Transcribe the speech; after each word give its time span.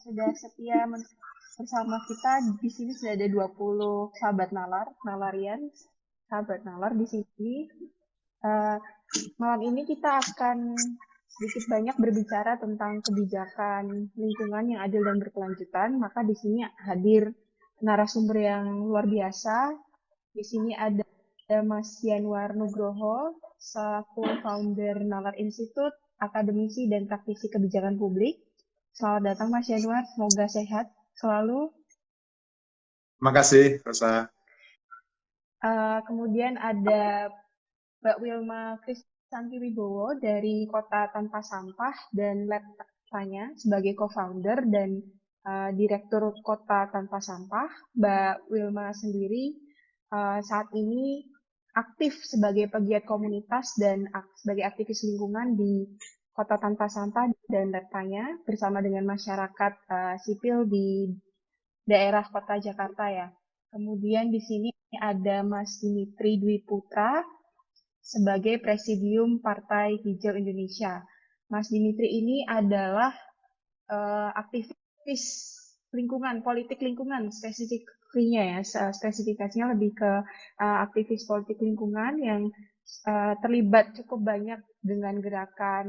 sudah 0.00 0.32
setia 0.32 0.88
bersama 1.60 2.00
kita. 2.08 2.32
Di 2.60 2.70
sini 2.72 2.92
sudah 2.96 3.14
ada 3.16 3.28
20 3.28 4.16
sahabat 4.16 4.50
nalar, 4.50 4.88
nalarian, 5.04 5.68
sahabat 6.32 6.64
nalar 6.64 6.96
di 6.96 7.06
sini. 7.06 7.68
Uh, 8.40 8.80
malam 9.36 9.60
ini 9.68 9.84
kita 9.84 10.16
akan 10.16 10.72
sedikit 11.28 11.68
banyak 11.68 11.96
berbicara 12.00 12.56
tentang 12.56 13.04
kebijakan 13.04 14.08
lingkungan 14.16 14.64
yang 14.76 14.80
adil 14.80 15.04
dan 15.04 15.20
berkelanjutan. 15.20 16.00
Maka 16.00 16.24
di 16.24 16.32
sini 16.36 16.64
hadir 16.88 17.36
narasumber 17.84 18.40
yang 18.40 18.64
luar 18.88 19.04
biasa. 19.04 19.76
Di 20.32 20.44
sini 20.46 20.72
ada 20.72 21.04
Mas 21.66 21.98
Yanwar 22.06 22.54
Nugroho, 22.54 23.34
selaku 23.58 24.22
founder 24.40 25.02
Nalar 25.02 25.34
Institute, 25.36 25.98
akademisi 26.22 26.86
dan 26.86 27.10
praktisi 27.10 27.50
kebijakan 27.50 27.98
publik. 27.98 28.38
Selamat 28.94 29.22
datang 29.32 29.48
Mas 29.54 29.70
Yanwar, 29.70 30.02
semoga 30.10 30.46
sehat 30.50 30.86
selalu. 31.14 31.70
Terima 33.20 33.32
kasih, 33.36 33.66
Rosa. 33.86 34.26
Uh, 35.60 36.00
kemudian 36.08 36.56
ada 36.56 37.28
Mbak 38.00 38.18
Wilma 38.24 38.80
Kristanti 38.80 39.60
Wibowo 39.60 40.16
dari 40.16 40.64
Kota 40.66 41.12
Tanpa 41.12 41.44
Sampah 41.44 41.92
dan 42.16 42.48
Lab 42.48 42.64
Tanya 43.12 43.52
sebagai 43.60 43.92
co-founder 43.98 44.64
dan 44.72 45.04
uh, 45.44 45.68
Direktur 45.76 46.32
Kota 46.40 46.88
Tanpa 46.88 47.20
Sampah. 47.20 47.68
Mbak 47.92 48.48
Wilma 48.48 48.90
sendiri 48.96 49.54
uh, 50.10 50.40
saat 50.40 50.72
ini 50.72 51.28
aktif 51.76 52.18
sebagai 52.26 52.66
pegiat 52.72 53.06
komunitas 53.06 53.78
dan 53.78 54.08
ak 54.10 54.26
sebagai 54.42 54.66
aktivis 54.66 55.06
lingkungan 55.06 55.54
di 55.54 55.86
Kota 56.40 56.56
Tanpa 56.56 56.88
Sampah 56.88 57.28
dan 57.52 57.68
Datanya 57.68 58.24
bersama 58.48 58.80
dengan 58.80 59.04
masyarakat 59.04 59.72
uh, 59.92 60.16
sipil 60.24 60.64
di 60.64 61.12
daerah 61.84 62.24
Kota 62.24 62.56
Jakarta 62.56 63.12
ya. 63.12 63.28
Kemudian 63.68 64.32
di 64.32 64.40
sini 64.40 64.72
ada 64.96 65.44
Mas 65.44 65.76
Dimitri 65.84 66.40
Dwi 66.40 66.64
Putra 66.64 67.20
sebagai 68.00 68.56
Presidium 68.56 69.44
Partai 69.44 70.00
Hijau 70.00 70.32
Indonesia. 70.32 71.04
Mas 71.52 71.68
Dimitri 71.68 72.08
ini 72.08 72.48
adalah 72.48 73.12
uh, 73.92 74.32
aktivis 74.32 75.52
lingkungan, 75.92 76.40
politik 76.40 76.80
lingkungan 76.80 77.28
spesifik 77.28 77.84
nya 78.16 78.58
ya, 78.58 78.90
spesifikasinya 78.90 79.76
lebih 79.76 79.92
ke 79.92 80.12
uh, 80.56 80.78
aktivis 80.88 81.28
politik 81.28 81.60
lingkungan 81.60 82.16
yang 82.18 82.48
uh, 83.06 83.34
terlibat 83.40 83.92
cukup 83.96 84.20
banyak 84.24 84.60
dengan 84.80 85.20
gerakan 85.20 85.86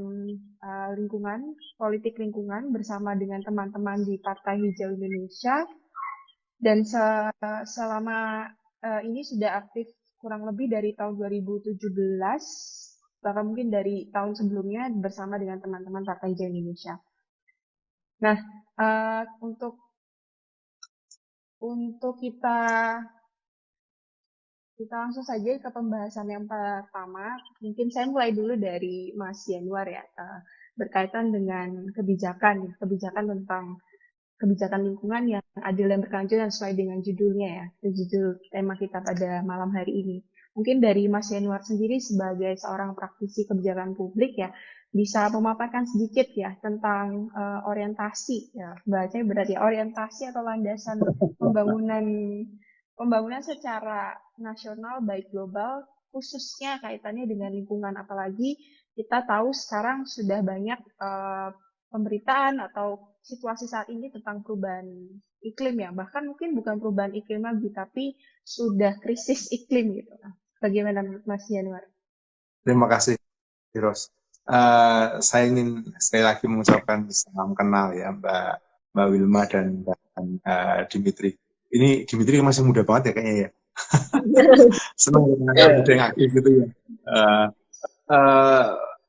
uh, 0.60 0.90
lingkungan, 0.96 1.56
politik 1.80 2.20
lingkungan 2.20 2.72
bersama 2.76 3.16
dengan 3.16 3.40
teman-teman 3.44 4.04
di 4.04 4.20
Partai 4.20 4.60
Hijau 4.60 4.92
Indonesia. 4.96 5.66
Dan 6.62 6.86
se 6.86 7.02
selama 7.66 8.46
uh, 8.86 9.02
ini 9.02 9.26
sudah 9.26 9.66
aktif 9.66 9.90
kurang 10.22 10.46
lebih 10.46 10.70
dari 10.70 10.94
tahun 10.94 11.18
2017, 11.18 11.82
bahkan 13.26 13.44
mungkin 13.50 13.74
dari 13.74 14.14
tahun 14.14 14.38
sebelumnya 14.38 14.94
bersama 15.02 15.42
dengan 15.42 15.58
teman-teman 15.58 16.06
Partai 16.06 16.38
Hijau 16.38 16.46
Indonesia. 16.46 17.02
Nah, 18.22 18.38
uh, 18.78 19.26
untuk 19.42 19.82
untuk 21.62 22.18
kita 22.22 22.62
kita 24.82 24.98
langsung 24.98 25.22
saja 25.22 25.62
ke 25.62 25.70
pembahasan 25.70 26.26
yang 26.26 26.50
pertama. 26.50 27.38
Mungkin 27.62 27.94
saya 27.94 28.10
mulai 28.10 28.34
dulu 28.34 28.58
dari 28.58 29.14
Mas 29.14 29.46
Januar 29.46 29.86
ya, 29.86 30.02
uh, 30.02 30.42
berkaitan 30.74 31.30
dengan 31.30 31.86
kebijakan, 31.94 32.74
kebijakan 32.82 33.30
tentang 33.30 33.78
kebijakan 34.42 34.90
lingkungan 34.90 35.38
yang 35.38 35.46
adil 35.62 35.86
dan 35.86 36.02
berkelanjutan 36.02 36.50
sesuai 36.50 36.74
dengan 36.74 36.98
judulnya 37.06 37.50
ya, 37.62 37.66
judul 37.94 38.42
tema 38.50 38.74
kita 38.74 39.06
pada 39.06 39.46
malam 39.46 39.70
hari 39.70 40.02
ini. 40.02 40.18
Mungkin 40.58 40.82
dari 40.82 41.06
Mas 41.06 41.30
Januar 41.30 41.62
sendiri 41.62 42.02
sebagai 42.02 42.58
seorang 42.58 42.98
praktisi 42.98 43.46
kebijakan 43.46 43.94
publik 43.94 44.34
ya, 44.34 44.50
bisa 44.92 45.30
memaparkan 45.30 45.86
sedikit 45.86 46.26
ya 46.34 46.58
tentang 46.60 47.32
uh, 47.32 47.64
orientasi 47.64 48.52
ya 48.52 48.76
bahasanya 48.84 49.24
berarti 49.24 49.56
orientasi 49.56 50.36
atau 50.36 50.44
landasan 50.44 51.00
pembangunan 51.40 52.04
pembangunan 53.02 53.42
secara 53.42 54.14
nasional 54.38 55.02
baik 55.02 55.34
global 55.34 55.82
khususnya 56.14 56.78
kaitannya 56.78 57.26
dengan 57.26 57.50
lingkungan 57.50 57.98
apalagi 57.98 58.62
kita 58.94 59.26
tahu 59.26 59.50
sekarang 59.50 60.06
sudah 60.06 60.46
banyak 60.46 60.78
uh, 61.02 61.50
pemberitaan 61.90 62.62
atau 62.62 63.18
situasi 63.26 63.66
saat 63.66 63.90
ini 63.90 64.14
tentang 64.14 64.46
perubahan 64.46 64.86
iklim 65.42 65.82
ya 65.82 65.90
bahkan 65.90 66.30
mungkin 66.30 66.54
bukan 66.54 66.78
perubahan 66.78 67.18
iklim 67.18 67.42
lagi 67.42 67.74
tapi 67.74 68.14
sudah 68.46 69.02
krisis 69.02 69.50
iklim 69.50 69.98
gitu 69.98 70.14
bagaimana 70.62 71.02
Mas 71.26 71.50
Januar? 71.50 71.82
Terima 72.62 72.86
kasih 72.86 73.18
Hiros 73.74 74.14
uh, 74.46 75.18
saya 75.18 75.50
ingin 75.50 75.90
sekali 75.98 76.24
lagi 76.26 76.46
mengucapkan 76.46 77.10
salam 77.10 77.58
kenal 77.58 77.94
ya 77.98 78.14
Mbak 78.14 78.52
Mbak 78.94 79.08
Wilma 79.10 79.42
dan 79.50 79.66
Mbak 79.82 80.00
uh, 80.46 80.80
Dimitri. 80.92 81.41
Ini 81.72 82.04
Dimitri 82.04 82.44
masih 82.44 82.68
muda 82.68 82.84
banget 82.84 83.12
ya 83.12 83.14
kayaknya 83.16 83.36
ya. 83.36 83.50
Senang 85.00 85.24
dengan 85.32 85.54
yeah. 85.56 85.76
muda 85.80 85.92
yang 85.92 86.06
aktif 86.12 86.28
gitu 86.36 86.50
ya. 86.52 86.66
Uh, 87.08 87.46
uh, 88.12 88.66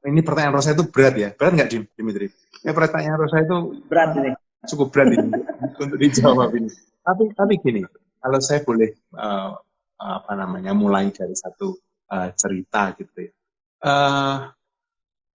ini 0.07 0.21
pertanyaan 0.23 0.55
Rosa 0.55 0.75
itu 0.75 0.87
berat 0.87 1.15
ya. 1.19 1.29
Berat 1.35 1.53
nggak 1.59 1.71
Dimitri? 1.99 2.31
Ya 2.63 2.73
pertanyaan 2.75 3.19
Rosa 3.19 3.43
itu 3.43 3.83
berat 3.91 4.15
ini. 4.19 4.31
Cukup 4.71 4.95
berat 4.95 5.11
ini 5.15 5.29
untuk 5.83 5.99
dijawab 5.99 6.55
ini. 6.55 6.71
Tapi 7.03 7.35
tapi 7.35 7.55
gini, 7.59 7.83
kalau 8.23 8.39
saya 8.39 8.63
boleh 8.63 8.95
uh, 9.19 9.59
apa 9.99 10.33
namanya 10.39 10.71
mulai 10.75 11.11
dari 11.11 11.35
satu 11.35 11.75
uh, 12.11 12.31
cerita 12.35 12.95
gitu 12.95 13.27
ya. 13.27 13.33
Uh, 13.83 14.37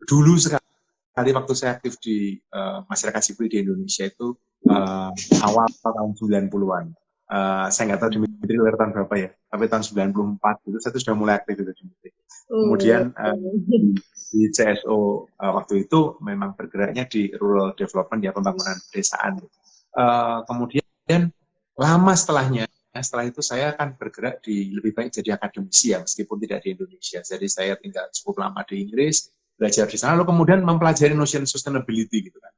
dulu 0.08 0.40
sekali 0.40 1.32
waktu 1.36 1.54
saya 1.56 1.76
aktif 1.76 2.00
di 2.00 2.40
uh, 2.56 2.88
masyarakat 2.88 3.20
sipil 3.20 3.52
di 3.52 3.64
Indonesia 3.64 4.08
itu 4.08 4.32
uh, 4.72 5.12
awal 5.44 5.68
tahun 5.84 6.16
90-an. 6.16 6.86
Uh, 7.28 7.68
eh, 7.68 7.68
saya 7.76 7.84
nggak 7.92 8.00
tahu 8.00 8.12
Dimitri 8.24 8.56
lahir 8.56 8.80
tahun 8.80 8.92
berapa 8.96 9.14
ya, 9.20 9.30
tapi 9.52 9.64
tahun 9.68 9.84
94 9.84 10.72
itu 10.72 10.78
saya 10.80 10.96
sudah 10.96 11.16
mulai 11.20 11.34
aktif 11.36 11.60
itu 11.60 11.74
Dimitri. 11.76 12.10
Kemudian 12.48 13.12
uh, 13.20 13.36
di, 13.68 14.00
di 14.32 14.42
CSO 14.56 15.28
uh, 15.28 15.52
waktu 15.60 15.84
itu 15.84 16.16
memang 16.24 16.56
bergeraknya 16.56 17.04
di 17.12 17.28
rural 17.36 17.76
development 17.76 18.24
ya 18.24 18.32
pembangunan 18.32 18.80
pedesaan. 18.88 19.44
Uh, 19.92 20.40
kemudian 20.48 21.32
lama 21.76 22.14
setelahnya 22.16 22.64
setelah 23.04 23.30
itu 23.30 23.42
saya 23.46 23.76
akan 23.78 23.94
bergerak 23.98 24.42
di 24.42 24.74
lebih 24.74 24.94
baik 24.96 25.14
jadi 25.14 25.38
akademisi 25.38 25.94
ya 25.94 26.02
meskipun 26.02 26.38
tidak 26.42 26.64
di 26.66 26.74
Indonesia. 26.74 27.20
Jadi 27.22 27.48
saya 27.50 27.74
tinggal 27.78 28.10
cukup 28.14 28.48
lama 28.48 28.64
di 28.66 28.82
Inggris, 28.82 29.30
belajar 29.58 29.86
di 29.90 29.98
sana, 29.98 30.18
lalu 30.18 30.34
kemudian 30.34 30.62
mempelajari 30.62 31.14
notion 31.14 31.46
sustainability 31.46 32.30
gitu 32.30 32.38
kan. 32.42 32.54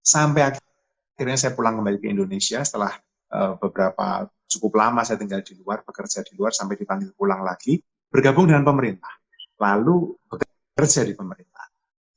Sampai 0.00 0.52
akhirnya 0.52 1.36
saya 1.36 1.52
pulang 1.52 1.80
kembali 1.80 2.00
ke 2.00 2.08
Indonesia 2.08 2.64
setelah 2.64 2.96
uh, 3.32 3.54
beberapa 3.58 4.28
cukup 4.50 4.72
lama 4.78 5.06
saya 5.06 5.18
tinggal 5.18 5.42
di 5.42 5.54
luar, 5.58 5.86
bekerja 5.86 6.26
di 6.26 6.34
luar 6.34 6.50
sampai 6.50 6.74
dipanggil 6.78 7.14
pulang 7.14 7.42
lagi, 7.46 7.78
bergabung 8.10 8.50
dengan 8.50 8.66
pemerintah. 8.66 9.10
Lalu 9.60 10.18
bekerja 10.26 11.06
di 11.06 11.14
pemerintah. 11.14 11.66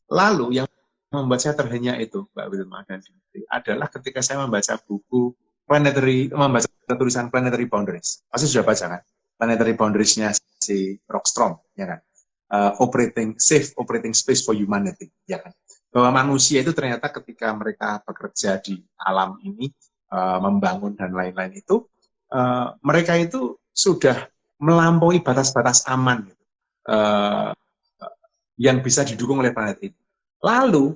Lalu 0.09 0.61
yang 0.61 0.67
membuat 1.13 1.45
saya 1.45 1.53
terhenyak 1.53 2.09
itu, 2.09 2.25
Mbak 2.33 2.47
Wilma 2.49 2.81
dan 2.89 3.01
Dimitri, 3.01 3.45
adalah 3.49 3.87
ketika 3.89 4.25
saya 4.25 4.41
membaca 4.41 4.77
buku 4.81 5.33
Planetary, 5.63 6.27
membaca 6.33 6.67
tulisan 6.97 7.31
Planetary 7.31 7.69
Boundaries. 7.69 8.25
Pasti 8.27 8.51
sudah 8.51 8.65
baca 8.67 8.85
kan? 8.97 9.01
Planetary 9.39 9.73
Boundaries-nya 9.79 10.35
si 10.59 10.99
Rockstrom, 11.07 11.55
ya 11.77 11.87
kan? 11.87 11.99
uh, 12.53 12.71
operating 12.77 13.33
safe 13.41 13.73
operating 13.81 14.13
space 14.13 14.45
for 14.45 14.53
humanity 14.53 15.09
ya 15.25 15.41
kan 15.41 15.51
bahwa 15.89 16.25
manusia 16.25 16.61
itu 16.61 16.73
ternyata 16.73 17.09
ketika 17.09 17.49
mereka 17.53 18.01
bekerja 18.05 18.61
di 18.61 18.81
alam 19.01 19.37
ini 19.41 19.73
uh, 20.13 20.37
membangun 20.37 20.93
dan 20.93 21.17
lain-lain 21.17 21.57
itu 21.57 21.89
uh, 22.29 22.77
mereka 22.85 23.17
itu 23.17 23.57
sudah 23.73 24.29
melampaui 24.61 25.25
batas-batas 25.25 25.89
aman 25.89 26.29
gitu, 26.29 26.43
uh, 26.93 27.51
yang 28.61 28.85
bisa 28.85 29.01
didukung 29.01 29.41
oleh 29.41 29.49
planet 29.49 29.81
ini. 29.81 29.97
Lalu 30.45 30.93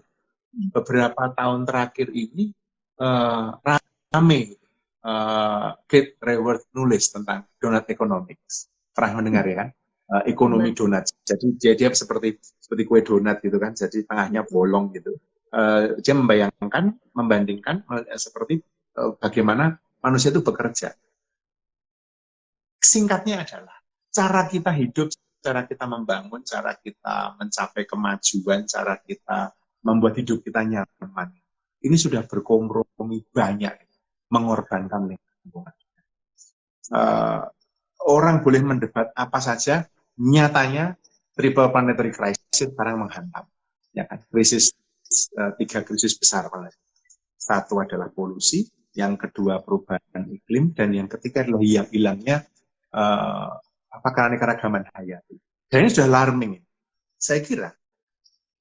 beberapa 0.69 1.33
tahun 1.33 1.65
terakhir 1.65 2.13
ini 2.13 2.53
uh, 3.01 3.57
rame 4.13 4.55
uh, 5.01 5.73
Kate 5.89 6.15
Raworth 6.21 6.69
nulis 6.77 7.09
tentang 7.09 7.49
donut 7.57 7.89
economics. 7.89 8.69
Pernah 8.93 9.19
mendengar 9.19 9.43
ya 9.49 9.55
kan? 9.65 9.69
uh, 10.11 10.23
ekonomi 10.27 10.71
donat. 10.71 11.11
Jadi 11.27 11.55
dia, 11.59 11.73
dia 11.75 11.91
seperti 11.91 12.39
seperti 12.39 12.83
kue 12.87 13.03
donat 13.03 13.43
gitu 13.43 13.57
kan. 13.59 13.75
Jadi 13.75 14.07
tengahnya 14.07 14.47
bolong 14.47 14.95
gitu. 14.95 15.15
Uh, 15.47 15.95
dia 16.03 16.11
membayangkan, 16.11 16.95
membandingkan 17.15 17.83
uh, 17.87 18.03
seperti 18.19 18.59
bagaimana 19.21 19.77
manusia 20.01 20.33
itu 20.33 20.41
bekerja. 20.41 20.93
Singkatnya 22.81 23.45
adalah 23.45 23.77
cara 24.09 24.49
kita 24.49 24.73
hidup, 24.73 25.13
cara 25.41 25.65
kita 25.69 25.85
membangun, 25.85 26.41
cara 26.41 26.73
kita 26.77 27.37
mencapai 27.37 27.83
kemajuan, 27.85 28.65
cara 28.65 28.97
kita 29.01 29.53
membuat 29.85 30.17
hidup 30.17 30.41
kita 30.41 30.65
nyaman. 30.65 31.29
ini 31.77 31.93
sudah 31.93 32.25
berkompromi 32.25 33.21
banyak 33.29 33.69
mengorbankan 34.33 35.13
lingkungan. 35.13 35.75
Uh, 36.89 37.45
orang 38.09 38.41
boleh 38.41 38.65
mendebat 38.65 39.13
apa 39.13 39.39
saja, 39.39 39.85
nyatanya 40.17 40.97
triple 41.37 41.69
planetary 41.69 42.09
crisis 42.09 42.73
sekarang 42.73 43.05
menghantam. 43.05 43.45
Ya 43.93 44.09
kan? 44.09 44.25
Krisis 44.27 44.73
uh, 45.37 45.53
tiga 45.55 45.85
krisis 45.85 46.17
besar 46.17 46.49
Satu 47.37 47.79
adalah 47.79 48.11
polusi, 48.11 48.67
yang 48.97 49.13
kedua 49.13 49.61
perubahan 49.61 50.25
iklim, 50.33 50.73
dan 50.73 50.89
yang 50.89 51.05
ketiga 51.05 51.45
adalah 51.45 51.61
yang 51.61 51.85
hilangnya 51.93 52.49
uh, 52.97 53.53
apa 53.93 54.09
keanekaragaman 54.09 54.89
hayati. 54.89 55.37
Dan 55.69 55.85
ini 55.85 55.89
sudah 55.93 56.09
alarming. 56.09 56.57
Saya 57.21 57.45
kira 57.45 57.69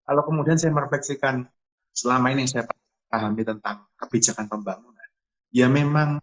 kalau 0.04 0.22
kemudian 0.28 0.60
saya 0.60 0.76
merefleksikan 0.76 1.48
selama 1.96 2.36
ini 2.36 2.44
yang 2.44 2.52
saya 2.52 2.64
pahami 3.08 3.42
tentang 3.48 3.88
kebijakan 3.96 4.46
pembangunan, 4.46 5.08
ya 5.48 5.72
memang 5.72 6.20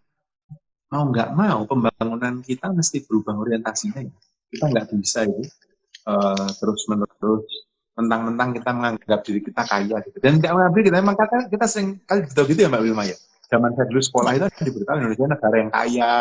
mau 0.94 1.04
nggak 1.10 1.34
mau 1.34 1.66
pembangunan 1.66 2.38
kita 2.38 2.70
mesti 2.70 3.02
berubah 3.02 3.34
orientasinya. 3.34 3.98
Ya. 3.98 4.14
Kita 4.54 4.64
nggak 4.70 4.86
bisa 4.94 5.26
ini 5.26 5.50
uh, 6.06 6.48
terus 6.62 6.86
menerus 6.86 7.50
mentang-mentang 7.94 8.50
kita 8.54 8.70
menganggap 8.74 9.20
diri 9.26 9.40
kita 9.42 9.62
kaya 9.66 9.96
gitu. 10.06 10.16
Dan 10.22 10.38
nggak 10.38 10.52
menganggap 10.54 10.74
kita 10.78 10.98
memang 11.02 11.16
kata 11.18 11.36
kita 11.50 11.66
sering 11.66 11.98
kali 12.06 12.26
gitu 12.30 12.60
ya 12.62 12.70
Mbak 12.70 12.82
Wilma 12.86 13.04
ya. 13.06 13.18
Zaman 13.50 13.70
saya 13.76 13.86
dulu 13.88 14.02
sekolah 14.02 14.30
itu 14.36 14.46
diberitahu 14.64 14.96
Indonesia 15.00 15.26
negara 15.28 15.56
yang 15.60 15.70
kaya 15.70 16.12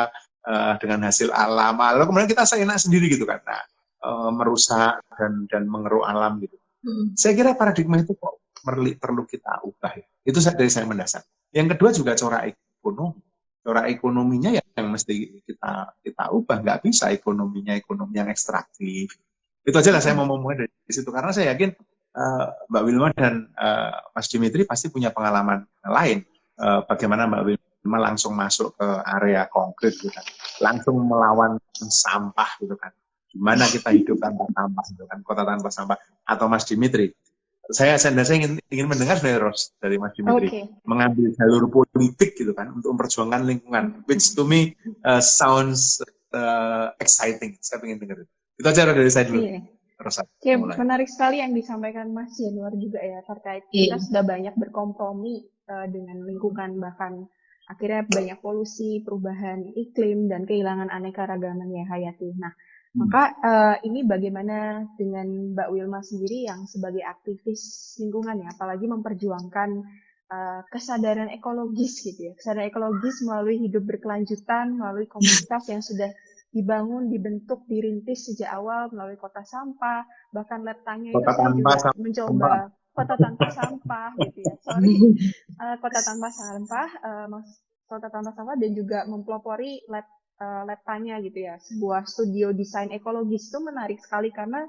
uh, 0.48 0.74
dengan 0.80 1.00
hasil 1.08 1.30
alam. 1.32 1.76
Lalu 1.80 2.04
kemudian 2.10 2.30
kita 2.30 2.44
seenak 2.44 2.80
sendiri 2.80 3.08
gitu 3.08 3.24
kan. 3.24 3.40
Nah, 3.44 3.64
uh, 4.04 4.30
merusak 4.32 5.00
dan 5.16 5.48
dan 5.48 5.64
mengeruk 5.68 6.04
alam 6.04 6.40
gitu. 6.44 6.56
Hmm. 6.84 7.16
Saya 7.16 7.34
kira 7.34 7.56
paradigma 7.56 8.00
itu 8.04 8.12
kok 8.16 8.44
perlu 8.64 9.24
kita 9.28 9.64
ubah 9.64 9.94
ya. 9.96 10.08
Itu 10.24 10.40
dari 10.40 10.72
saya 10.72 10.88
mendasar. 10.88 11.24
Yang 11.52 11.76
kedua 11.76 11.90
juga 11.92 12.12
corak 12.16 12.44
ekonomi. 12.52 13.24
Corak 13.64 13.88
ekonominya 13.88 14.60
ya 14.60 14.64
yang 14.76 14.92
mesti 14.92 15.44
kita 15.48 15.96
kita 16.04 16.24
ubah. 16.32 16.60
Nggak 16.60 16.80
bisa 16.84 17.12
ekonominya 17.12 17.76
ekonomi 17.80 18.20
yang 18.20 18.28
ekstraktif. 18.28 19.16
Itu 19.64 19.76
aja 19.80 19.96
lah 19.96 20.04
saya 20.04 20.20
mau 20.20 20.28
mulai 20.28 20.68
dari 20.68 20.72
situ. 20.92 21.08
Karena 21.08 21.32
saya 21.32 21.56
yakin 21.56 21.72
uh, 22.16 22.46
Mbak 22.68 22.84
Wilma 22.84 23.10
dan 23.16 23.48
uh, 23.56 23.96
Mas 24.12 24.28
Dimitri 24.28 24.68
pasti 24.68 24.92
punya 24.92 25.12
pengalaman 25.16 25.64
lain. 25.88 26.28
Uh, 26.64 26.80
bagaimana 26.88 27.28
Mbak 27.28 27.44
Wilma 27.44 27.98
langsung 28.00 28.32
masuk 28.40 28.72
ke 28.80 28.88
area 29.20 29.44
konkret 29.52 30.00
gitu 30.00 30.08
kan. 30.08 30.24
Langsung 30.64 30.96
melawan 31.04 31.60
sampah 31.76 32.56
gitu 32.64 32.80
kan. 32.80 32.96
Gimana 33.28 33.68
kita 33.68 33.92
hidup 33.92 34.24
tanpa 34.24 34.48
sampah 34.48 34.86
gitu 34.96 35.04
kan. 35.12 35.20
Kota 35.28 35.44
tanpa 35.44 35.68
sampah. 35.68 36.00
Atau 36.24 36.48
Mas 36.48 36.64
Dimitri 36.64 37.12
saya 37.72 37.96
saya 37.96 38.12
ingin 38.36 38.60
ingin 38.68 38.88
mendengar 38.92 39.24
dari 39.24 39.40
Ros 39.40 39.72
dari 39.80 39.96
Mas 39.96 40.12
Dimitri 40.20 40.52
okay. 40.52 40.64
mengambil 40.84 41.32
jalur 41.40 41.72
politik 41.72 42.36
gitu 42.36 42.52
kan 42.52 42.76
untuk 42.76 42.92
memperjuangkan 42.92 43.48
lingkungan 43.48 44.04
which 44.04 44.36
to 44.36 44.44
me 44.44 44.76
uh, 45.08 45.24
sounds 45.24 46.04
uh, 46.36 46.92
exciting 47.00 47.56
saya 47.64 47.80
ingin 47.88 48.04
dengar 48.04 48.18
itu 48.20 48.34
itu 48.60 48.68
aja 48.68 48.84
dari 48.92 49.12
saya 49.12 49.26
dulu 49.32 49.40
iya. 49.40 49.64
Rosa 49.96 50.28
ya, 50.44 50.60
menarik 50.60 51.08
sekali 51.08 51.40
yang 51.40 51.56
disampaikan 51.56 52.12
Mas 52.12 52.36
Januar 52.36 52.76
juga 52.76 53.00
ya 53.00 53.24
terkait 53.24 53.64
iya. 53.72 53.96
kita 53.96 54.12
sudah 54.12 54.24
banyak 54.28 54.56
berkompromi 54.60 55.48
uh, 55.70 55.88
dengan 55.88 56.24
lingkungan 56.26 56.80
bahkan 56.80 57.28
akhirnya 57.70 58.04
banyak 58.08 58.38
polusi 58.44 59.00
perubahan 59.04 59.72
iklim 59.76 60.28
dan 60.28 60.44
kehilangan 60.44 60.92
aneka 60.92 61.24
ragaman 61.24 61.72
ya 61.72 61.88
hayati 61.88 62.36
nah 62.36 62.52
Hmm. 62.94 63.10
Maka 63.10 63.24
uh, 63.42 63.76
ini 63.90 64.06
bagaimana 64.06 64.86
dengan 64.94 65.58
Mbak 65.58 65.70
Wilma 65.74 66.06
sendiri 66.06 66.46
yang 66.46 66.70
sebagai 66.70 67.02
aktivis 67.02 67.98
lingkungan 67.98 68.46
ya, 68.46 68.54
apalagi 68.54 68.86
memperjuangkan 68.86 69.70
uh, 70.30 70.62
kesadaran 70.70 71.34
ekologis 71.34 72.06
gitu 72.06 72.30
ya, 72.30 72.34
kesadaran 72.38 72.70
ekologis 72.70 73.26
melalui 73.26 73.66
hidup 73.66 73.82
berkelanjutan, 73.90 74.78
melalui 74.78 75.10
komunitas 75.10 75.66
yang 75.74 75.82
sudah 75.82 76.14
dibangun, 76.54 77.10
dibentuk, 77.10 77.66
dirintis 77.66 78.30
sejak 78.30 78.54
awal 78.54 78.94
melalui 78.94 79.18
kota 79.18 79.42
sampah, 79.42 80.06
bahkan 80.30 80.62
letangnya 80.62 81.18
itu 81.18 81.32
saya 81.34 81.50
juga 81.50 81.78
sampah. 81.82 81.98
mencoba 81.98 82.54
kota 82.94 83.18
tanpa 83.18 83.50
sampah 83.50 84.10
gitu 84.22 84.40
ya, 84.46 84.54
sorry, 84.62 84.96
uh, 85.58 85.76
kota 85.84 86.00
tanpa 86.06 86.30
sampah, 86.30 86.90
uh, 87.02 87.28
kota 87.90 88.08
tanpa 88.14 88.32
sampah 88.38 88.56
dan 88.58 88.72
juga 88.78 89.06
mempelopori 89.10 89.82
let 89.90 90.06
uh, 90.42 90.78
tanya 90.86 91.18
gitu 91.26 91.42
ya. 91.42 91.58
Sebuah 91.58 92.06
studio 92.06 92.54
desain 92.54 92.94
ekologis 92.94 93.50
itu 93.50 93.60
menarik 93.62 93.98
sekali 93.98 94.30
karena 94.30 94.62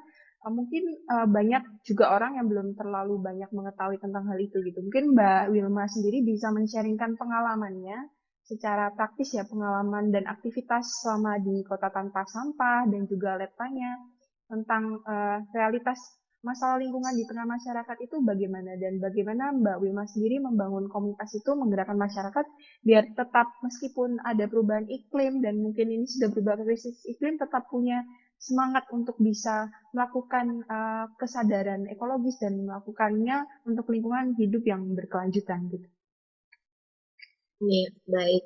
uh, 0.44 0.53
mungkin 0.53 0.85
uh, 1.09 1.29
banyak 1.29 1.85
juga 1.85 2.17
orang 2.17 2.41
yang 2.41 2.47
belum 2.49 2.76
terlalu 2.76 3.21
banyak 3.21 3.50
mengetahui 3.53 4.00
tentang 4.00 4.25
hal 4.29 4.38
itu 4.41 4.61
gitu. 4.65 4.81
Mungkin 4.81 5.12
Mbak 5.12 5.44
Wilma 5.53 5.85
sendiri 5.88 6.25
bisa 6.25 6.49
men-sharingkan 6.53 7.17
pengalamannya 7.20 8.09
secara 8.44 8.93
praktis 8.93 9.32
ya 9.32 9.49
pengalaman 9.49 10.12
dan 10.12 10.29
aktivitas 10.29 11.00
selama 11.00 11.41
di 11.41 11.65
kota 11.65 11.88
tanpa 11.88 12.29
sampah 12.29 12.85
dan 12.93 13.09
juga 13.09 13.41
letanya 13.41 13.97
tentang 14.44 15.00
uh, 15.09 15.41
realitas 15.56 15.97
masalah 16.44 16.76
lingkungan 16.76 17.17
di 17.17 17.25
tengah 17.25 17.49
masyarakat 17.49 17.96
itu 18.05 18.20
bagaimana 18.20 18.76
dan 18.76 19.00
bagaimana 19.00 19.50
Mbak 19.56 19.76
Wilma 19.81 20.05
sendiri 20.05 20.38
membangun 20.44 20.93
komunitas 20.93 21.32
itu 21.32 21.50
menggerakkan 21.56 21.96
masyarakat 21.96 22.46
biar 22.85 23.08
tetap 23.17 23.49
meskipun 23.64 24.20
ada 24.23 24.44
perubahan 24.44 24.85
iklim 24.87 25.41
dan 25.41 25.58
mungkin 25.58 25.88
ini 25.88 26.05
sudah 26.05 26.29
berubah 26.31 26.61
krisis 26.62 27.00
iklim 27.08 27.41
tetap 27.41 27.67
punya 27.73 28.05
semangat 28.37 28.85
untuk 28.93 29.17
bisa 29.17 29.73
melakukan 29.96 30.69
uh, 30.69 31.08
kesadaran 31.17 31.88
ekologis 31.88 32.37
dan 32.37 32.61
melakukannya 32.61 33.49
untuk 33.64 33.88
lingkungan 33.88 34.37
hidup 34.37 34.62
yang 34.69 34.85
berkelanjutan 34.93 35.73
gitu. 35.73 35.88
Iya, 37.64 37.88
baik. 38.05 38.44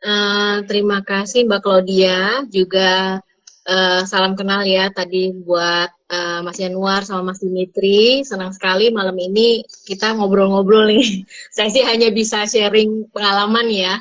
Uh, 0.00 0.62
terima 0.70 1.02
kasih 1.02 1.50
Mbak 1.50 1.60
Claudia 1.66 2.46
juga 2.46 3.18
uh, 3.66 4.00
salam 4.08 4.38
kenal 4.38 4.64
ya 4.64 4.88
tadi 4.88 5.34
buat 5.34 5.90
uh, 6.08 6.40
Mas 6.46 6.58
Yanuar 6.60 7.04
sama 7.04 7.32
Mas 7.32 7.40
Dimitri. 7.42 8.24
Senang 8.24 8.54
sekali 8.56 8.88
malam 8.94 9.16
ini 9.18 9.64
kita 9.84 10.16
ngobrol-ngobrol 10.16 10.88
nih. 10.88 11.26
Saya 11.56 11.68
sih 11.68 11.84
hanya 11.84 12.08
bisa 12.14 12.46
sharing 12.48 13.10
pengalaman 13.12 13.68
ya. 13.68 13.94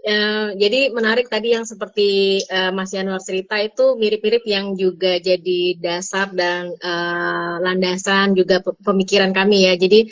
Uh, 0.00 0.56
jadi 0.56 0.96
menarik 0.96 1.28
tadi 1.28 1.52
yang 1.52 1.68
seperti 1.68 2.40
uh, 2.48 2.72
Mas 2.72 2.96
Yanuar 2.96 3.20
cerita 3.20 3.60
itu 3.60 4.00
mirip-mirip 4.00 4.40
yang 4.48 4.72
juga 4.72 5.20
jadi 5.20 5.76
dasar 5.76 6.32
dan 6.32 6.72
uh, 6.72 7.60
landasan 7.60 8.32
juga 8.32 8.64
pemikiran 8.64 9.36
kami 9.36 9.68
ya. 9.68 9.76
Jadi 9.76 10.08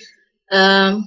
uh, 0.53 1.01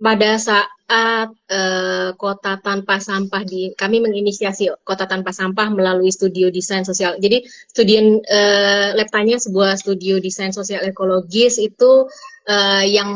pada 0.00 0.30
saat 0.38 0.70
uh, 0.90 2.10
kota 2.18 2.58
tanpa 2.58 2.98
sampah 2.98 3.46
di 3.46 3.70
kami 3.78 4.02
menginisiasi 4.02 4.82
kota 4.82 5.06
tanpa 5.06 5.30
sampah 5.30 5.70
melalui 5.70 6.10
studio 6.10 6.50
desain 6.50 6.82
sosial. 6.82 7.16
Jadi 7.22 7.46
studi 7.46 7.94
uh, 8.00 8.88
Leptanya 8.98 9.38
sebuah 9.38 9.78
studio 9.78 10.18
desain 10.18 10.50
sosial 10.50 10.82
ekologis 10.82 11.62
itu 11.62 12.10
uh, 12.50 12.84
yang 12.84 13.10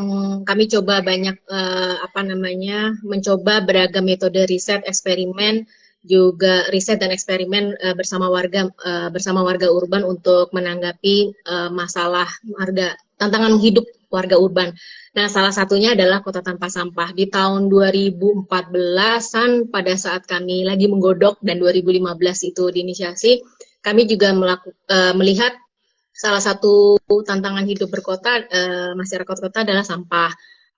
kami 0.47 0.71
coba 0.71 1.03
banyak 1.03 1.35
uh, 1.51 1.95
apa 1.99 2.21
namanya 2.23 2.95
mencoba 3.03 3.63
beragam 3.63 4.07
metode 4.07 4.47
riset 4.47 4.81
eksperimen 4.87 5.67
juga 6.05 6.69
riset 6.69 7.01
dan 7.01 7.09
eksperimen 7.09 7.73
uh, 7.81 7.95
bersama 7.97 8.29
warga 8.29 8.69
uh, 8.85 9.09
bersama 9.09 9.41
warga 9.41 9.67
urban 9.73 10.05
untuk 10.05 10.53
menanggapi 10.53 11.33
uh, 11.49 11.69
masalah 11.73 12.29
warga 12.55 12.93
tantangan 13.17 13.57
hidup 13.57 13.83
warga 14.11 14.39
urban. 14.39 14.75
Nah, 15.15 15.31
salah 15.31 15.55
satunya 15.55 15.95
adalah 15.95 16.19
kota 16.19 16.43
tanpa 16.43 16.67
sampah. 16.67 17.15
Di 17.15 17.31
tahun 17.31 17.71
2014-an 17.71 19.71
pada 19.71 19.93
saat 19.95 20.27
kami 20.27 20.67
lagi 20.67 20.91
menggodok 20.91 21.39
dan 21.39 21.63
2015 21.63 22.51
itu 22.51 22.63
diinisiasi, 22.71 23.31
kami 23.79 24.09
juga 24.09 24.33
melaku, 24.33 24.73
uh, 24.89 25.13
melihat 25.15 25.53
salah 26.15 26.39
satu 26.39 26.95
tantangan 27.27 27.67
hidup 27.67 27.91
berkota 27.91 28.47
uh, 28.47 28.91
masyarakat 28.97 29.37
kota 29.37 29.61
adalah 29.61 29.83
sampah. 29.83 30.31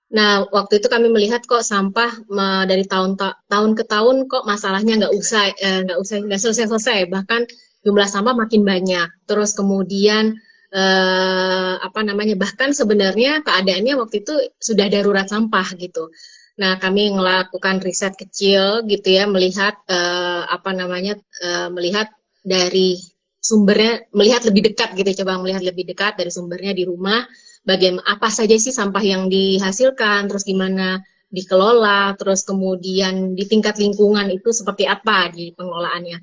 Nah, 0.08 0.48
waktu 0.48 0.80
itu 0.80 0.88
kami 0.88 1.12
melihat 1.12 1.44
kok 1.44 1.60
sampah 1.60 2.10
uh, 2.32 2.64
dari 2.64 2.88
tahun 2.88 3.20
ta 3.20 3.36
tahun 3.52 3.76
ke 3.76 3.84
tahun 3.84 4.24
kok 4.24 4.48
masalahnya 4.48 5.04
nggak 5.04 5.12
usai 5.12 5.52
nggak 5.84 5.98
uh, 5.98 6.02
usai 6.02 6.24
nggak 6.24 6.40
selesai 6.40 6.72
selesai 6.72 6.98
bahkan 7.12 7.44
jumlah 7.84 8.08
sampah 8.08 8.34
makin 8.34 8.64
banyak. 8.64 9.08
Terus 9.28 9.52
kemudian 9.52 10.40
eh, 10.72 11.74
apa 11.80 12.00
namanya 12.04 12.34
bahkan 12.36 12.70
sebenarnya 12.76 13.40
keadaannya 13.46 13.94
waktu 14.00 14.24
itu 14.24 14.34
sudah 14.60 14.86
darurat 14.92 15.26
sampah 15.28 15.68
gitu. 15.80 16.12
Nah 16.58 16.76
kami 16.82 17.14
melakukan 17.14 17.78
riset 17.80 18.18
kecil 18.18 18.84
gitu 18.88 19.08
ya 19.08 19.24
melihat 19.30 19.78
eh, 19.88 20.42
apa 20.46 20.70
namanya 20.74 21.16
eh, 21.40 21.68
melihat 21.72 22.10
dari 22.42 22.98
sumbernya 23.38 24.08
melihat 24.12 24.44
lebih 24.50 24.72
dekat 24.72 24.92
gitu 24.98 25.22
coba 25.24 25.40
melihat 25.40 25.62
lebih 25.62 25.84
dekat 25.88 26.18
dari 26.18 26.28
sumbernya 26.28 26.74
di 26.74 26.84
rumah 26.84 27.24
bagaimana 27.62 28.04
apa 28.04 28.28
saja 28.28 28.56
sih 28.58 28.74
sampah 28.74 29.00
yang 29.00 29.30
dihasilkan 29.30 30.26
terus 30.26 30.42
gimana 30.44 31.00
dikelola 31.28 32.16
terus 32.16 32.42
kemudian 32.42 33.36
di 33.36 33.44
tingkat 33.44 33.76
lingkungan 33.76 34.26
itu 34.32 34.50
seperti 34.50 34.88
apa 34.88 35.28
di 35.32 35.52
pengelolaannya 35.52 36.18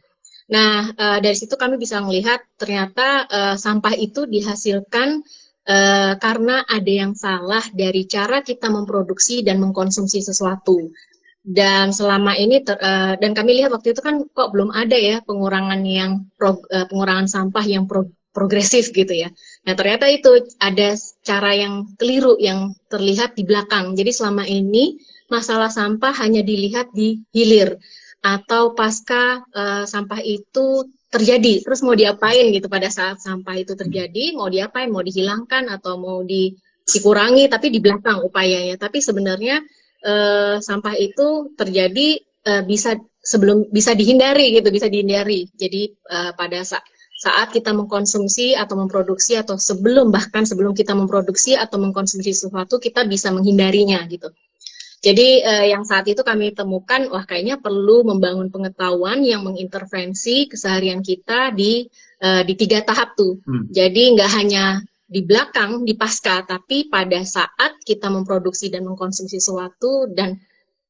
Nah, 0.45 0.93
uh, 0.93 1.19
dari 1.21 1.33
situ 1.33 1.57
kami 1.57 1.81
bisa 1.81 1.97
melihat 2.05 2.37
ternyata 2.53 3.25
uh, 3.25 3.55
sampah 3.57 3.97
itu 3.97 4.29
dihasilkan 4.29 5.25
uh, 5.65 6.13
karena 6.21 6.61
ada 6.69 6.91
yang 6.91 7.17
salah 7.17 7.65
dari 7.73 8.05
cara 8.05 8.45
kita 8.45 8.69
memproduksi 8.69 9.41
dan 9.41 9.57
mengkonsumsi 9.57 10.21
sesuatu. 10.21 10.93
Dan 11.45 11.93
selama 11.93 12.33
ini 12.37 12.61
ter, 12.65 12.77
uh, 12.77 13.17
dan 13.21 13.37
kami 13.37 13.57
lihat 13.61 13.73
waktu 13.73 13.93
itu 13.93 14.01
kan 14.01 14.25
kok 14.33 14.49
belum 14.53 14.73
ada 14.73 14.97
ya 14.97 15.21
pengurangan 15.25 15.81
yang 15.85 16.29
pro, 16.37 16.61
uh, 16.69 16.85
pengurangan 16.89 17.29
sampah 17.29 17.65
yang 17.65 17.85
pro, 17.89 18.09
progresif 18.33 18.89
gitu 18.93 19.13
ya. 19.13 19.29
Nah 19.65 19.73
ternyata 19.77 20.09
itu 20.09 20.29
ada 20.61 20.93
cara 21.21 21.51
yang 21.57 21.93
keliru 21.97 22.37
yang 22.41 22.73
terlihat 22.89 23.37
di 23.37 23.45
belakang. 23.45 23.93
Jadi 23.93 24.09
selama 24.13 24.45
ini 24.45 24.97
masalah 25.29 25.73
sampah 25.73 26.13
hanya 26.21 26.45
dilihat 26.45 26.93
di 26.93 27.21
hilir 27.33 27.77
atau 28.25 28.74
pasca 28.74 29.46
uh, 29.53 29.86
sampah 29.86 30.17
itu 30.25 30.89
terjadi. 31.13 31.62
Terus 31.62 31.86
mau 31.86 31.94
diapain 31.94 32.50
gitu 32.50 32.65
pada 32.65 32.89
saat 32.89 33.22
sampah 33.22 33.53
itu 33.62 33.77
terjadi, 33.77 34.34
mau 34.34 34.50
diapain, 34.50 34.89
mau 34.89 35.05
dihilangkan 35.05 35.70
atau 35.70 36.01
mau 36.01 36.25
di, 36.25 36.58
dikurangi 36.89 37.46
tapi 37.46 37.70
di 37.70 37.77
belakang 37.77 38.25
upayanya. 38.25 38.82
Tapi 38.82 38.98
sebenarnya 38.98 39.62
uh, 40.01 40.58
sampah 40.58 40.98
itu 40.98 41.53
terjadi 41.53 42.17
uh, 42.50 42.63
bisa 42.65 42.98
sebelum 43.22 43.70
bisa 43.70 43.94
dihindari 43.94 44.58
gitu, 44.58 44.74
bisa 44.74 44.89
dihindari. 44.89 45.46
Jadi 45.53 45.94
uh, 46.10 46.34
pada 46.34 46.65
saat 46.65 46.82
saat 47.15 47.48
kita 47.55 47.72
mengkonsumsi 47.72 48.60
atau 48.60 48.75
memproduksi 48.75 49.39
atau 49.39 49.55
sebelum 49.55 50.12
bahkan 50.12 50.44
sebelum 50.44 50.75
kita 50.75 50.91
memproduksi 50.91 51.55
atau 51.55 51.79
mengkonsumsi 51.79 52.36
sesuatu 52.36 52.75
kita 52.75 53.08
bisa 53.08 53.32
menghindarinya 53.32 54.03
gitu. 54.12 54.34
Jadi 55.05 55.45
uh, 55.45 55.65
yang 55.69 55.85
saat 55.85 56.09
itu 56.09 56.25
kami 56.25 56.57
temukan 56.57 57.05
wah 57.13 57.29
kayaknya 57.29 57.62
perlu 57.62 58.01
membangun 58.01 58.50
pengetahuan 58.50 59.21
yang 59.21 59.45
mengintervensi 59.45 60.50
keseharian 60.50 61.05
kita 61.05 61.53
di 61.53 61.85
uh, 62.25 62.41
di 62.41 62.57
tiga 62.57 62.81
tahap 62.81 63.13
tuh. 63.13 63.38
Hmm. 63.45 63.69
Jadi 63.69 64.17
nggak 64.17 64.31
hanya 64.33 64.81
di 65.05 65.21
belakang, 65.21 65.85
di 65.85 65.93
pasca, 65.93 66.41
tapi 66.41 66.89
pada 66.89 67.21
saat 67.21 67.77
kita 67.85 68.09
memproduksi 68.09 68.74
dan 68.74 68.81
mengkonsumsi 68.89 69.38
sesuatu 69.38 70.09
dan 70.09 70.41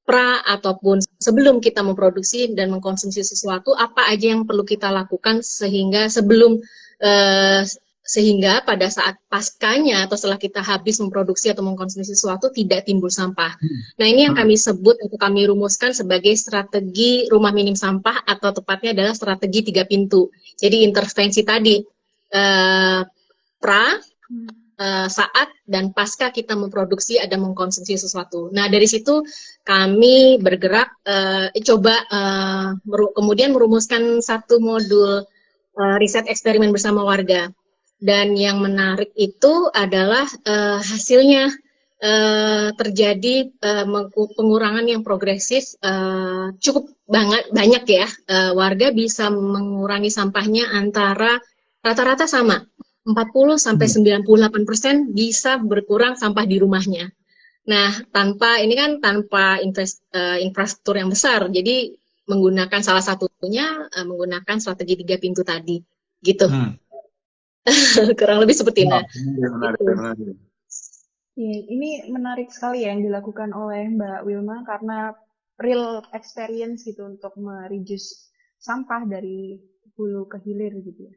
pra 0.07 0.39
ataupun 0.47 1.03
sebelum 1.19 1.59
kita 1.59 1.83
memproduksi 1.83 2.55
dan 2.55 2.71
mengkonsumsi 2.71 3.19
sesuatu, 3.19 3.75
apa 3.75 4.07
aja 4.07 4.31
yang 4.31 4.47
perlu 4.47 4.63
kita 4.63 4.95
lakukan 4.95 5.43
sehingga 5.43 6.07
sebelum 6.07 6.63
uh, 7.03 7.61
sehingga 8.05 8.61
pada 8.61 8.85
saat 8.85 9.17
paskanya 9.33 10.05
atau 10.05 10.13
setelah 10.13 10.37
kita 10.37 10.61
habis 10.61 11.01
memproduksi 11.01 11.49
atau 11.49 11.65
mengkonsumsi 11.65 12.13
sesuatu 12.13 12.53
tidak 12.53 12.85
timbul 12.85 13.09
sampah. 13.09 13.57
Hmm. 13.57 13.79
Nah 13.97 14.05
ini 14.05 14.29
yang 14.29 14.37
hmm. 14.37 14.45
kami 14.45 14.55
sebut 14.61 14.95
atau 15.01 15.17
kami 15.17 15.49
rumuskan 15.49 15.89
sebagai 15.89 16.37
strategi 16.37 17.25
rumah 17.33 17.49
minim 17.49 17.73
sampah 17.73 18.21
atau 18.29 18.53
tepatnya 18.53 18.93
adalah 18.93 19.17
strategi 19.17 19.73
tiga 19.73 19.89
pintu. 19.89 20.29
Jadi 20.53 20.85
intervensi 20.85 21.41
tadi 21.41 21.81
uh, 22.37 23.01
pra, 23.57 23.85
uh, 23.97 25.07
saat 25.09 25.49
dan 25.65 25.89
pasca 25.89 26.29
kita 26.29 26.53
memproduksi 26.53 27.17
ada 27.17 27.41
mengkonsumsi 27.41 27.97
sesuatu. 27.97 28.53
Nah 28.53 28.69
dari 28.69 28.85
situ 28.85 29.25
kami 29.65 30.37
bergerak 30.37 30.93
uh, 31.09 31.49
coba 31.57 32.05
meru 32.85 33.09
kemudian 33.17 33.49
merumuskan 33.49 34.21
satu 34.21 34.61
modul 34.61 35.25
uh, 35.73 35.95
riset 35.97 36.29
eksperimen 36.29 36.69
bersama 36.69 37.01
warga. 37.01 37.49
Dan 37.95 38.35
yang 38.35 38.59
menarik 38.59 39.15
itu 39.15 39.71
adalah 39.71 40.27
uh, 40.45 40.83
hasilnya 40.83 41.47
uh, 42.03 42.69
terjadi 42.75 43.49
uh, 43.63 43.85
pengurangan 44.11 44.85
yang 44.85 45.01
progresif 45.01 45.79
uh, 45.79 46.51
cukup 46.59 46.91
banget 47.07 47.49
banyak 47.55 47.83
ya. 47.87 48.07
Uh, 48.27 48.51
warga 48.53 48.91
bisa 48.91 49.31
mengurangi 49.31 50.11
sampahnya 50.11 50.69
antara 50.75 51.39
rata-rata 51.85 52.27
sama 52.27 52.65
40 53.05 53.61
sampai 53.61 53.85
98 53.85 54.25
hmm. 54.25 54.65
persen 54.65 54.95
bisa 55.13 55.61
berkurang 55.61 56.17
sampah 56.17 56.43
di 56.49 56.57
rumahnya. 56.57 57.13
Nah, 57.69 57.93
tanpa 58.09 58.61
ini 58.61 58.73
kan 58.73 58.97
tanpa 59.01 59.61
invest, 59.61 60.01
uh, 60.13 60.37
infrastruktur 60.41 60.97
yang 60.97 61.09
besar, 61.09 61.49
jadi 61.49 61.93
menggunakan 62.25 62.81
salah 62.81 63.01
satunya 63.01 63.89
uh, 63.89 64.05
menggunakan 64.05 64.57
strategi 64.57 65.05
tiga 65.05 65.17
pintu 65.21 65.41
tadi, 65.45 65.77
gitu. 66.21 66.49
Hmm. 66.49 66.77
Kurang 68.19 68.39
lebih 68.45 68.55
seperti 68.55 68.85
oh, 68.85 68.93
ini. 68.93 68.99
menarik, 69.41 69.81
menarik. 69.81 70.37
Ya, 71.35 71.57
ini 71.67 72.07
menarik 72.07 72.47
sekali 72.47 72.87
ya 72.87 72.95
yang 72.95 73.03
dilakukan 73.03 73.51
oleh 73.51 73.91
Mbak 73.91 74.23
Wilma 74.23 74.63
karena 74.63 75.11
real 75.59 76.03
experience 76.15 76.87
gitu 76.87 77.03
untuk 77.03 77.35
mereduce 77.35 78.31
sampah 78.59 79.03
dari 79.03 79.59
hulu 79.99 80.31
ke 80.31 80.39
hilir 80.47 80.71
gitu 80.79 81.11
ya. 81.11 81.15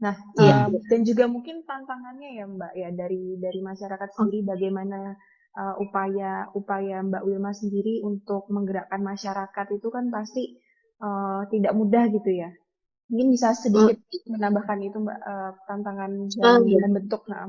Nah, 0.00 0.16
iya. 0.40 0.64
um, 0.64 0.80
dan 0.88 1.04
juga 1.04 1.28
mungkin 1.28 1.60
tantangannya 1.68 2.40
ya 2.40 2.44
Mbak 2.48 2.72
ya 2.72 2.88
dari 2.96 3.36
dari 3.36 3.60
masyarakat 3.60 4.08
oh. 4.08 4.16
sendiri 4.16 4.48
bagaimana 4.48 5.12
uh, 5.60 5.74
upaya 5.76 6.48
upaya 6.56 7.04
Mbak 7.04 7.22
Wilma 7.28 7.52
sendiri 7.52 8.00
untuk 8.00 8.48
menggerakkan 8.48 9.04
masyarakat 9.04 9.66
itu 9.76 9.88
kan 9.92 10.08
pasti 10.08 10.56
uh, 11.04 11.44
tidak 11.52 11.76
mudah 11.76 12.08
gitu 12.08 12.32
ya. 12.32 12.48
Mungkin 13.10 13.34
bisa 13.34 13.50
sedikit 13.58 13.98
oh. 13.98 14.30
menambahkan 14.30 14.78
itu 14.86 15.02
Mbak 15.02 15.18
uh, 15.18 15.50
tantangan 15.66 16.10
dalam 16.38 16.62
oh, 16.62 16.66
iya. 16.70 16.78
membentuk 16.86 17.26
nah, 17.26 17.42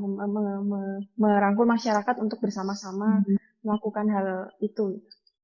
merangkul 1.21 1.69
masyarakat 1.69 2.17
untuk 2.17 2.41
bersama-sama 2.41 3.21
hmm. 3.21 3.37
melakukan 3.61 4.09
hal 4.09 4.27
itu. 4.57 4.97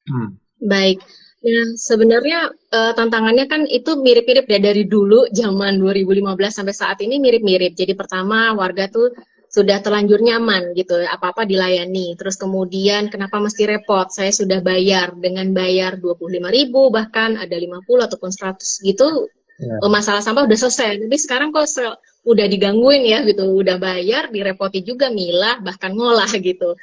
Hmm. 0.10 0.42
Baik. 0.58 1.06
Ya, 1.46 1.62
sebenarnya 1.78 2.50
uh, 2.74 2.98
tantangannya 2.98 3.46
kan 3.46 3.70
itu 3.70 3.94
mirip-mirip 4.02 4.50
ya 4.50 4.58
dari 4.58 4.90
dulu 4.90 5.30
zaman 5.30 5.78
2015 5.78 6.26
sampai 6.50 6.74
saat 6.74 6.98
ini 7.06 7.22
mirip-mirip. 7.22 7.78
Jadi 7.78 7.94
pertama 7.94 8.58
warga 8.58 8.90
tuh 8.90 9.14
sudah 9.48 9.80
terlanjur 9.80 10.18
nyaman 10.20 10.74
gitu, 10.74 10.98
apa-apa 10.98 11.46
dilayani. 11.46 12.18
Terus 12.18 12.36
kemudian 12.42 13.14
kenapa 13.14 13.38
mesti 13.38 13.70
repot? 13.70 14.10
Saya 14.10 14.34
sudah 14.34 14.60
bayar 14.66 15.14
dengan 15.14 15.54
bayar 15.54 16.02
25.000 16.02 16.42
bahkan 16.90 17.38
ada 17.38 17.54
50 17.54 17.86
ataupun 17.86 18.32
100 18.34 18.90
gitu. 18.90 19.30
Ya. 19.58 19.82
Masalah 19.90 20.22
sampah 20.22 20.46
udah 20.46 20.58
selesai. 20.58 21.02
Tapi 21.02 21.18
sekarang 21.18 21.50
kok 21.50 21.66
udah 22.28 22.46
digangguin 22.46 23.04
ya 23.08 23.26
gitu, 23.26 23.58
udah 23.58 23.82
bayar, 23.82 24.30
direpoti 24.30 24.86
juga 24.86 25.10
milah 25.10 25.58
bahkan 25.64 25.96
ngolah 25.98 26.30
gitu. 26.38 26.78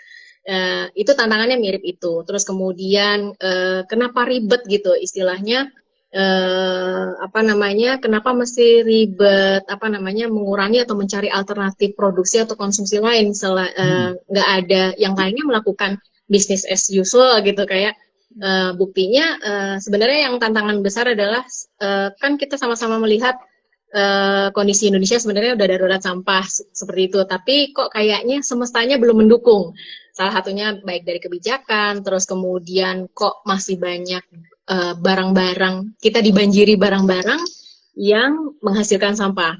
Uh, 0.44 0.92
itu 0.92 1.08
tantangannya 1.16 1.56
mirip 1.56 1.80
itu. 1.86 2.20
Terus 2.26 2.44
kemudian 2.44 3.32
uh, 3.38 3.80
kenapa 3.88 4.28
ribet 4.28 4.66
gitu 4.68 4.92
istilahnya 4.92 5.72
uh, 6.12 7.16
apa 7.22 7.40
namanya? 7.40 7.96
Kenapa 8.02 8.36
mesti 8.36 8.84
ribet 8.84 9.64
apa 9.70 9.86
namanya 9.88 10.28
mengurangi 10.28 10.84
atau 10.84 10.98
mencari 10.98 11.32
alternatif 11.32 11.96
produksi 11.96 12.44
atau 12.44 12.58
konsumsi 12.58 13.00
lain 13.00 13.32
nggak 13.32 14.48
uh, 14.50 14.56
ada 14.60 14.92
yang 15.00 15.16
lainnya 15.16 15.48
melakukan 15.48 15.96
bisnis 16.28 16.64
as 16.68 16.88
usual 16.92 17.40
gitu 17.44 17.64
kayak 17.64 17.96
uh, 18.40 18.72
buktinya 18.78 19.26
uh, 19.42 19.76
sebenarnya 19.78 20.30
yang 20.30 20.36
tantangan 20.40 20.80
besar 20.80 21.12
adalah 21.12 21.42
uh, 21.82 22.14
kan 22.16 22.38
kita 22.38 22.58
sama-sama 22.58 22.98
melihat 23.02 23.38
uh, 23.94 24.50
kondisi 24.54 24.90
Indonesia 24.90 25.18
sebenarnya 25.18 25.58
udah 25.58 25.66
darurat 25.66 26.02
sampah 26.02 26.44
seperti 26.48 27.02
itu 27.12 27.20
tapi 27.26 27.70
kok 27.74 27.92
kayaknya 27.94 28.42
semestanya 28.42 28.98
belum 28.98 29.26
mendukung 29.26 29.74
Salah 30.14 30.30
satunya 30.30 30.78
baik 30.78 31.02
dari 31.02 31.18
kebijakan, 31.18 32.06
terus 32.06 32.22
kemudian 32.22 33.10
kok 33.10 33.42
masih 33.42 33.82
banyak 33.82 34.22
barang-barang, 35.02 35.76
uh, 35.82 35.90
kita 35.98 36.22
dibanjiri 36.22 36.78
barang-barang 36.78 37.42
yang 37.98 38.54
menghasilkan 38.62 39.18
sampah. 39.18 39.58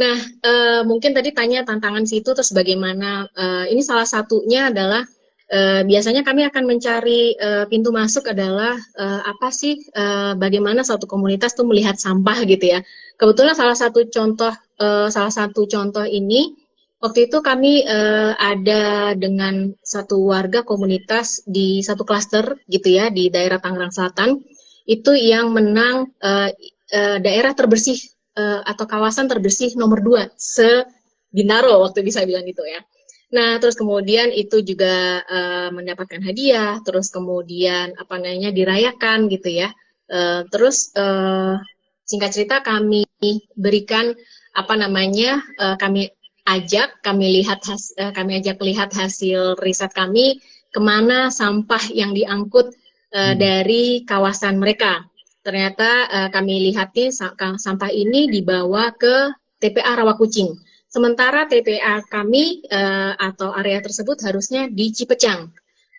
Nah, 0.00 0.16
uh, 0.40 0.80
mungkin 0.88 1.12
tadi 1.12 1.36
tanya 1.36 1.68
tantangan 1.68 2.08
situ, 2.08 2.32
terus 2.32 2.48
bagaimana, 2.56 3.28
uh, 3.28 3.68
ini 3.68 3.84
salah 3.84 4.08
satunya 4.08 4.72
adalah 4.72 5.04
uh, 5.52 5.82
biasanya 5.84 6.22
kami 6.22 6.46
akan 6.46 6.64
mencari 6.64 7.34
uh, 7.36 7.66
pintu 7.66 7.90
masuk 7.90 8.30
adalah 8.30 8.78
uh, 8.96 9.20
apa 9.26 9.52
sih, 9.52 9.76
uh, 9.92 10.38
bagaimana 10.38 10.86
suatu 10.86 11.04
komunitas 11.04 11.52
tuh 11.52 11.66
melihat 11.66 11.98
sampah 11.98 12.46
gitu 12.46 12.78
ya. 12.78 12.80
Kebetulan 13.20 13.52
salah 13.52 13.76
satu 13.76 14.06
contoh, 14.08 14.54
uh, 14.80 15.10
salah 15.12 15.34
satu 15.34 15.68
contoh 15.68 16.06
ini 16.06 16.56
Waktu 17.00 17.32
itu 17.32 17.40
kami 17.40 17.80
uh, 17.88 18.36
ada 18.36 19.16
dengan 19.16 19.72
satu 19.80 20.20
warga 20.20 20.60
komunitas 20.68 21.40
di 21.48 21.80
satu 21.80 22.04
klaster 22.04 22.60
gitu 22.68 22.92
ya 22.92 23.08
di 23.08 23.32
daerah 23.32 23.56
Tangerang 23.56 23.88
Selatan 23.88 24.36
itu 24.84 25.16
yang 25.16 25.48
menang 25.48 26.12
uh, 26.20 26.52
uh, 26.92 27.18
daerah 27.24 27.56
terbersih 27.56 27.96
uh, 28.36 28.60
atau 28.68 28.84
kawasan 28.84 29.32
terbersih 29.32 29.80
nomor 29.80 30.04
dua 30.04 30.28
se 30.36 30.84
Bintaro 31.32 31.80
waktu 31.80 32.04
bisa 32.04 32.20
bilang 32.28 32.44
gitu 32.44 32.68
ya. 32.68 32.84
Nah 33.30 33.62
terus 33.62 33.78
kemudian 33.78 34.34
itu 34.34 34.58
juga 34.62 35.22
uh, 35.22 35.68
mendapatkan 35.70 36.18
hadiah, 36.22 36.82
terus 36.82 37.14
kemudian 37.14 37.94
apa 37.94 38.18
namanya 38.18 38.50
dirayakan 38.50 39.30
gitu 39.30 39.62
ya. 39.62 39.70
Uh, 40.10 40.42
terus 40.50 40.90
uh, 40.98 41.54
singkat 42.02 42.34
cerita 42.34 42.58
kami 42.66 43.06
berikan 43.54 44.10
apa 44.50 44.74
namanya 44.74 45.38
uh, 45.62 45.78
kami 45.78 46.10
ajak 46.50 46.98
kami 47.06 47.38
lihat 47.38 47.62
has, 47.70 47.94
uh, 47.94 48.10
kami 48.10 48.42
ajak 48.42 48.58
lihat 48.58 48.90
hasil 48.90 49.54
riset 49.62 49.94
kami 49.94 50.42
ke 50.74 50.80
mana 50.82 51.30
sampah 51.30 51.82
yang 51.94 52.10
diangkut 52.10 52.74
uh, 53.14 53.34
hmm. 53.34 53.38
dari 53.38 54.02
kawasan 54.02 54.58
mereka. 54.58 55.06
Ternyata 55.46 55.90
uh, 56.10 56.28
kami 56.34 56.70
lihatin 56.70 57.14
sampah 57.14 57.90
ini 57.94 58.26
dibawa 58.26 58.90
ke 58.94 59.30
TPA 59.62 60.02
Rawakucing. 60.02 60.69
Sementara 60.90 61.46
TPA 61.46 62.02
kami 62.02 62.66
uh, 62.66 63.14
atau 63.14 63.54
area 63.54 63.78
tersebut 63.78 64.18
harusnya 64.26 64.66
di 64.66 64.90
Cipecang. 64.90 65.46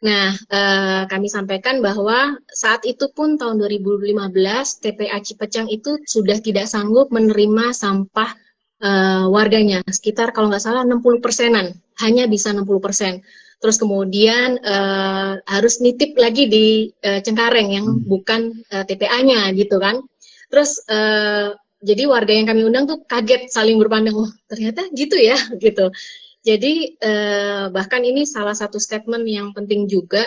Nah, 0.03 0.36
uh, 0.36 1.07
kami 1.07 1.31
sampaikan 1.31 1.79
bahwa 1.79 2.36
saat 2.51 2.83
itu 2.83 3.07
pun 3.15 3.39
tahun 3.39 3.55
2015 3.55 4.12
TPA 4.83 5.17
Cipecang 5.24 5.71
itu 5.71 5.95
sudah 6.03 6.43
tidak 6.43 6.67
sanggup 6.67 7.07
menerima 7.07 7.71
sampah 7.71 8.36
uh, 8.83 9.31
warganya. 9.31 9.79
Sekitar 9.88 10.36
kalau 10.36 10.51
nggak 10.51 10.60
salah 10.65 10.83
60 10.83 11.24
persenan, 11.24 11.71
hanya 12.03 12.27
bisa 12.27 12.51
60 12.51 12.67
persen. 12.83 13.24
Terus 13.62 13.77
kemudian 13.77 14.57
uh, 14.60 15.38
harus 15.45 15.79
nitip 15.86 16.17
lagi 16.17 16.50
di 16.50 16.89
uh, 17.05 17.21
Cengkareng 17.21 17.69
yang 17.71 17.88
hmm. 17.88 18.10
bukan 18.10 18.57
uh, 18.74 18.83
TPA-nya 18.83 19.53
gitu 19.53 19.77
kan. 19.77 20.01
Terus 20.50 20.81
uh, 20.89 21.53
jadi 21.82 22.06
warga 22.06 22.30
yang 22.30 22.46
kami 22.46 22.62
undang 22.62 22.86
tuh 22.86 23.02
kaget 23.10 23.50
saling 23.50 23.82
berpandang, 23.82 24.14
oh 24.14 24.30
ternyata 24.46 24.86
gitu 24.94 25.18
ya 25.18 25.38
gitu. 25.66 25.90
Jadi 26.42 26.98
eh, 26.98 27.66
bahkan 27.74 28.02
ini 28.02 28.26
salah 28.26 28.54
satu 28.54 28.78
statement 28.82 29.26
yang 29.26 29.54
penting 29.54 29.90
juga 29.90 30.26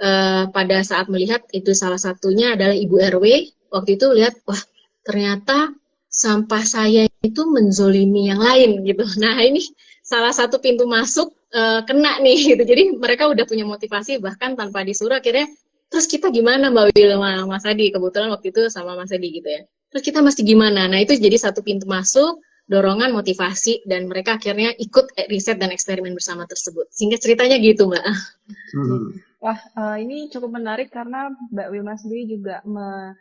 eh, 0.00 0.44
pada 0.48 0.80
saat 0.80 1.08
melihat 1.12 1.44
itu 1.52 1.76
salah 1.76 2.00
satunya 2.00 2.56
adalah 2.56 2.76
Ibu 2.76 2.96
RW 3.16 3.24
waktu 3.72 4.00
itu 4.00 4.06
lihat 4.16 4.40
wah 4.48 4.60
ternyata 5.04 5.72
sampah 6.08 6.64
saya 6.64 7.04
itu 7.20 7.42
menzolimi 7.48 8.32
yang 8.32 8.40
lain 8.40 8.84
gitu. 8.88 9.04
Nah 9.22 9.36
ini 9.44 9.60
salah 10.04 10.32
satu 10.32 10.60
pintu 10.60 10.88
masuk 10.88 11.36
eh, 11.52 11.80
kena 11.84 12.20
nih 12.24 12.56
gitu. 12.56 12.62
Jadi 12.64 12.82
mereka 12.96 13.28
udah 13.28 13.44
punya 13.44 13.64
motivasi 13.68 14.20
bahkan 14.24 14.56
tanpa 14.56 14.84
disuruh 14.84 15.20
akhirnya 15.20 15.48
terus 15.92 16.08
kita 16.08 16.32
gimana 16.32 16.72
Mbak 16.72 16.96
Wilma 16.96 17.44
Mas 17.44 17.64
Adi 17.68 17.92
kebetulan 17.92 18.32
waktu 18.32 18.50
itu 18.50 18.66
sama 18.72 18.96
Mas 18.98 19.12
Adi 19.14 19.28
gitu 19.30 19.48
ya 19.48 19.62
terus 19.94 20.02
kita 20.02 20.18
mesti 20.18 20.42
gimana 20.42 20.90
nah 20.90 20.98
itu 20.98 21.14
jadi 21.14 21.38
satu 21.38 21.62
pintu 21.62 21.86
masuk 21.86 22.42
dorongan 22.66 23.14
motivasi 23.14 23.86
dan 23.86 24.10
mereka 24.10 24.42
akhirnya 24.42 24.74
ikut 24.74 25.14
riset 25.30 25.62
dan 25.62 25.70
eksperimen 25.70 26.18
bersama 26.18 26.42
tersebut 26.50 26.90
sehingga 26.90 27.22
ceritanya 27.22 27.62
gitu 27.62 27.86
mbak 27.86 28.02
hmm. 28.02 29.22
wah 29.38 29.58
uh, 29.78 29.96
ini 30.02 30.26
cukup 30.34 30.50
menarik 30.58 30.90
karena 30.90 31.30
mbak 31.54 31.70
Wilma 31.70 31.94
sendiri 31.94 32.26
juga 32.26 32.58
me 32.66 33.14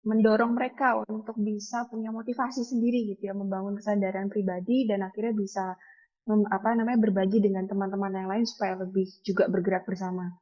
mendorong 0.00 0.56
mereka 0.56 0.96
untuk 1.04 1.36
bisa 1.36 1.84
punya 1.88 2.08
motivasi 2.08 2.64
sendiri 2.64 3.12
gitu 3.12 3.28
ya 3.28 3.34
membangun 3.36 3.76
kesadaran 3.76 4.32
pribadi 4.32 4.88
dan 4.88 5.04
akhirnya 5.04 5.36
bisa 5.36 5.76
mem, 6.24 6.48
apa 6.48 6.72
namanya 6.72 7.04
berbagi 7.04 7.44
dengan 7.44 7.68
teman-teman 7.68 8.12
yang 8.16 8.28
lain 8.32 8.44
supaya 8.48 8.80
lebih 8.80 9.04
juga 9.20 9.50
bergerak 9.52 9.84
bersama. 9.84 10.32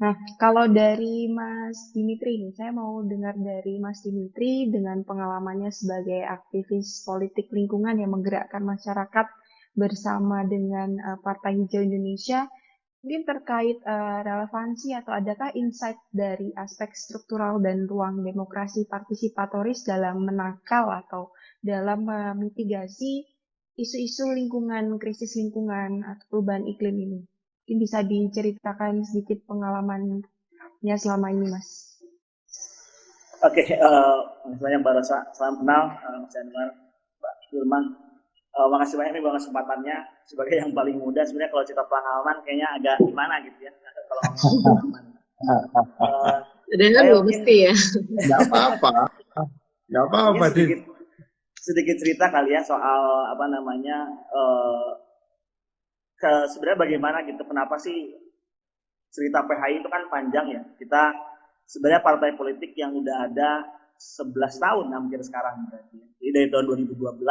Nah, 0.00 0.16
kalau 0.40 0.72
dari 0.72 1.28
Mas 1.28 1.92
Dimitri 1.92 2.40
nih, 2.40 2.56
saya 2.56 2.72
mau 2.72 3.04
dengar 3.04 3.36
dari 3.36 3.76
Mas 3.76 4.00
Dimitri 4.00 4.72
dengan 4.72 5.04
pengalamannya 5.04 5.68
sebagai 5.68 6.24
aktivis 6.24 7.04
politik 7.04 7.52
lingkungan 7.52 8.00
yang 8.00 8.16
menggerakkan 8.16 8.64
masyarakat 8.64 9.28
bersama 9.76 10.48
dengan 10.48 10.96
uh, 10.96 11.18
Partai 11.20 11.60
Hijau 11.60 11.84
Indonesia, 11.84 12.48
mungkin 13.04 13.22
terkait 13.28 13.78
uh, 13.84 14.20
relevansi 14.24 14.96
atau 14.96 15.12
adakah 15.12 15.52
insight 15.58 16.00
dari 16.08 16.54
aspek 16.56 16.94
struktural 16.96 17.60
dan 17.60 17.84
ruang 17.84 18.24
demokrasi 18.24 18.88
partisipatoris 18.88 19.84
dalam 19.84 20.24
menakal 20.24 20.88
atau 20.88 21.36
dalam 21.60 22.08
memitigasi 22.08 23.28
isu-isu 23.76 24.28
lingkungan, 24.32 24.96
krisis 24.96 25.36
lingkungan 25.36 26.04
atau 26.04 26.24
perubahan 26.32 26.64
iklim 26.64 26.96
ini? 26.96 27.20
Mungkin 27.72 27.88
bisa 27.88 28.04
diceritakan 28.04 29.00
sedikit 29.00 29.48
pengalamannya 29.48 30.28
selama 31.00 31.32
ini, 31.32 31.48
Mas. 31.48 31.96
Oke, 33.40 33.64
okay, 33.64 33.80
uh, 33.80 34.28
eh, 34.44 34.60
banyak 34.60 34.84
Mbak 34.84 35.00
Rosa. 35.00 35.24
Salam 35.32 35.56
kenal, 35.56 35.88
uh, 36.04 36.20
Mas 36.20 36.36
Anwar, 36.36 36.68
Mbak 37.16 37.34
Firman. 37.48 37.84
Uh, 38.52 38.68
makasih 38.68 39.00
banyak 39.00 39.16
nih 39.16 39.22
buat 39.24 39.40
kesempatannya 39.40 39.96
sebagai 40.28 40.60
yang 40.60 40.76
paling 40.76 41.00
muda. 41.00 41.24
Sebenarnya 41.24 41.48
kalau 41.48 41.64
cerita 41.64 41.88
pengalaman 41.88 42.36
kayaknya 42.44 42.68
agak 42.76 42.96
gimana 43.08 43.34
gitu 43.40 43.58
ya. 43.64 43.72
Kalau 44.04 44.22
pengalaman. 44.36 45.04
Uh, 45.96 46.36
belum 46.76 47.24
mesti 47.24 47.54
ya. 47.56 47.74
Gak 48.28 48.52
apa-apa. 48.52 48.90
Gak 49.88 50.04
apa-apa. 50.12 50.44
Sedikit, 50.52 50.80
sedikit 51.56 51.96
cerita 52.04 52.28
kali 52.28 52.52
ya 52.52 52.60
soal 52.60 53.32
apa 53.32 53.48
namanya 53.48 54.12
uh, 54.28 54.92
ke 56.22 56.32
sebenarnya 56.54 56.78
bagaimana 56.86 57.26
gitu 57.26 57.42
kenapa 57.42 57.74
sih 57.82 58.14
cerita 59.10 59.42
PHI 59.42 59.82
itu 59.82 59.88
kan 59.90 60.06
panjang 60.06 60.46
ya? 60.54 60.62
Kita 60.78 61.10
sebenarnya 61.66 62.00
partai 62.06 62.38
politik 62.38 62.78
yang 62.78 62.94
udah 62.94 63.26
ada 63.26 63.66
11 63.98 64.34
tahun 64.58 64.86
hampir 64.90 65.22
sekarang 65.22 65.70
berarti 65.70 65.98
jadi 66.18 66.30
dari 66.34 66.48
tahun 66.50 66.64
2012 66.90 67.22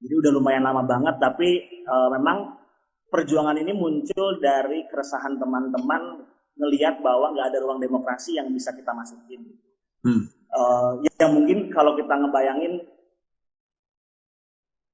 jadi 0.00 0.14
udah 0.24 0.30
lumayan 0.32 0.64
lama 0.64 0.82
banget 0.88 1.16
tapi 1.20 1.84
uh, 1.84 2.08
memang 2.16 2.56
perjuangan 3.12 3.56
ini 3.60 3.72
muncul 3.76 4.40
dari 4.40 4.88
keresahan 4.88 5.36
teman-teman 5.36 6.24
ngelihat 6.56 7.04
bahwa 7.04 7.36
nggak 7.36 7.52
ada 7.52 7.58
ruang 7.60 7.80
demokrasi 7.80 8.40
yang 8.40 8.48
bisa 8.48 8.72
kita 8.72 8.90
masukin. 8.96 9.44
Hmm. 10.00 10.22
uh, 10.54 11.02
yang 11.18 11.34
mungkin 11.34 11.68
kalau 11.74 11.98
kita 11.98 12.14
ngebayangin 12.14 12.78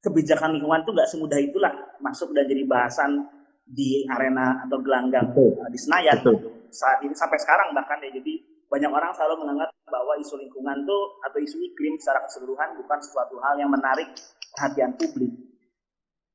kebijakan 0.02 0.58
lingkungan 0.58 0.82
itu 0.82 0.90
nggak 0.90 1.08
semudah 1.08 1.38
itulah 1.38 1.72
masuk 2.02 2.34
dan 2.34 2.44
jadi 2.50 2.66
bahasan 2.66 3.22
di 3.62 4.02
arena 4.10 4.66
atau 4.66 4.82
gelanggang 4.82 5.30
uh, 5.32 5.70
di 5.70 5.78
Senayan 5.78 6.18
gitu. 6.20 6.34
Saat 6.74 7.06
ini 7.06 7.14
sampai 7.14 7.38
sekarang 7.38 7.70
bahkan 7.72 8.02
ya 8.02 8.10
jadi 8.10 8.42
banyak 8.66 8.90
orang 8.90 9.12
selalu 9.14 9.44
menganggap 9.44 9.68
bahwa 9.86 10.16
isu 10.18 10.34
lingkungan 10.40 10.82
itu 10.82 10.98
atau 11.22 11.38
isu 11.38 11.56
iklim 11.60 11.94
secara 12.00 12.24
keseluruhan 12.24 12.74
bukan 12.80 12.98
sesuatu 13.04 13.36
hal 13.44 13.54
yang 13.60 13.70
menarik 13.70 14.08
perhatian 14.56 14.96
publik. 14.96 15.32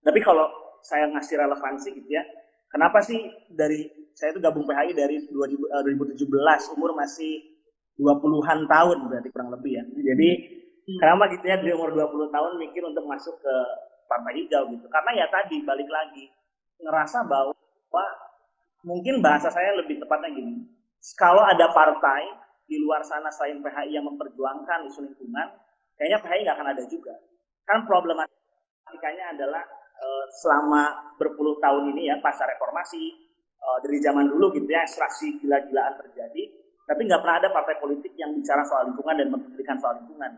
Tapi 0.05 0.19
kalau 0.21 0.47
saya 0.85 1.09
ngasih 1.09 1.35
relevansi 1.35 1.89
gitu 1.97 2.09
ya, 2.13 2.23
kenapa 2.69 3.01
sih 3.01 3.17
dari 3.49 3.89
saya 4.13 4.31
itu 4.31 4.39
gabung 4.39 4.69
PHI 4.69 4.93
dari 4.93 5.17
2017 5.29 6.13
eh, 6.13 6.73
umur 6.77 6.93
masih 6.93 7.41
20-an 7.97 8.69
tahun 8.69 8.97
berarti 9.09 9.29
kurang 9.33 9.49
lebih 9.57 9.81
ya. 9.81 9.83
Jadi 9.89 10.29
Hmm. 10.87 10.99
Kenapa 11.03 11.27
gitu 11.35 11.43
ya 11.43 11.59
dari 11.59 11.75
umur 11.75 11.91
20 11.91 12.31
tahun 12.31 12.51
mikir 12.63 12.79
untuk 12.87 13.03
masuk 13.03 13.35
ke 13.43 13.55
partai 14.07 14.39
hijau 14.39 14.71
gitu. 14.71 14.87
Karena 14.87 15.11
ya 15.19 15.25
tadi 15.27 15.59
balik 15.67 15.91
lagi 15.91 16.31
ngerasa 16.79 17.27
bahwa 17.27 18.05
mungkin 18.87 19.19
bahasa 19.19 19.51
saya 19.51 19.75
lebih 19.75 19.99
tepatnya 19.99 20.31
gini. 20.31 20.63
Kalau 21.19 21.43
ada 21.43 21.67
partai 21.75 22.23
di 22.63 22.79
luar 22.79 23.03
sana 23.03 23.27
selain 23.27 23.59
PHI 23.59 23.99
yang 23.99 24.07
memperjuangkan 24.07 24.87
isu 24.87 25.11
lingkungan, 25.11 25.47
kayaknya 25.99 26.23
PHI 26.23 26.39
nggak 26.47 26.55
akan 26.55 26.69
ada 26.71 26.83
juga. 26.87 27.13
Kan 27.67 27.83
problematikanya 27.83 29.35
adalah 29.35 29.67
eh, 29.99 30.25
selama 30.39 31.11
berpuluh 31.19 31.59
tahun 31.59 31.91
ini 31.91 32.07
ya 32.07 32.15
pasca 32.23 32.47
reformasi 32.47 33.03
eh, 33.59 33.77
dari 33.83 33.99
zaman 33.99 34.31
dulu 34.31 34.55
gitu 34.55 34.71
ya 34.71 34.87
ekstraksi 34.87 35.35
gila-gilaan 35.43 35.99
terjadi, 35.99 36.43
tapi 36.87 37.01
nggak 37.11 37.19
pernah 37.19 37.37
ada 37.43 37.49
partai 37.51 37.75
politik 37.75 38.15
yang 38.15 38.31
bicara 38.31 38.63
soal 38.63 38.87
lingkungan 38.87 39.19
dan 39.19 39.27
mempedulikan 39.35 39.75
soal 39.75 39.99
lingkungan 39.99 40.31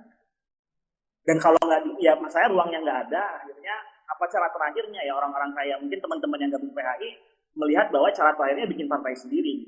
dan 1.30 1.38
kalau 1.38 1.62
nggak 1.62 2.02
ya 2.02 2.18
saya 2.26 2.50
ruangnya 2.50 2.82
nggak 2.82 3.00
ada 3.06 3.22
akhirnya 3.38 3.76
apa 4.10 4.26
cara 4.34 4.50
terakhirnya 4.50 4.98
ya 5.06 5.14
orang-orang 5.14 5.54
kaya 5.54 5.78
mungkin 5.78 6.02
teman-teman 6.02 6.42
yang 6.42 6.52
gabung 6.58 6.74
PHI 6.74 7.10
melihat 7.54 7.94
bahwa 7.94 8.10
cara 8.10 8.34
terakhirnya 8.34 8.66
bikin 8.66 8.90
partai 8.90 9.14
sendiri. 9.14 9.62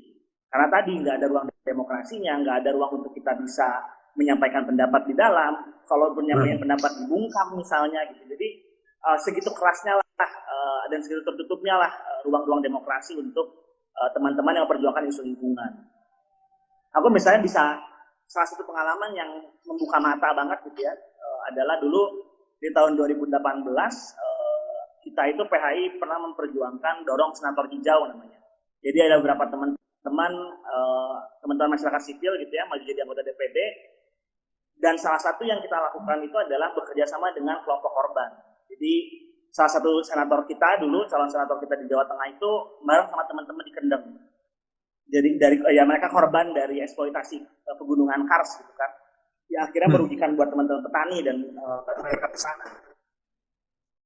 Karena 0.50 0.66
tadi 0.66 0.98
nggak 0.98 1.22
ada 1.22 1.26
ruang 1.30 1.46
demokrasinya 1.62 2.34
nggak 2.42 2.56
ada 2.66 2.70
ruang 2.74 2.98
untuk 2.98 3.14
kita 3.14 3.38
bisa 3.38 3.78
menyampaikan 4.18 4.66
pendapat 4.66 5.06
di 5.06 5.14
dalam. 5.14 5.54
Kalau 5.86 6.10
menyampaikan 6.18 6.58
hmm. 6.58 6.64
pendapat 6.66 6.90
dibungkam 6.98 7.46
misalnya 7.54 8.10
gitu. 8.10 8.26
Jadi 8.26 8.48
uh, 9.06 9.18
segitu 9.22 9.54
kerasnya 9.54 9.94
lah 10.02 10.30
uh, 10.34 10.82
dan 10.90 10.98
segitu 10.98 11.22
tertutupnya 11.22 11.78
lah 11.78 11.94
uh, 11.94 12.20
ruang-ruang 12.26 12.58
demokrasi 12.58 13.14
untuk 13.14 13.62
teman-teman 14.18 14.50
uh, 14.50 14.56
yang 14.58 14.64
memperjuangkan 14.66 15.04
isu 15.14 15.22
lingkungan. 15.22 15.70
Aku 16.98 17.06
misalnya 17.06 17.38
bisa 17.38 17.78
salah 18.26 18.48
satu 18.50 18.66
pengalaman 18.66 19.14
yang 19.14 19.30
membuka 19.62 20.02
mata 20.02 20.34
banget 20.34 20.58
gitu 20.66 20.82
ya 20.82 20.94
adalah 21.50 21.78
dulu 21.82 22.02
di 22.62 22.70
tahun 22.70 22.94
2018 22.94 23.26
eh, 23.26 24.80
kita 25.02 25.22
itu 25.34 25.42
PHI 25.42 25.98
pernah 25.98 26.18
memperjuangkan 26.30 27.02
dorong 27.02 27.34
senator 27.34 27.66
hijau 27.66 28.06
namanya. 28.06 28.38
Jadi 28.82 28.98
ada 29.02 29.18
beberapa 29.18 29.50
teman-teman 29.50 30.32
eh, 30.62 31.16
teman-teman 31.42 31.74
masyarakat 31.74 32.02
sipil 32.02 32.38
gitu 32.38 32.52
ya 32.54 32.64
maju 32.70 32.82
jadi 32.86 33.02
anggota 33.02 33.26
DPD 33.26 33.58
dan 34.78 34.94
salah 34.98 35.18
satu 35.18 35.42
yang 35.42 35.58
kita 35.62 35.78
lakukan 35.78 36.22
itu 36.22 36.36
adalah 36.38 36.70
bekerja 36.74 37.06
sama 37.06 37.34
dengan 37.34 37.58
kelompok 37.66 37.90
korban. 37.90 38.30
Jadi 38.70 38.94
salah 39.50 39.70
satu 39.70 40.02
senator 40.02 40.46
kita 40.46 40.82
dulu 40.82 41.06
calon 41.10 41.28
senator 41.30 41.58
kita 41.62 41.74
di 41.82 41.86
Jawa 41.90 42.06
Tengah 42.06 42.26
itu 42.30 42.50
bareng 42.82 43.06
sama 43.10 43.24
teman-teman 43.26 43.64
di 43.66 43.72
Kendeng. 43.74 44.04
Jadi 45.12 45.28
dari 45.36 45.56
ya 45.74 45.82
mereka 45.82 46.08
korban 46.08 46.54
dari 46.54 46.78
eksploitasi 46.78 47.36
eh, 47.42 47.76
pegunungan 47.78 48.22
Kars 48.30 48.62
gitu 48.62 48.72
kan 48.78 49.01
ya 49.52 49.68
akhirnya 49.68 49.88
hmm. 49.92 49.96
merugikan 50.00 50.30
buat 50.32 50.48
teman-teman 50.48 50.80
petani 50.80 51.18
dan 51.20 51.36
uh, 51.60 51.84
mereka 52.00 52.26
ke 52.32 52.38
sana. 52.40 52.66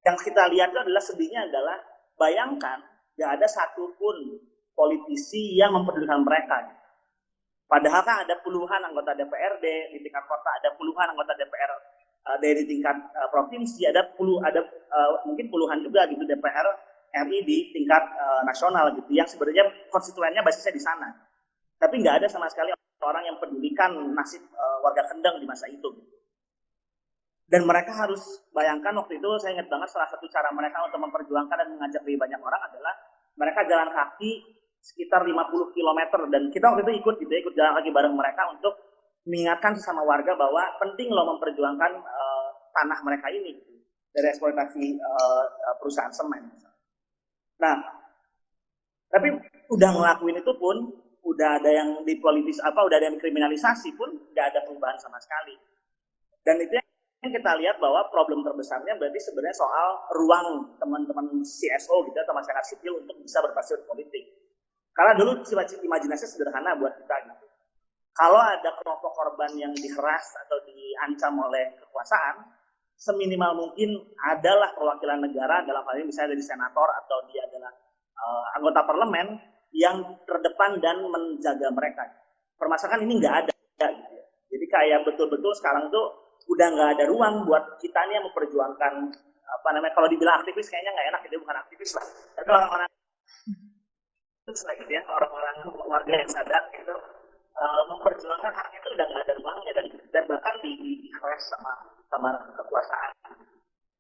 Yang 0.03 0.17
kita 0.27 0.43
lihat 0.51 0.75
itu 0.75 0.81
adalah 0.83 1.03
sedihnya 1.03 1.41
adalah 1.47 1.79
bayangkan 2.19 2.83
gak 3.15 3.31
ada 3.39 3.47
satupun 3.47 4.43
politisi 4.75 5.55
yang 5.55 5.73
mempedulikan 5.73 6.27
mereka. 6.27 6.67
Padahal 7.67 8.03
kan 8.07 8.23
ada 8.23 8.39
puluhan 8.47 8.79
anggota 8.79 9.15
DPRD 9.19 9.95
di 9.95 9.99
tingkat 10.03 10.23
kota, 10.31 10.51
ada 10.63 10.71
puluhan 10.79 11.11
anggota 11.11 11.35
DPR 11.35 11.71
uh, 12.31 12.39
dari 12.39 12.63
tingkat 12.63 12.95
uh, 12.95 13.27
provinsi, 13.31 13.87
ada 13.91 14.07
puluh, 14.15 14.39
ada 14.43 14.63
uh, 14.91 15.27
mungkin 15.27 15.51
puluhan 15.51 15.83
juga 15.83 16.07
gitu 16.07 16.23
DPR 16.23 16.67
RI 17.27 17.39
di 17.43 17.75
tingkat 17.75 18.03
uh, 18.15 18.47
nasional 18.47 18.95
gitu, 18.95 19.11
yang 19.11 19.27
sebenarnya 19.27 19.67
konstituennya 19.91 20.47
basisnya 20.47 20.75
di 20.75 20.83
sana. 20.83 21.11
Tapi 21.83 21.99
nggak 21.99 22.23
ada 22.23 22.27
sama 22.31 22.47
sekali 22.47 22.71
orang 23.05 23.23
yang 23.29 23.37
pedulikan 23.37 23.93
nasib 24.17 24.43
uh, 24.57 24.79
warga 24.81 25.05
Kendeng 25.09 25.37
di 25.43 25.47
masa 25.47 25.69
itu. 25.69 25.93
Dan 27.47 27.63
mereka 27.63 27.95
harus 27.95 28.43
bayangkan 28.51 28.91
waktu 28.99 29.23
itu 29.23 29.29
saya 29.39 29.55
ingat 29.55 29.71
banget 29.71 29.89
salah 29.93 30.11
satu 30.11 30.27
cara 30.27 30.51
mereka 30.51 30.83
untuk 30.83 30.99
memperjuangkan 30.99 31.57
dan 31.63 31.69
mengajak 31.79 32.03
lebih 32.03 32.19
banyak 32.19 32.41
orang 32.43 32.59
adalah 32.59 32.95
mereka 33.39 33.61
jalan 33.71 33.87
kaki 33.95 34.43
sekitar 34.83 35.23
50 35.23 35.75
km 35.75 36.01
dan 36.27 36.43
kita 36.51 36.65
waktu 36.75 36.83
itu 36.91 36.93
ikut 37.07 37.15
gitu 37.23 37.31
ya, 37.31 37.41
ikut 37.47 37.55
jalan 37.55 37.73
kaki 37.79 37.91
bareng 37.95 38.15
mereka 38.19 38.43
untuk 38.51 38.75
mengingatkan 39.27 39.79
sesama 39.79 40.03
warga 40.03 40.35
bahwa 40.35 40.63
penting 40.83 41.11
loh 41.11 41.39
memperjuangkan 41.39 41.93
uh, 42.03 42.49
tanah 42.75 42.99
mereka 43.03 43.27
ini 43.31 43.59
gitu, 43.59 43.75
dari 44.15 44.27
eksploitasi 44.31 44.99
uh, 45.03 45.45
perusahaan 45.79 46.15
semen. 46.15 46.51
Nah, 47.63 47.75
tapi 49.11 49.35
udah 49.71 49.91
ngelakuin 49.95 50.39
itu 50.43 50.53
pun 50.59 50.77
udah 51.27 51.59
ada 51.59 51.71
yang 51.75 51.89
dipolitis 52.07 52.63
apa 52.63 52.87
udah 52.87 52.97
ada 53.03 53.11
yang 53.11 53.19
kriminalisasi 53.19 53.99
pun 53.99 54.15
nggak 54.31 54.47
ada 54.55 54.61
perubahan 54.63 54.95
sama 55.03 55.19
sekali. 55.19 55.59
Dan 56.47 56.63
itu 56.63 56.79
yang 56.79 57.33
kita 57.35 57.53
lihat 57.59 57.77
bahwa 57.83 58.07
problem 58.15 58.47
terbesarnya 58.47 58.95
berarti 58.95 59.19
sebenarnya 59.19 59.59
soal 59.59 59.89
ruang 60.15 60.79
teman-teman 60.79 61.43
CSO 61.43 62.07
gitu 62.07 62.19
atau 62.23 62.35
masyarakat 62.39 62.65
sipil 62.71 63.03
untuk 63.03 63.19
bisa 63.19 63.43
berpartisipasi 63.43 63.83
politik. 63.91 64.25
Karena 64.95 65.13
dulu 65.19 65.43
imajinasi 65.83 66.25
sederhana 66.25 66.79
buat 66.79 66.95
kita 66.95 67.15
gitu. 67.27 67.47
Kalau 68.17 68.41
ada 68.41 68.73
kelompok 68.81 69.13
korban 69.13 69.53
yang 69.61 69.75
diheras 69.77 70.27
atau 70.47 70.57
diancam 70.65 71.37
oleh 71.37 71.77
kekuasaan, 71.77 72.49
seminimal 72.97 73.53
mungkin 73.53 73.93
adalah 74.25 74.73
perwakilan 74.73 75.21
negara 75.21 75.61
dalam 75.69 75.85
hal 75.85 76.01
ini 76.01 76.09
misalnya 76.09 76.33
dari 76.33 76.41
senator 76.41 76.89
atau 77.05 77.29
dia 77.29 77.45
adalah 77.45 77.69
uh, 78.17 78.57
anggota 78.57 78.89
parlemen 78.89 79.37
yang 79.77 80.17
terdepan 80.25 80.81
dan 80.81 81.05
menjaga 81.05 81.69
mereka. 81.69 82.09
Permasalahan 82.57 83.05
ini 83.05 83.21
nggak 83.21 83.37
ada. 83.45 83.53
Gitu 83.53 84.13
ya. 84.17 84.25
Jadi 84.57 84.67
kayak 84.73 85.01
betul-betul 85.05 85.53
sekarang 85.61 85.93
tuh 85.93 86.27
udah 86.49 86.67
nggak 86.73 86.91
ada 86.97 87.05
ruang 87.11 87.45
buat 87.45 87.77
kita 87.83 88.01
nih 88.09 88.17
yang 88.17 88.27
memperjuangkan 88.31 88.93
apa 89.47 89.69
namanya 89.75 89.95
kalau 89.95 90.09
dibilang 90.11 90.43
aktivis 90.43 90.71
kayaknya 90.71 90.95
nggak 90.95 91.09
enak 91.15 91.23
itu 91.27 91.37
bukan 91.43 91.59
aktivis 91.59 91.91
lah 91.99 92.07
tapi 92.35 92.49
orang-orang 92.51 92.89
itu 94.47 94.51
gitu 94.55 94.93
ya 94.95 95.03
orang-orang 95.11 95.57
warga 95.91 96.15
yang 96.15 96.31
sadar 96.31 96.63
gitu 96.71 96.95
uh, 97.59 97.83
memperjuangkan 97.91 98.53
hak 98.55 98.69
itu 98.79 98.89
udah 98.95 99.07
nggak 99.11 99.23
ada 99.27 99.35
ruangnya 99.43 99.73
dan 99.75 99.87
dan 100.15 100.23
bahkan 100.31 100.55
di 100.63 100.71
di, 100.79 100.91
sama 101.51 101.73
sama 102.11 102.31
kekuasaan 102.55 103.11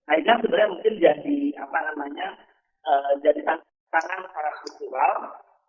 nah 0.07 0.15
kan 0.23 0.39
sebenarnya 0.39 0.71
mungkin 0.71 0.95
jadi 1.03 1.39
apa 1.59 1.79
namanya 1.91 2.27
uh, 2.87 3.11
jadi 3.27 3.43
tantangan 3.43 4.23
secara 4.31 4.51
struktural 4.63 5.13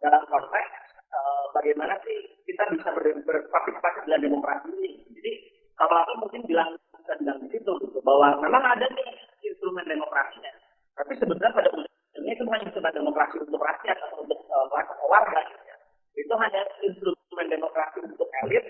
dalam 0.01 0.23
konteks 0.29 0.71
uh, 1.13 1.43
bagaimana 1.57 1.97
sih 2.05 2.17
kita 2.45 2.63
bisa 2.73 2.89
berpartisipasi 3.25 4.05
dalam 4.05 4.21
demokrasi 4.29 4.69
ini 4.77 4.91
jadi 5.17 5.31
kalau 5.77 5.97
aku 6.05 6.13
mungkin 6.25 6.41
bilang 6.49 6.71
bilang 7.07 7.39
di 7.39 7.47
situ 7.55 7.71
gitu, 7.87 7.99
bahwa 8.03 8.35
memang 8.43 8.59
ada 8.59 8.85
nih 8.91 9.09
instrumen 9.47 9.87
demokrasinya 9.87 10.51
tapi 10.97 11.13
sebenarnya 11.15 11.55
pada 11.55 11.69
ujungnya 11.71 12.33
itu 12.35 12.43
bukan 12.43 12.65
instrumen 12.67 12.93
demokrasi 12.93 13.35
untuk 13.41 13.61
rakyat 13.63 13.97
atau 14.01 14.17
untuk 14.25 14.39
uh, 14.51 14.67
warga 15.07 15.39
gitu 15.47 15.63
ya. 15.65 15.77
itu 16.19 16.33
hanya 16.35 16.61
instrumen 16.83 17.47
demokrasi 17.47 17.97
untuk 18.03 18.29
elit 18.45 18.65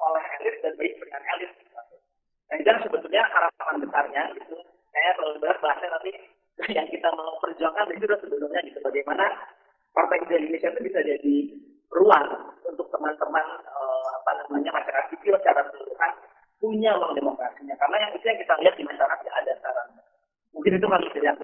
oleh 0.00 0.24
elit 0.40 0.56
dan 0.64 0.72
baik 0.78 0.94
dengan 0.96 1.22
elit 1.36 1.50
gitu. 1.58 1.76
nah 2.48 2.56
itu 2.56 2.70
sebetulnya 2.88 3.22
harapan 3.28 3.74
besarnya 3.82 4.22
gitu 4.38 4.56
saya 4.90 5.10
kalau 5.18 5.32
bahasnya 5.40 5.88
tapi 5.98 6.10
yang 6.76 6.88
kita 6.92 7.08
mau 7.16 7.40
perjuangkan 7.40 7.88
itu 7.94 8.04
sebenarnya 8.06 8.60
gitu 8.68 8.78
bagaimana 8.84 9.26
Partai 9.90 10.18
Indonesia 10.22 10.70
itu 10.70 10.80
bisa 10.86 11.00
jadi 11.02 11.36
ruang 11.90 12.28
untuk 12.66 12.86
teman-teman 12.94 13.46
uh, 13.66 14.08
apa 14.22 14.30
namanya 14.46 14.70
masyarakat 14.78 15.04
sipil 15.10 15.34
secara 15.42 15.66
keseluruhan 15.66 16.12
punya 16.60 16.90
uang 16.94 17.12
demokrasinya. 17.18 17.74
Karena 17.74 17.96
yang 18.06 18.12
itu 18.14 18.24
yang 18.28 18.38
kita 18.38 18.54
lihat 18.62 18.74
di 18.78 18.84
masyarakat 18.86 19.18
ya 19.26 19.32
ada 19.34 19.52
saran. 19.58 19.88
Mungkin 20.54 20.72
itu 20.78 20.86
harus 20.86 21.10
dilihat. 21.16 21.36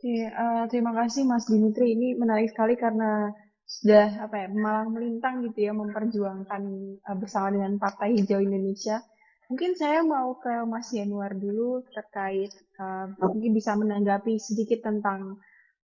Oke, 0.00 0.16
uh, 0.32 0.64
terima 0.72 0.96
kasih 0.96 1.28
Mas 1.28 1.44
Dimitri. 1.44 1.92
Ini 1.92 2.16
menarik 2.16 2.48
sekali 2.48 2.72
karena 2.72 3.28
sudah 3.68 4.26
apa 4.26 4.34
ya 4.42 4.48
malang 4.48 4.96
melintang 4.96 5.44
gitu 5.44 5.68
ya 5.68 5.72
memperjuangkan 5.76 6.62
uh, 7.04 7.16
bersama 7.20 7.52
dengan 7.52 7.76
Partai 7.76 8.16
Hijau 8.16 8.40
Indonesia. 8.40 9.04
Mungkin 9.52 9.76
saya 9.76 10.00
mau 10.00 10.38
ke 10.40 10.62
Mas 10.64 10.88
Yanuar 10.94 11.36
dulu 11.36 11.84
terkait 11.92 12.48
uh, 12.80 13.12
mungkin 13.18 13.52
bisa 13.52 13.76
menanggapi 13.76 14.40
sedikit 14.40 14.88
tentang 14.88 15.36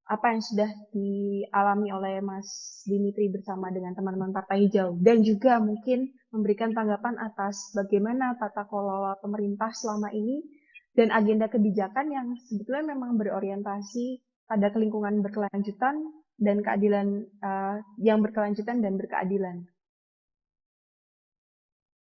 apa 0.06 0.38
yang 0.38 0.42
sudah 0.42 0.70
dialami 0.94 1.90
oleh 1.90 2.22
Mas 2.22 2.82
Dimitri 2.86 3.26
bersama 3.34 3.74
dengan 3.74 3.98
teman-teman 3.98 4.30
Partai 4.30 4.70
Hijau 4.70 4.94
dan 5.02 5.26
juga 5.26 5.58
mungkin 5.58 6.14
memberikan 6.30 6.78
tanggapan 6.78 7.18
atas 7.18 7.74
bagaimana 7.74 8.38
tata 8.38 8.70
kelola 8.70 9.18
pemerintah 9.18 9.74
selama 9.74 10.14
ini 10.14 10.46
dan 10.94 11.10
agenda 11.10 11.50
kebijakan 11.50 12.14
yang 12.14 12.28
sebetulnya 12.38 12.94
memang 12.94 13.18
berorientasi 13.18 14.22
pada 14.46 14.70
lingkungan 14.78 15.26
berkelanjutan 15.26 15.98
dan 16.38 16.62
keadilan 16.62 17.26
uh, 17.42 17.82
yang 17.98 18.22
berkelanjutan 18.22 18.86
dan 18.86 19.02
berkeadilan. 19.02 19.66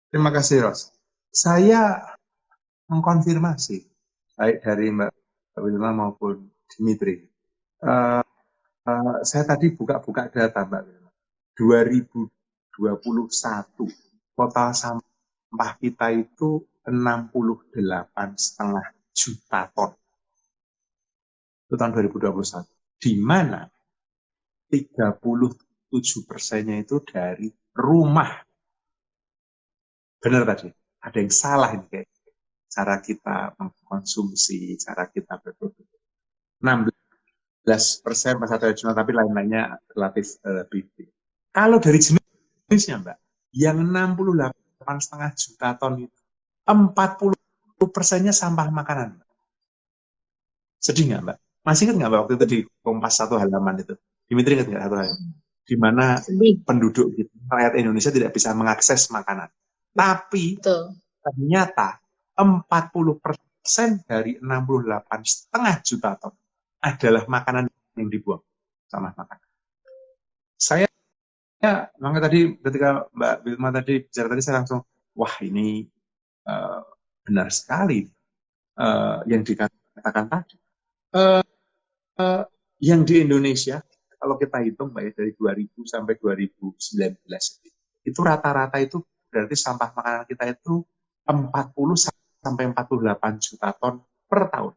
Terima 0.10 0.34
kasih 0.34 0.68
Ros. 0.68 0.92
Saya 1.32 2.02
mengkonfirmasi 2.92 3.78
baik 4.36 4.58
dari 4.66 4.92
Mbak 4.92 5.14
Wilma 5.64 5.96
maupun 5.96 6.52
Dimitri 6.68 7.31
Uh, 7.82 8.22
saya 9.26 9.44
tadi 9.46 9.74
buka-buka 9.74 10.30
data 10.30 10.62
Mbak 10.66 10.84
2021 11.58 12.78
total 14.38 14.70
sampah 14.74 15.72
kita 15.82 16.14
itu 16.14 16.62
68 16.86 17.74
setengah 18.38 18.86
juta 19.14 19.62
ton. 19.74 19.92
Itu 21.70 21.78
tahun 21.78 21.94
2021. 21.94 22.66
Di 23.02 23.14
mana 23.18 23.70
37 24.70 25.18
persennya 26.26 26.82
itu 26.82 27.02
dari 27.06 27.50
rumah. 27.78 28.34
Benar 30.22 30.46
tadi, 30.46 30.70
ada 31.02 31.18
yang 31.18 31.34
salah 31.34 31.74
ini 31.74 31.86
kayak 31.90 32.10
cara 32.72 33.02
kita 33.02 33.58
mengkonsumsi, 33.58 34.78
cara 34.78 35.10
kita 35.10 35.38
berproduksi. 35.42 35.98
16 36.62 37.01
persen 38.02 38.42
masa 38.42 38.58
tradisional, 38.58 38.98
tapi 38.98 39.14
lain-lainnya 39.14 39.78
relatif 39.94 40.38
uh, 40.46 40.66
lebih. 40.66 40.90
Kalau 41.54 41.78
dari 41.78 42.00
jenisnya, 42.02 42.98
Mbak, 43.02 43.18
yang 43.54 43.78
68 43.86 45.04
setengah 45.04 45.30
juta 45.38 45.68
ton 45.78 45.94
itu, 46.02 46.20
40 46.66 47.36
persennya 47.92 48.34
sampah 48.34 48.70
makanan. 48.72 49.20
Sedih 50.82 51.14
nggak, 51.14 51.22
Mbak? 51.22 51.38
Masih 51.62 51.82
ingat 51.86 51.96
nggak, 52.02 52.10
Mbak, 52.10 52.22
waktu 52.26 52.34
itu 52.34 52.46
di 52.48 52.60
Kompas 52.82 53.14
satu 53.22 53.38
halaman 53.38 53.86
itu? 53.86 53.94
Dimitri 54.26 54.58
ingat 54.58 54.68
nggak 54.72 54.84
satu 54.88 54.96
halaman? 54.98 55.30
Di 55.62 55.76
mana 55.78 56.06
penduduk 56.66 57.14
gitu, 57.14 57.32
rakyat 57.46 57.78
Indonesia 57.78 58.10
tidak 58.10 58.34
bisa 58.34 58.50
mengakses 58.58 59.08
makanan. 59.14 59.48
Tapi 59.94 60.58
Betul. 60.58 60.98
ternyata 61.22 62.02
40 62.34 63.22
persen 63.22 64.02
dari 64.02 64.42
68 64.42 65.06
setengah 65.22 65.76
juta 65.86 66.18
ton 66.18 66.34
adalah 66.82 67.24
makanan 67.30 67.70
yang 67.96 68.10
dibuang 68.10 68.42
sama 68.90 69.14
makanan. 69.14 69.50
Saya 70.58 70.88
ya, 71.62 71.90
makanya 72.02 72.28
tadi 72.28 72.40
ketika 72.58 73.06
Mbak 73.14 73.36
Wilma 73.46 73.70
tadi 73.70 73.94
bicara 74.06 74.28
tadi 74.30 74.42
saya 74.42 74.56
langsung 74.62 74.82
wah 75.14 75.36
ini 75.46 75.86
uh, 76.50 76.82
benar 77.22 77.54
sekali 77.54 78.10
uh, 78.82 79.22
yang 79.30 79.46
dikatakan 79.46 80.26
tadi. 80.28 80.58
Uh, 81.12 81.44
uh, 82.18 82.44
yang 82.82 83.06
di 83.06 83.22
Indonesia 83.22 83.86
kalau 84.18 84.38
kita 84.42 84.62
hitung 84.66 84.90
Mbak 84.94 85.02
ya 85.06 85.12
dari 85.18 85.32
2000 85.34 85.86
sampai 85.86 86.14
2019 86.18 86.78
itu 88.02 88.20
rata-rata 88.22 88.78
itu 88.82 89.02
berarti 89.30 89.56
sampah 89.56 89.90
makanan 89.94 90.24
kita 90.26 90.44
itu 90.50 90.82
40 91.26 92.42
sampai 92.42 92.64
48 92.74 93.46
juta 93.46 93.70
ton 93.78 94.02
per 94.26 94.50
tahun. 94.50 94.74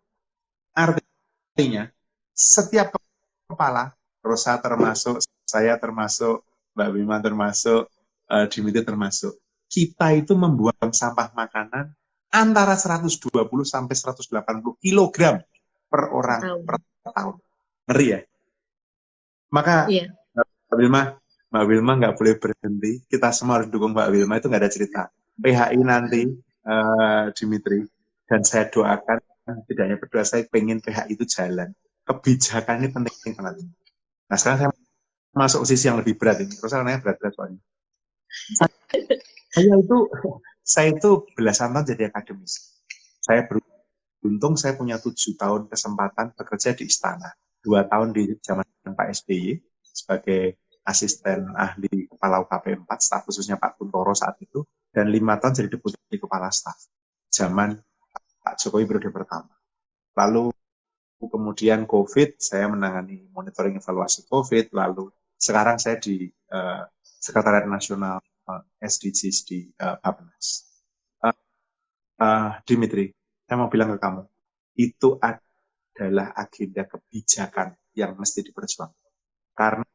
Artinya 0.76 1.93
setiap 2.34 2.98
kepala, 3.46 3.94
Rosa 4.20 4.58
termasuk, 4.58 5.22
saya 5.46 5.78
termasuk, 5.78 6.42
Mbak 6.74 6.90
Bima 6.90 7.16
termasuk, 7.22 7.86
uh, 8.26 8.46
Dimitri 8.50 8.82
termasuk, 8.82 9.38
kita 9.70 10.10
itu 10.18 10.34
membuang 10.34 10.90
sampah 10.90 11.30
makanan 11.30 11.94
antara 12.34 12.74
120 12.74 13.30
sampai 13.62 13.94
180 13.94 14.82
kilogram 14.82 15.38
per 15.86 16.02
orang 16.10 16.42
tahun. 16.42 16.62
per 16.66 16.76
tahun. 17.06 17.34
Ngeri 17.86 18.06
ya? 18.10 18.20
Maka 19.54 19.86
iya. 19.86 20.10
Mbak 20.34 20.76
Wilma, 20.82 21.02
Mbak 21.54 21.64
Wilma 21.70 21.92
nggak 22.02 22.14
boleh 22.18 22.34
berhenti. 22.42 22.92
Kita 23.06 23.30
semua 23.30 23.62
harus 23.62 23.70
dukung 23.70 23.94
Mbak 23.94 24.10
Wilma 24.10 24.34
itu 24.42 24.50
nggak 24.50 24.62
ada 24.66 24.72
cerita. 24.74 25.02
PHI 25.38 25.78
nanti 25.86 26.26
uh, 26.66 27.30
Dimitri. 27.30 27.86
Dan 28.24 28.40
saya 28.42 28.66
doakan, 28.72 29.20
tidak 29.68 29.82
hanya 29.84 29.96
berdoa, 30.00 30.24
saya 30.24 30.42
pengen 30.48 30.80
PHI 30.80 31.12
itu 31.12 31.28
jalan. 31.28 31.70
Kebijakan 32.04 32.84
ini 32.84 32.88
penting 32.92 33.32
banget. 33.36 33.64
Nah 34.28 34.36
sekarang 34.36 34.58
saya 34.60 34.70
masuk 35.34 35.64
sisi 35.64 35.88
yang 35.88 35.98
lebih 35.98 36.20
berat 36.20 36.40
ini. 36.44 36.52
Terus 36.52 36.70
saya 36.70 36.84
berat-berat 37.00 37.32
soalnya. 37.34 37.60
Saya 39.54 39.78
itu, 39.78 39.98
saya 40.66 40.88
itu 40.90 41.10
belasan 41.38 41.70
tahun 41.70 41.94
jadi 41.94 42.10
akademis. 42.10 42.82
Saya 43.22 43.46
beruntung 43.46 44.58
saya 44.58 44.74
punya 44.74 44.98
tujuh 44.98 45.38
tahun 45.38 45.70
kesempatan 45.70 46.34
bekerja 46.34 46.74
di 46.74 46.90
istana. 46.90 47.30
Dua 47.62 47.86
tahun 47.86 48.10
di 48.10 48.34
zaman 48.42 48.66
Pak 48.66 49.14
SBY 49.14 49.54
sebagai 49.86 50.58
asisten 50.82 51.54
ahli 51.54 52.10
kepala 52.10 52.42
UKP 52.42 52.82
4, 52.82 52.98
staf 52.98 53.22
khususnya 53.30 53.54
Pak 53.54 53.78
Kuntoro 53.78 54.10
saat 54.10 54.34
itu, 54.42 54.66
dan 54.90 55.06
lima 55.06 55.38
tahun 55.38 55.54
jadi 55.54 55.68
deputi 55.78 56.18
kepala 56.18 56.50
staf 56.50 56.90
zaman 57.30 57.78
Pak 58.42 58.54
Jokowi 58.60 58.84
periode 58.90 59.14
pertama. 59.14 59.54
Lalu 60.18 60.50
kemudian 61.18 61.88
COVID, 61.88 62.36
saya 62.38 62.68
menangani 62.68 63.26
monitoring 63.32 63.80
evaluasi 63.80 64.26
COVID, 64.28 64.74
lalu 64.76 65.08
sekarang 65.38 65.80
saya 65.80 65.96
di 65.98 66.28
uh, 66.52 66.84
Sekretariat 67.00 67.64
Nasional 67.64 68.20
uh, 68.48 68.60
eh, 68.80 68.88
SDGs 68.88 69.38
di 69.48 69.64
uh, 69.80 69.96
Bappenas. 70.00 70.68
Uh, 71.24 71.32
uh, 72.20 72.50
Dimitri, 72.68 73.08
saya 73.48 73.56
mau 73.56 73.72
bilang 73.72 73.96
ke 73.96 73.98
kamu, 73.98 74.22
itu 74.76 75.16
adalah 75.22 76.36
agenda 76.36 76.84
kebijakan 76.84 77.72
yang 77.96 78.18
mesti 78.18 78.44
diperjuangkan. 78.44 79.12
Karena 79.54 79.86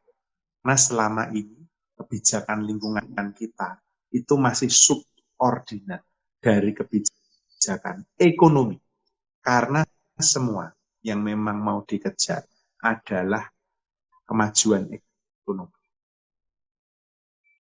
karena 0.60 0.76
selama 0.76 1.24
ini 1.32 1.66
kebijakan 1.96 2.68
lingkungan 2.68 3.32
kita 3.32 3.80
itu 4.12 4.36
masih 4.36 4.68
subordinat 4.68 6.04
dari 6.38 6.76
kebijakan 6.76 8.04
ekonomi. 8.20 8.76
Karena 9.40 9.88
semua 10.20 10.68
yang 11.06 11.24
memang 11.24 11.58
mau 11.60 11.80
dikejar 11.84 12.44
adalah 12.84 13.48
kemajuan 14.28 14.88
ekonomi. 14.92 15.78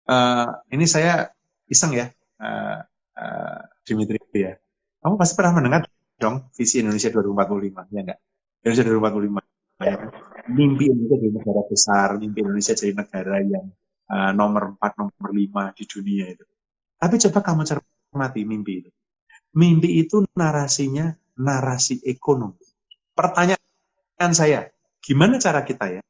Uh, 0.02 0.50
ini 0.74 0.84
saya 0.84 1.30
iseng 1.70 1.94
ya, 1.94 2.06
uh, 2.42 2.78
uh, 3.16 3.60
Dimitri 3.86 4.18
ya. 4.34 4.58
Kamu 5.02 5.18
pasti 5.18 5.34
pernah 5.38 5.58
mendengar 5.58 5.82
dong 6.18 6.50
visi 6.54 6.82
Indonesia 6.82 7.10
2045, 7.10 7.94
ya 7.94 8.00
enggak? 8.06 8.20
Indonesia 8.62 8.84
2045, 8.86 9.82
ya 9.82 9.94
kan? 9.98 10.10
mimpi 10.50 10.90
Indonesia 10.90 11.18
jadi 11.22 11.34
negara 11.38 11.62
besar, 11.70 12.08
mimpi 12.18 12.38
Indonesia 12.42 12.74
jadi 12.74 12.94
negara 12.94 13.36
yang 13.42 13.66
uh, 14.10 14.30
nomor 14.34 14.74
4, 14.78 14.98
nomor 14.98 15.28
5 15.30 15.78
di 15.78 15.84
dunia 15.86 16.24
itu. 16.30 16.44
Tapi 16.98 17.14
coba 17.28 17.38
kamu 17.42 17.62
cermati 17.66 18.40
mimpi 18.46 18.72
itu. 18.82 18.90
Mimpi 19.58 20.02
itu 20.02 20.24
narasinya 20.38 21.12
narasi 21.38 22.02
ekonomi. 22.06 22.61
Pertanyaan 23.12 24.32
saya, 24.32 24.72
gimana 25.04 25.36
cara 25.36 25.60
kita 25.66 26.00
ya 26.00 26.02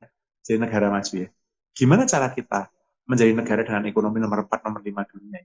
jadi 0.42 0.58
negara 0.58 0.90
maju 0.90 1.14
ya? 1.26 1.28
Gimana 1.72 2.02
cara 2.04 2.28
kita 2.34 2.68
menjadi 3.06 3.32
negara 3.32 3.62
dengan 3.64 3.88
ekonomi 3.88 4.18
nomor 4.20 4.44
4, 4.46 4.66
nomor 4.66 4.80
5 4.82 5.10
dunia? 5.14 5.40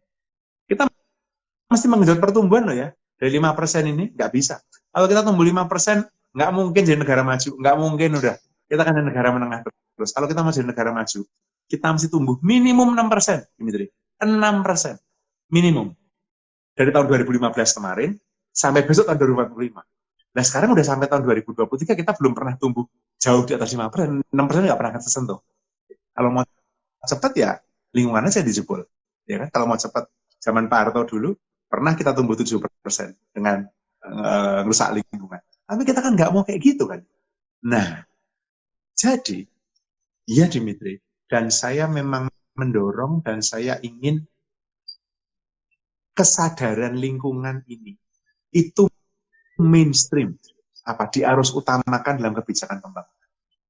Kita 0.68 0.84
mesti 1.72 1.88
mengenjot 1.88 2.20
pertumbuhan 2.20 2.68
loh 2.68 2.76
ya. 2.76 2.92
Dari 3.18 3.34
5% 3.34 3.94
ini 3.94 4.14
nggak 4.14 4.32
bisa. 4.34 4.62
Kalau 4.94 5.08
kita 5.10 5.26
tumbuh 5.26 5.46
5%, 5.46 6.06
nggak 6.38 6.52
mungkin 6.54 6.82
jadi 6.86 7.00
negara 7.00 7.26
maju. 7.26 7.50
Nggak 7.58 7.76
mungkin 7.78 8.10
udah 8.20 8.36
kita 8.68 8.82
kan 8.84 8.94
negara 9.00 9.30
menengah 9.32 9.60
terus. 9.66 10.12
Kalau 10.14 10.28
kita 10.30 10.42
masih 10.44 10.62
negara 10.68 10.92
maju, 10.94 11.26
kita 11.66 11.88
mesti 11.94 12.08
tumbuh 12.12 12.36
minimum 12.44 12.94
6 12.94 13.10
persen, 13.10 13.38
Dimitri. 13.56 13.90
6 14.22 14.66
persen. 14.66 14.96
Minimum. 15.48 15.96
Dari 16.78 16.94
tahun 16.94 17.08
2015 17.10 17.78
kemarin, 17.80 18.14
sampai 18.54 18.86
besok 18.86 19.10
tahun 19.10 19.18
2045. 19.50 19.82
Nah 20.38 20.44
sekarang 20.46 20.78
udah 20.78 20.86
sampai 20.86 21.10
tahun 21.10 21.26
2023, 21.26 21.98
kita 21.98 22.14
belum 22.14 22.38
pernah 22.38 22.54
tumbuh 22.62 22.86
jauh 23.18 23.42
di 23.42 23.58
atas 23.58 23.74
5 23.74 23.90
persen. 23.90 24.22
6 24.22 24.38
persen 24.46 24.62
nggak 24.70 24.78
pernah 24.78 24.94
tersentuh. 24.94 25.40
Kalau 26.14 26.30
mau 26.30 26.46
cepat 27.02 27.32
ya, 27.34 27.58
lingkungannya 27.98 28.30
saya 28.30 28.46
dijebol. 28.46 28.86
Ya 29.26 29.42
kan? 29.42 29.50
Kalau 29.50 29.66
mau 29.66 29.82
cepat, 29.82 30.06
zaman 30.38 30.70
Pak 30.70 30.78
Harto 30.78 31.10
dulu, 31.10 31.34
pernah 31.66 31.98
kita 31.98 32.14
tumbuh 32.14 32.38
7 32.38 32.54
persen 32.86 33.18
dengan 33.34 33.66
uh, 34.06 34.62
rusak 34.62 35.02
lingkungan. 35.02 35.42
Tapi 35.66 35.82
kita 35.82 36.06
kan 36.06 36.14
nggak 36.14 36.30
mau 36.30 36.46
kayak 36.46 36.62
gitu 36.62 36.86
kan. 36.86 37.02
Nah, 37.66 38.06
jadi, 38.94 39.42
ya 40.30 40.46
Dimitri, 40.46 41.02
dan 41.26 41.50
saya 41.50 41.90
memang 41.90 42.30
mendorong 42.54 43.26
dan 43.26 43.42
saya 43.42 43.82
ingin 43.82 44.22
kesadaran 46.18 46.98
lingkungan 46.98 47.62
ini 47.70 47.94
itu 48.50 48.90
mainstream 49.60 50.38
apa 50.88 51.12
diarus 51.12 51.52
utamakan 51.52 52.16
dalam 52.16 52.34
kebijakan 52.38 52.80
pembangunan. 52.80 53.28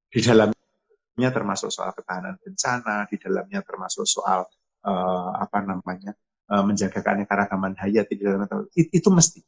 Di 0.08 0.22
dalamnya 0.22 1.28
termasuk 1.34 1.68
soal 1.74 1.90
ketahanan 1.92 2.38
bencana, 2.38 3.10
di 3.10 3.16
dalamnya 3.18 3.60
termasuk 3.66 4.06
soal 4.06 4.46
uh, 4.86 5.30
apa 5.34 5.58
namanya 5.66 6.14
uh, 6.54 6.62
menjaga 6.62 7.02
keanekaragaman 7.02 7.74
hayati 7.74 8.14
di 8.14 8.22
dalamnya 8.22 8.70
itu, 8.78 8.90
itu 8.94 9.08
mesti. 9.10 9.42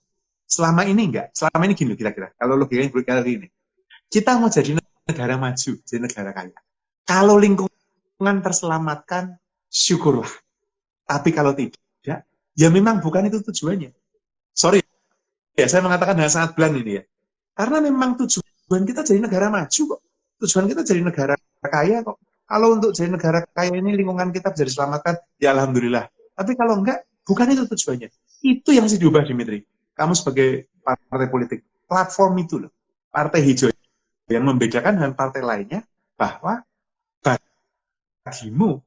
Selama 0.50 0.82
ini 0.82 1.06
enggak, 1.06 1.30
selama 1.30 1.62
ini 1.70 1.78
gini 1.78 1.94
kira-kira. 1.94 2.34
Kalau 2.34 2.58
logikanya 2.58 2.90
kira 2.90 3.22
gini, 3.22 3.46
kita 4.10 4.34
mau 4.34 4.50
jadi 4.50 4.74
negara 5.06 5.38
maju, 5.38 5.72
jadi 5.86 6.00
negara 6.02 6.34
kaya. 6.34 6.58
Kalau 7.06 7.38
lingkungan 7.38 8.36
terselamatkan, 8.42 9.38
syukurlah. 9.70 10.30
Tapi 11.06 11.30
kalau 11.30 11.54
tidak, 11.54 11.78
ya 12.54 12.68
memang 12.70 12.98
bukan 12.98 13.30
itu 13.30 13.42
tujuannya. 13.46 13.94
Sorry, 14.50 14.82
ya 15.56 15.66
saya 15.66 15.82
mengatakan 15.84 16.18
dengan 16.18 16.32
sangat 16.32 16.54
blunt 16.54 16.76
ini 16.80 17.00
ya. 17.00 17.02
Karena 17.54 17.78
memang 17.84 18.16
tujuan 18.20 18.82
kita 18.86 19.04
jadi 19.04 19.20
negara 19.22 19.52
maju 19.52 19.82
kok. 19.96 20.00
Tujuan 20.40 20.64
kita 20.70 20.82
jadi 20.86 21.00
negara 21.04 21.34
kaya 21.60 22.00
kok. 22.00 22.16
Kalau 22.50 22.68
untuk 22.74 22.90
jadi 22.96 23.14
negara 23.14 23.46
kaya 23.46 23.70
ini 23.70 23.94
lingkungan 23.94 24.34
kita 24.34 24.50
bisa 24.50 24.64
diselamatkan, 24.66 25.14
ya 25.38 25.54
Alhamdulillah. 25.54 26.10
Tapi 26.34 26.58
kalau 26.58 26.82
enggak, 26.82 27.06
bukan 27.22 27.46
itu 27.54 27.62
tujuannya. 27.68 28.08
Itu 28.40 28.74
yang 28.74 28.88
harus 28.88 28.98
diubah, 28.98 29.22
Dimitri. 29.22 29.62
Kamu 29.94 30.16
sebagai 30.16 30.72
partai 30.82 31.28
politik, 31.28 31.60
platform 31.86 32.34
itu 32.42 32.66
loh. 32.66 32.72
Partai 33.12 33.44
hijau 33.44 33.68
yang 34.30 34.46
membedakan 34.46 34.96
dengan 34.98 35.12
partai 35.14 35.42
lainnya 35.44 35.82
bahwa 36.16 36.62
bagimu, 38.24 38.78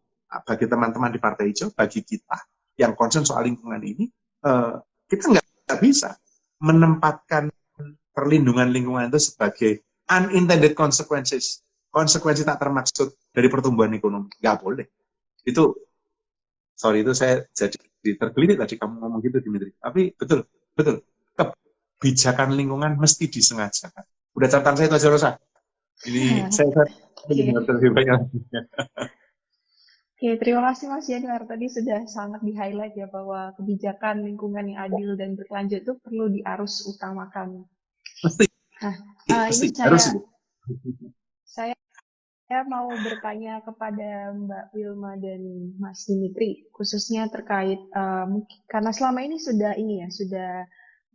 bagi 0.48 0.66
teman-teman 0.66 1.12
di 1.12 1.20
Partai 1.20 1.52
Hijau, 1.52 1.70
bagi 1.76 2.00
kita 2.02 2.40
yang 2.80 2.96
concern 2.96 3.28
soal 3.28 3.46
lingkungan 3.46 3.82
ini, 3.84 4.08
uh, 4.48 4.80
kita 5.06 5.30
nggak 5.30 5.80
bisa 5.84 6.16
menempatkan 6.64 7.52
perlindungan 8.16 8.72
lingkungan 8.72 9.12
itu 9.12 9.20
sebagai 9.20 9.84
unintended 10.08 10.72
consequences, 10.72 11.60
konsekuensi 11.92 12.48
tak 12.48 12.64
termaksud 12.64 13.12
dari 13.36 13.52
pertumbuhan 13.52 13.92
ekonomi. 13.92 14.32
Nggak 14.40 14.58
boleh. 14.64 14.88
Itu, 15.44 15.76
sorry 16.72 17.04
itu 17.04 17.12
saya 17.12 17.44
jadi 17.52 17.76
tergelitik 18.16 18.64
tadi 18.64 18.80
kamu 18.80 18.96
ngomong 19.04 19.20
gitu 19.20 19.44
Dimitri. 19.44 19.76
Tapi 19.76 20.16
betul, 20.16 20.48
betul. 20.72 21.04
Kebijakan 21.36 22.56
lingkungan 22.56 23.00
mesti 23.00 23.32
disengajakan 23.32 24.04
Udah 24.34 24.48
catatan 24.50 24.76
saya 24.76 24.88
itu 24.90 24.96
aja 24.98 25.08
Rosa. 25.14 25.32
Ini 26.10 26.50
saya, 26.50 26.68
saya 26.74 26.88
okay. 27.30 27.54
lebih 27.54 27.92
banyak. 27.94 28.20
Oke, 30.24 30.40
terima 30.40 30.72
kasih 30.72 30.88
Mas 30.88 31.04
Januar. 31.04 31.44
Tadi 31.44 31.68
sudah 31.68 32.08
sangat 32.08 32.40
di-highlight 32.48 32.96
ya 32.96 33.12
bahwa 33.12 33.52
kebijakan 33.60 34.24
lingkungan 34.24 34.72
yang 34.72 34.80
adil 34.88 35.20
dan 35.20 35.36
berkelanjut 35.36 35.84
itu 35.84 36.00
perlu 36.00 36.32
diarus 36.32 36.88
utamakan. 36.88 37.68
Pasti. 38.24 38.48
Nah, 38.80 38.96
uh, 39.36 39.48
ini 39.52 39.68
saya, 39.76 39.84
harus. 39.84 40.16
saya 41.44 41.76
saya 42.48 42.64
mau 42.72 42.88
bertanya 42.88 43.68
kepada 43.68 44.32
Mbak 44.32 44.66
Wilma 44.72 45.20
dan 45.20 45.76
Mas 45.76 46.08
Dimitri, 46.08 46.72
khususnya 46.72 47.28
terkait 47.28 47.84
uh, 47.92 48.24
karena 48.72 48.96
selama 48.96 49.28
ini 49.28 49.36
sudah 49.44 49.76
ini 49.76 50.08
ya 50.08 50.08
sudah 50.08 50.52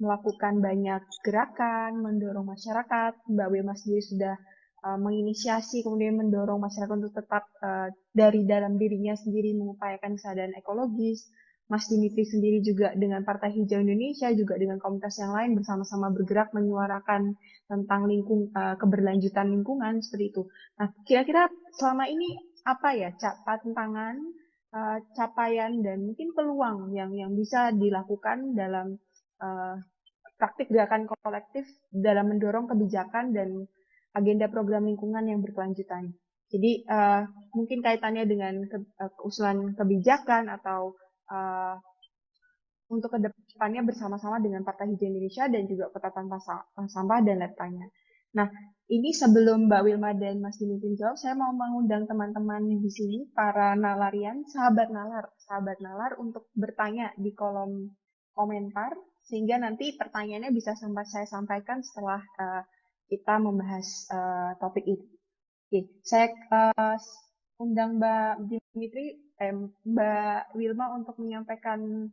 melakukan 0.04 0.60
banyak 0.60 1.00
gerakan, 1.24 2.04
mendorong 2.04 2.44
masyarakat. 2.44 3.24
Mbak 3.24 3.48
Wilma 3.56 3.72
sendiri 3.72 4.04
sudah 4.04 4.36
uh, 4.84 4.98
menginisiasi, 4.98 5.82
kemudian 5.82 6.18
mendorong 6.18 6.60
masyarakat 6.62 6.94
untuk 6.94 7.14
tetap 7.14 7.46
uh, 7.62 7.88
dari 8.14 8.44
dalam 8.44 8.78
dirinya 8.78 9.14
sendiri 9.14 9.54
mengupayakan 9.56 10.18
kesadaran 10.18 10.54
ekologis. 10.58 11.26
Mas 11.68 11.84
Dimitri 11.84 12.24
sendiri 12.24 12.64
juga 12.64 12.96
dengan 12.96 13.20
Partai 13.28 13.52
Hijau 13.52 13.84
Indonesia, 13.84 14.32
juga 14.32 14.56
dengan 14.56 14.80
komunitas 14.80 15.20
yang 15.20 15.36
lain 15.36 15.52
bersama-sama 15.52 16.08
bergerak 16.08 16.48
menyuarakan 16.56 17.36
tentang 17.68 18.08
lingkung, 18.08 18.48
uh, 18.56 18.72
keberlanjutan 18.80 19.52
lingkungan 19.52 20.00
seperti 20.00 20.32
itu. 20.32 20.42
Nah, 20.80 20.88
kira-kira 21.04 21.52
selama 21.76 22.08
ini 22.08 22.40
apa 22.64 22.96
ya 22.96 23.12
tantangan, 23.44 24.16
uh, 24.72 24.98
capaian 25.12 25.76
dan 25.84 26.08
mungkin 26.08 26.32
peluang 26.32 26.96
yang 26.96 27.12
yang 27.12 27.36
bisa 27.36 27.68
dilakukan 27.76 28.56
dalam 28.56 28.96
uh, 29.44 29.76
praktik 30.38 30.70
gerakan 30.70 31.04
kolektif 31.04 31.66
dalam 31.90 32.30
mendorong 32.30 32.70
kebijakan 32.70 33.34
dan 33.34 33.66
agenda 34.16 34.48
program 34.48 34.88
lingkungan 34.88 35.24
yang 35.28 35.40
berkelanjutan. 35.44 36.12
Jadi 36.48 36.88
uh, 36.88 37.28
mungkin 37.52 37.84
kaitannya 37.84 38.24
dengan 38.24 38.64
ke, 38.64 38.80
uh, 38.80 39.12
keusulan 39.20 39.76
kebijakan 39.76 40.48
atau 40.48 40.96
uh, 41.28 41.76
untuk 42.88 43.12
ke 43.12 43.18
depannya 43.20 43.84
bersama-sama 43.84 44.40
dengan 44.40 44.64
Partai 44.64 44.88
Hijau 44.88 45.12
Indonesia 45.12 45.44
dan 45.44 45.68
juga 45.68 45.92
Kota 45.92 46.08
Tanpa 46.08 46.40
Sampah 46.88 47.20
dan 47.20 47.44
Leptanya. 47.44 47.84
Nah, 48.32 48.48
ini 48.88 49.12
sebelum 49.12 49.68
Mbak 49.68 49.82
Wilma 49.84 50.16
dan 50.16 50.40
Mas 50.40 50.56
Dimitri 50.56 50.96
jawab, 50.96 51.16
saya 51.20 51.36
mau 51.36 51.52
mengundang 51.52 52.08
teman-teman 52.08 52.80
di 52.80 52.90
sini, 52.92 53.28
para 53.32 53.76
nalarian, 53.76 54.44
sahabat 54.48 54.88
nalar, 54.88 55.32
sahabat 55.48 55.80
nalar 55.84 56.16
untuk 56.16 56.48
bertanya 56.56 57.12
di 57.16 57.32
kolom 57.36 57.92
komentar, 58.32 58.96
sehingga 59.28 59.60
nanti 59.60 59.92
pertanyaannya 59.96 60.52
bisa 60.52 60.72
sampai 60.76 61.04
saya 61.04 61.28
sampaikan 61.28 61.84
setelah 61.84 62.20
uh, 62.40 62.62
kita 63.08 63.40
membahas 63.40 64.06
uh, 64.12 64.52
topik 64.60 64.84
ini. 64.84 65.06
Oke, 65.68 65.80
saya 66.04 66.32
uh, 66.52 66.96
undang 67.60 68.00
Mbak 68.00 68.48
Dimitri, 68.48 69.18
eh, 69.40 69.52
Mbak 69.84 70.56
Wilma 70.56 70.94
untuk 70.96 71.18
menyampaikan 71.20 72.08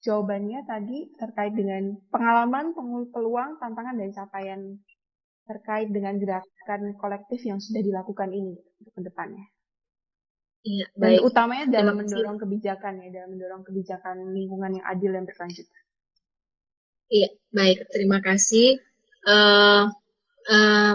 jawabannya 0.00 0.64
tadi 0.64 1.12
terkait 1.16 1.52
dengan 1.54 1.96
pengalaman, 2.08 2.72
peluang, 3.12 3.60
tantangan, 3.60 3.96
dan 4.00 4.10
capaian 4.12 4.60
terkait 5.50 5.90
dengan 5.90 6.14
gerakan 6.14 6.94
kolektif 6.94 7.42
yang 7.42 7.58
sudah 7.58 7.82
dilakukan 7.82 8.30
ini 8.30 8.54
untuk 8.80 8.92
ke 8.94 9.02
depannya. 9.02 9.44
Iya, 10.60 10.86
baik. 10.94 11.24
Dan 11.24 11.26
utamanya 11.26 11.66
dalam 11.72 11.94
mendorong 11.98 12.36
kebijakan 12.36 13.00
ya, 13.00 13.08
dalam 13.10 13.34
mendorong 13.34 13.64
kebijakan 13.64 14.30
lingkungan 14.36 14.78
yang 14.78 14.86
adil 14.86 15.10
dan 15.16 15.24
berkelanjutan. 15.24 15.80
Iya, 17.10 17.28
baik. 17.50 17.78
Terima 17.90 18.22
kasih. 18.22 18.78
Uh, 19.26 19.88
uh, 20.48 20.94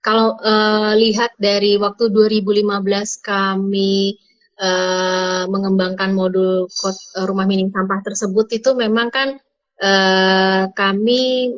kalau 0.00 0.38
uh, 0.38 0.94
lihat 0.94 1.34
dari 1.38 1.74
waktu 1.82 2.14
2015 2.14 2.62
kami 3.26 4.14
uh, 4.62 5.50
mengembangkan 5.50 6.14
modul 6.14 6.70
rumah 7.26 7.46
minim 7.46 7.74
sampah 7.74 8.00
tersebut 8.06 8.46
itu 8.54 8.70
memang 8.78 9.10
kan 9.10 9.28
uh, 9.82 10.70
kami 10.70 11.50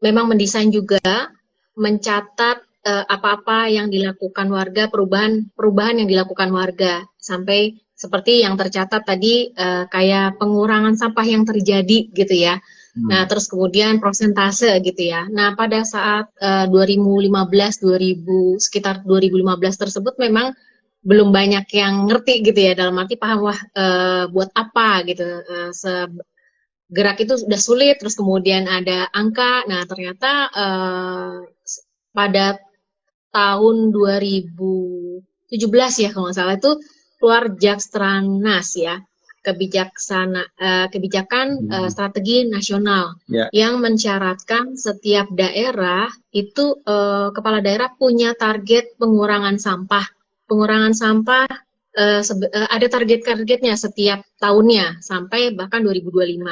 memang 0.00 0.32
mendesain 0.32 0.72
juga 0.72 1.28
mencatat 1.76 2.64
apa-apa 3.12 3.68
uh, 3.68 3.72
yang 3.76 3.92
dilakukan 3.92 4.48
warga 4.48 4.88
perubahan 4.88 5.52
perubahan 5.52 6.00
yang 6.00 6.08
dilakukan 6.08 6.48
warga 6.48 7.04
sampai 7.20 7.76
seperti 8.00 8.40
yang 8.40 8.56
tercatat 8.56 9.04
tadi 9.04 9.52
uh, 9.52 9.84
kayak 9.92 10.40
pengurangan 10.40 10.96
sampah 10.96 11.26
yang 11.28 11.44
terjadi 11.44 12.08
gitu 12.16 12.32
ya. 12.32 12.56
Hmm. 13.00 13.08
Nah, 13.08 13.24
terus 13.24 13.48
kemudian 13.48 13.96
prosentase 13.96 14.76
gitu 14.84 15.08
ya. 15.08 15.24
Nah, 15.32 15.56
pada 15.56 15.80
saat 15.88 16.28
uh, 16.36 16.68
2015 16.68 17.32
2000 17.80 18.60
sekitar 18.60 19.00
2015 19.08 19.56
tersebut 19.80 20.20
memang 20.20 20.52
belum 21.00 21.32
banyak 21.32 21.64
yang 21.72 22.12
ngerti 22.12 22.44
gitu 22.44 22.60
ya 22.60 22.76
dalam 22.76 23.00
arti 23.00 23.16
paham 23.16 23.48
wah 23.48 23.56
e, 23.56 23.84
buat 24.28 24.52
apa 24.52 25.00
gitu 25.08 25.24
e, 25.24 25.56
gerak 26.92 27.24
itu 27.24 27.40
sudah 27.40 27.56
sulit 27.56 27.96
terus 27.96 28.20
kemudian 28.20 28.68
ada 28.68 29.08
angka 29.08 29.64
nah 29.64 29.80
ternyata 29.88 30.52
e, 30.52 30.66
pada 32.12 32.60
tahun 33.32 33.96
2017 33.96 36.04
ya 36.04 36.12
kalau 36.12 36.28
nggak 36.28 36.36
salah 36.36 36.60
itu 36.60 36.72
keluar 37.16 37.48
Jakstranas 37.56 38.68
ya 38.76 39.00
kebijaksana 39.40 40.42
uh, 40.60 40.86
kebijakan 40.92 41.64
hmm. 41.64 41.72
uh, 41.72 41.88
strategi 41.88 42.44
nasional 42.44 43.16
yeah. 43.26 43.48
yang 43.56 43.80
mensyaratkan 43.80 44.76
setiap 44.76 45.32
daerah 45.32 46.12
itu 46.30 46.76
uh, 46.84 47.32
kepala 47.32 47.64
daerah 47.64 47.88
punya 47.96 48.36
target 48.36 48.94
pengurangan 49.00 49.56
sampah 49.56 50.04
pengurangan 50.50 50.92
sampah 50.92 51.46
uh, 51.96 52.22
uh, 52.22 52.68
ada 52.74 52.86
target-targetnya 52.90 53.78
setiap 53.78 54.26
tahunnya 54.42 54.98
sampai 54.98 55.54
bahkan 55.54 55.86
2025. 55.86 56.42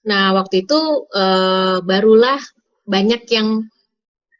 Nah, 0.00 0.24
waktu 0.36 0.68
itu 0.68 0.80
uh, 1.12 1.84
barulah 1.84 2.40
banyak 2.88 3.22
yang 3.32 3.68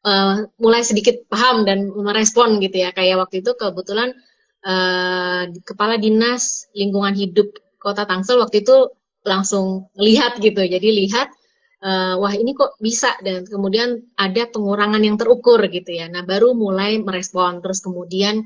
uh, 0.05 0.49
mulai 0.61 0.83
sedikit 0.85 1.29
paham 1.29 1.69
dan 1.69 1.93
merespon 1.93 2.61
gitu 2.61 2.81
ya. 2.81 2.93
Kayak 2.93 3.29
waktu 3.29 3.45
itu 3.45 3.53
kebetulan 3.57 4.17
uh, 4.65 5.49
kepala 5.65 6.01
dinas 6.01 6.69
lingkungan 6.73 7.13
hidup 7.13 7.53
Kota 7.81 8.05
Tangsel 8.05 8.39
waktu 8.39 8.61
itu 8.63 8.93
langsung 9.25 9.89
lihat 9.97 10.37
gitu. 10.39 10.61
Jadi 10.61 10.89
lihat 11.05 11.33
uh, 11.81 12.21
wah 12.21 12.33
ini 12.37 12.53
kok 12.53 12.77
bisa 12.77 13.17
dan 13.25 13.49
kemudian 13.49 14.05
ada 14.21 14.47
pengurangan 14.53 15.01
yang 15.01 15.17
terukur 15.17 15.61
gitu 15.67 15.91
ya. 15.97 16.07
Nah, 16.13 16.23
baru 16.23 16.53
mulai 16.53 17.01
merespon 17.01 17.65
terus 17.65 17.81
kemudian 17.81 18.45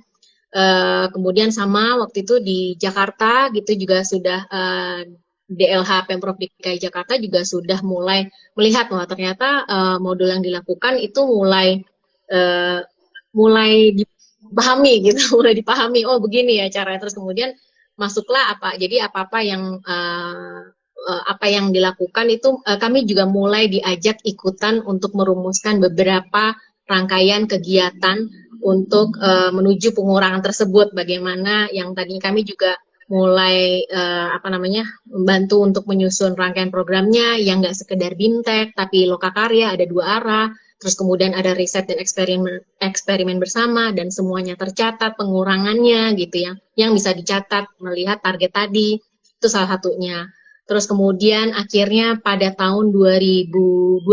Uh, 0.54 1.10
kemudian 1.10 1.50
sama 1.50 1.98
waktu 1.98 2.22
itu 2.22 2.38
di 2.38 2.78
Jakarta 2.78 3.50
gitu 3.50 3.74
juga 3.74 4.06
sudah 4.06 4.46
uh, 4.46 5.02
eh, 5.02 5.10
DLH 5.50 6.06
Pemprov 6.06 6.38
DKI 6.38 6.78
Jakarta 6.78 7.18
juga 7.18 7.42
sudah 7.42 7.82
mulai 7.82 8.30
melihat 8.54 8.86
bahwa 8.86 9.02
ternyata 9.10 9.66
uh, 9.66 9.98
modul 9.98 10.30
yang 10.30 10.46
dilakukan 10.46 11.02
itu 11.02 11.26
mulai 11.26 11.82
uh, 12.30 12.86
mulai 13.34 13.98
dipahami 13.98 15.10
gitu, 15.10 15.22
mulai 15.42 15.58
dipahami 15.58 16.06
oh 16.06 16.22
begini 16.22 16.62
ya 16.62 16.70
caranya 16.70 17.02
terus 17.02 17.18
kemudian 17.18 17.50
masuklah 17.94 18.58
apa 18.58 18.74
jadi 18.74 19.06
apa-apa 19.06 19.38
yang 19.44 19.78
uh, 19.80 20.60
apa 21.04 21.46
yang 21.52 21.68
dilakukan 21.70 22.26
itu 22.32 22.58
uh, 22.64 22.78
kami 22.80 23.04
juga 23.04 23.28
mulai 23.28 23.68
diajak 23.68 24.24
ikutan 24.24 24.80
untuk 24.82 25.12
merumuskan 25.12 25.78
beberapa 25.78 26.56
rangkaian 26.88 27.44
kegiatan 27.44 28.28
untuk 28.64 29.20
uh, 29.20 29.52
menuju 29.52 29.92
pengurangan 29.92 30.40
tersebut. 30.40 30.96
Bagaimana 30.96 31.68
yang 31.68 31.92
tadi 31.92 32.16
kami 32.16 32.48
juga 32.48 32.80
mulai 33.12 33.84
uh, 33.84 34.32
apa 34.32 34.48
namanya 34.48 34.88
membantu 35.04 35.60
untuk 35.60 35.84
menyusun 35.84 36.32
rangkaian 36.32 36.72
programnya 36.72 37.36
yang 37.36 37.60
nggak 37.60 37.76
sekedar 37.76 38.16
bimtek 38.16 38.72
tapi 38.72 39.04
lokakarya 39.04 39.76
ada 39.76 39.84
dua 39.84 40.04
arah 40.20 40.48
terus 40.84 41.00
kemudian 41.00 41.32
ada 41.32 41.56
riset 41.56 41.88
dan 41.88 41.96
eksperimen 41.96 42.60
eksperimen 42.76 43.40
bersama 43.40 43.88
dan 43.96 44.12
semuanya 44.12 44.52
tercatat 44.52 45.16
pengurangannya 45.16 46.12
gitu 46.20 46.44
ya 46.44 46.52
yang 46.76 46.92
bisa 46.92 47.16
dicatat 47.16 47.72
melihat 47.80 48.20
target 48.20 48.52
tadi 48.52 49.00
itu 49.00 49.46
salah 49.48 49.80
satunya 49.80 50.28
terus 50.68 50.84
kemudian 50.84 51.56
akhirnya 51.56 52.20
pada 52.20 52.52
tahun 52.52 52.92
2020 52.92 54.04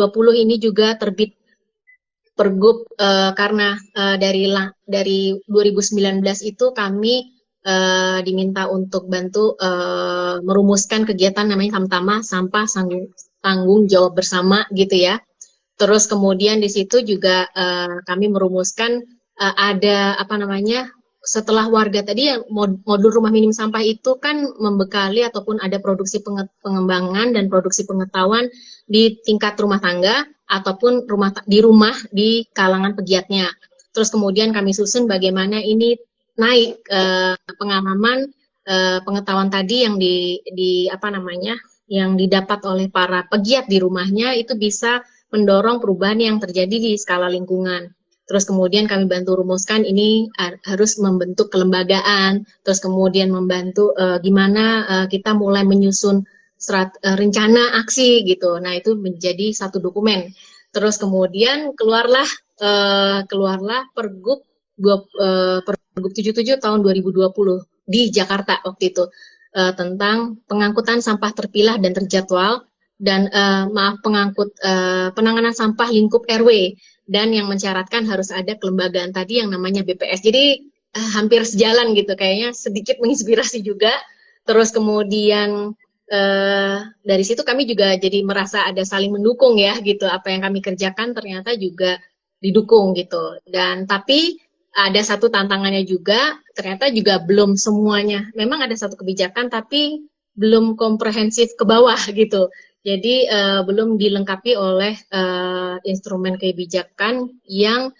ini 0.47 0.55
juga 0.63 0.95
terbit 0.95 1.35
pergub 2.39 2.87
uh, 2.95 3.35
karena 3.35 3.75
uh, 3.75 4.15
dari 4.15 4.47
dari 4.87 5.35
2019 5.51 6.23
itu 6.47 6.65
kami 6.71 7.35
uh, 7.67 8.19
diminta 8.23 8.65
untuk 8.71 9.05
bantu 9.11 9.53
uh, 9.59 10.39
merumuskan 10.41 11.05
kegiatan 11.05 11.45
namanya 11.45 11.77
Tamtama 11.77 12.25
sampah 12.25 12.65
sanggung, 12.65 13.11
tanggung 13.43 13.85
jawab 13.85 14.17
bersama 14.17 14.65
gitu 14.73 14.95
ya. 14.97 15.19
Terus 15.79 16.05
kemudian 16.05 16.61
di 16.61 16.69
situ 16.69 17.01
juga 17.01 17.47
uh, 17.51 18.03
kami 18.05 18.29
merumuskan 18.29 19.01
uh, 19.39 19.55
ada 19.57 20.15
apa 20.19 20.35
namanya 20.37 20.89
setelah 21.21 21.69
warga 21.69 22.01
tadi 22.01 22.33
yang 22.33 22.41
modul 22.81 23.13
rumah 23.13 23.29
minim 23.29 23.53
sampah 23.53 23.85
itu 23.85 24.17
kan 24.17 24.41
membekali 24.57 25.21
ataupun 25.21 25.61
ada 25.61 25.77
produksi 25.77 26.25
pengembangan 26.65 27.37
dan 27.37 27.45
produksi 27.45 27.85
pengetahuan 27.85 28.49
di 28.89 29.21
tingkat 29.21 29.53
rumah 29.61 29.77
tangga 29.77 30.25
ataupun 30.49 31.05
rumah 31.05 31.29
di 31.45 31.61
rumah 31.61 31.93
di 32.09 32.49
kalangan 32.49 32.97
pegiatnya. 32.97 33.53
Terus 33.93 34.09
kemudian 34.09 34.49
kami 34.49 34.73
susun 34.73 35.05
bagaimana 35.05 35.61
ini 35.61 35.93
naik 36.41 36.81
eh, 36.89 37.37
pengalaman 37.55 38.25
eh, 38.65 38.99
pengetahuan 39.05 39.53
tadi 39.53 39.85
yang 39.85 40.01
di, 40.01 40.41
di 40.41 40.89
apa 40.89 41.13
namanya 41.13 41.53
yang 41.85 42.17
didapat 42.17 42.65
oleh 42.65 42.89
para 42.89 43.29
pegiat 43.29 43.69
di 43.69 43.77
rumahnya 43.77 44.33
itu 44.33 44.57
bisa 44.57 45.05
mendorong 45.31 45.79
perubahan 45.79 46.19
yang 46.19 46.37
terjadi 46.37 46.75
di 46.77 46.91
skala 46.99 47.31
lingkungan. 47.31 47.91
Terus 48.27 48.47
kemudian 48.47 48.87
kami 48.87 49.11
bantu 49.11 49.43
rumuskan 49.43 49.83
ini 49.83 50.31
harus 50.63 50.95
membentuk 51.03 51.51
kelembagaan, 51.51 52.47
terus 52.63 52.79
kemudian 52.79 53.27
membantu 53.27 53.91
uh, 53.99 54.23
gimana 54.23 54.87
uh, 54.87 55.05
kita 55.11 55.35
mulai 55.35 55.67
menyusun 55.67 56.23
serat, 56.55 56.95
uh, 57.03 57.19
rencana 57.19 57.81
aksi 57.83 58.23
gitu. 58.23 58.55
Nah, 58.63 58.79
itu 58.79 58.95
menjadi 58.95 59.51
satu 59.51 59.83
dokumen. 59.83 60.31
Terus 60.71 60.95
kemudian 60.95 61.75
keluarlah 61.75 62.27
uh, 62.63 63.27
keluarlah 63.27 63.91
Pergub 63.91 64.47
dua, 64.79 65.03
uh, 65.19 65.59
Pergub 65.67 66.15
77 66.15 66.63
tahun 66.63 66.79
2020 66.87 67.35
di 67.83 68.07
Jakarta 68.15 68.63
waktu 68.63 68.95
itu 68.95 69.03
uh, 69.59 69.73
tentang 69.75 70.39
pengangkutan 70.47 71.03
sampah 71.03 71.35
terpilah 71.35 71.75
dan 71.83 71.91
terjadwal 71.91 72.63
dan 73.01 73.25
uh, 73.33 73.65
maaf 73.73 73.97
pengangkut 74.05 74.53
uh, 74.61 75.09
penanganan 75.17 75.57
sampah 75.57 75.89
lingkup 75.89 76.21
RW 76.29 76.77
dan 77.09 77.33
yang 77.33 77.49
mensyaratkan 77.49 78.05
harus 78.05 78.29
ada 78.29 78.53
kelembagaan 78.61 79.09
tadi 79.09 79.41
yang 79.41 79.49
namanya 79.49 79.81
BPS. 79.81 80.21
Jadi 80.21 80.69
uh, 80.93 81.09
hampir 81.17 81.41
sejalan 81.41 81.97
gitu 81.97 82.13
kayaknya 82.13 82.53
sedikit 82.53 83.01
menginspirasi 83.01 83.65
juga. 83.65 83.89
Terus 84.45 84.69
kemudian 84.69 85.73
uh, 86.13 86.77
dari 87.01 87.23
situ 87.25 87.41
kami 87.41 87.65
juga 87.65 87.97
jadi 87.97 88.21
merasa 88.21 88.69
ada 88.69 88.85
saling 88.85 89.09
mendukung 89.09 89.57
ya 89.57 89.81
gitu 89.81 90.05
apa 90.05 90.29
yang 90.29 90.45
kami 90.45 90.61
kerjakan 90.61 91.17
ternyata 91.17 91.57
juga 91.57 91.97
didukung 92.41 92.97
gitu 92.97 93.37
dan 93.45 93.85
tapi 93.85 94.41
ada 94.73 94.97
satu 94.97 95.29
tantangannya 95.29 95.85
juga 95.85 96.41
ternyata 96.57 96.89
juga 96.89 97.21
belum 97.21 97.53
semuanya 97.53 98.33
memang 98.33 98.65
ada 98.65 98.73
satu 98.73 98.97
kebijakan 98.97 99.53
tapi 99.53 100.09
belum 100.35 100.79
komprehensif 100.79 101.53
ke 101.59 101.63
bawah 101.67 101.99
gitu. 102.11 102.47
Jadi 102.81 103.29
uh, 103.29 103.61
belum 103.61 104.01
dilengkapi 104.01 104.57
oleh 104.57 104.97
uh, 105.13 105.77
instrumen 105.85 106.41
kebijakan 106.41 107.29
yang 107.45 107.93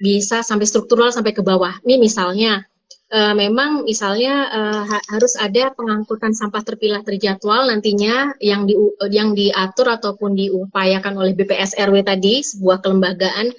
bisa 0.00 0.40
sampai 0.40 0.64
struktural 0.64 1.12
sampai 1.12 1.36
ke 1.36 1.44
bawah. 1.44 1.76
Ini 1.84 2.00
misalnya 2.00 2.64
uh, 3.12 3.36
memang 3.36 3.84
misalnya 3.84 4.48
uh, 4.48 4.82
ha 4.88 4.98
harus 5.12 5.36
ada 5.36 5.76
pengangkutan 5.76 6.32
sampah 6.32 6.64
terpilah 6.64 7.04
terjadwal 7.04 7.68
nantinya 7.68 8.32
yang 8.40 8.64
di 8.64 8.72
yang 9.12 9.36
diatur 9.36 9.92
ataupun 10.00 10.32
diupayakan 10.32 11.12
oleh 11.20 11.36
BPS 11.36 11.76
RW 11.76 12.00
tadi 12.00 12.40
sebuah 12.40 12.80
kelembagaan 12.80 13.52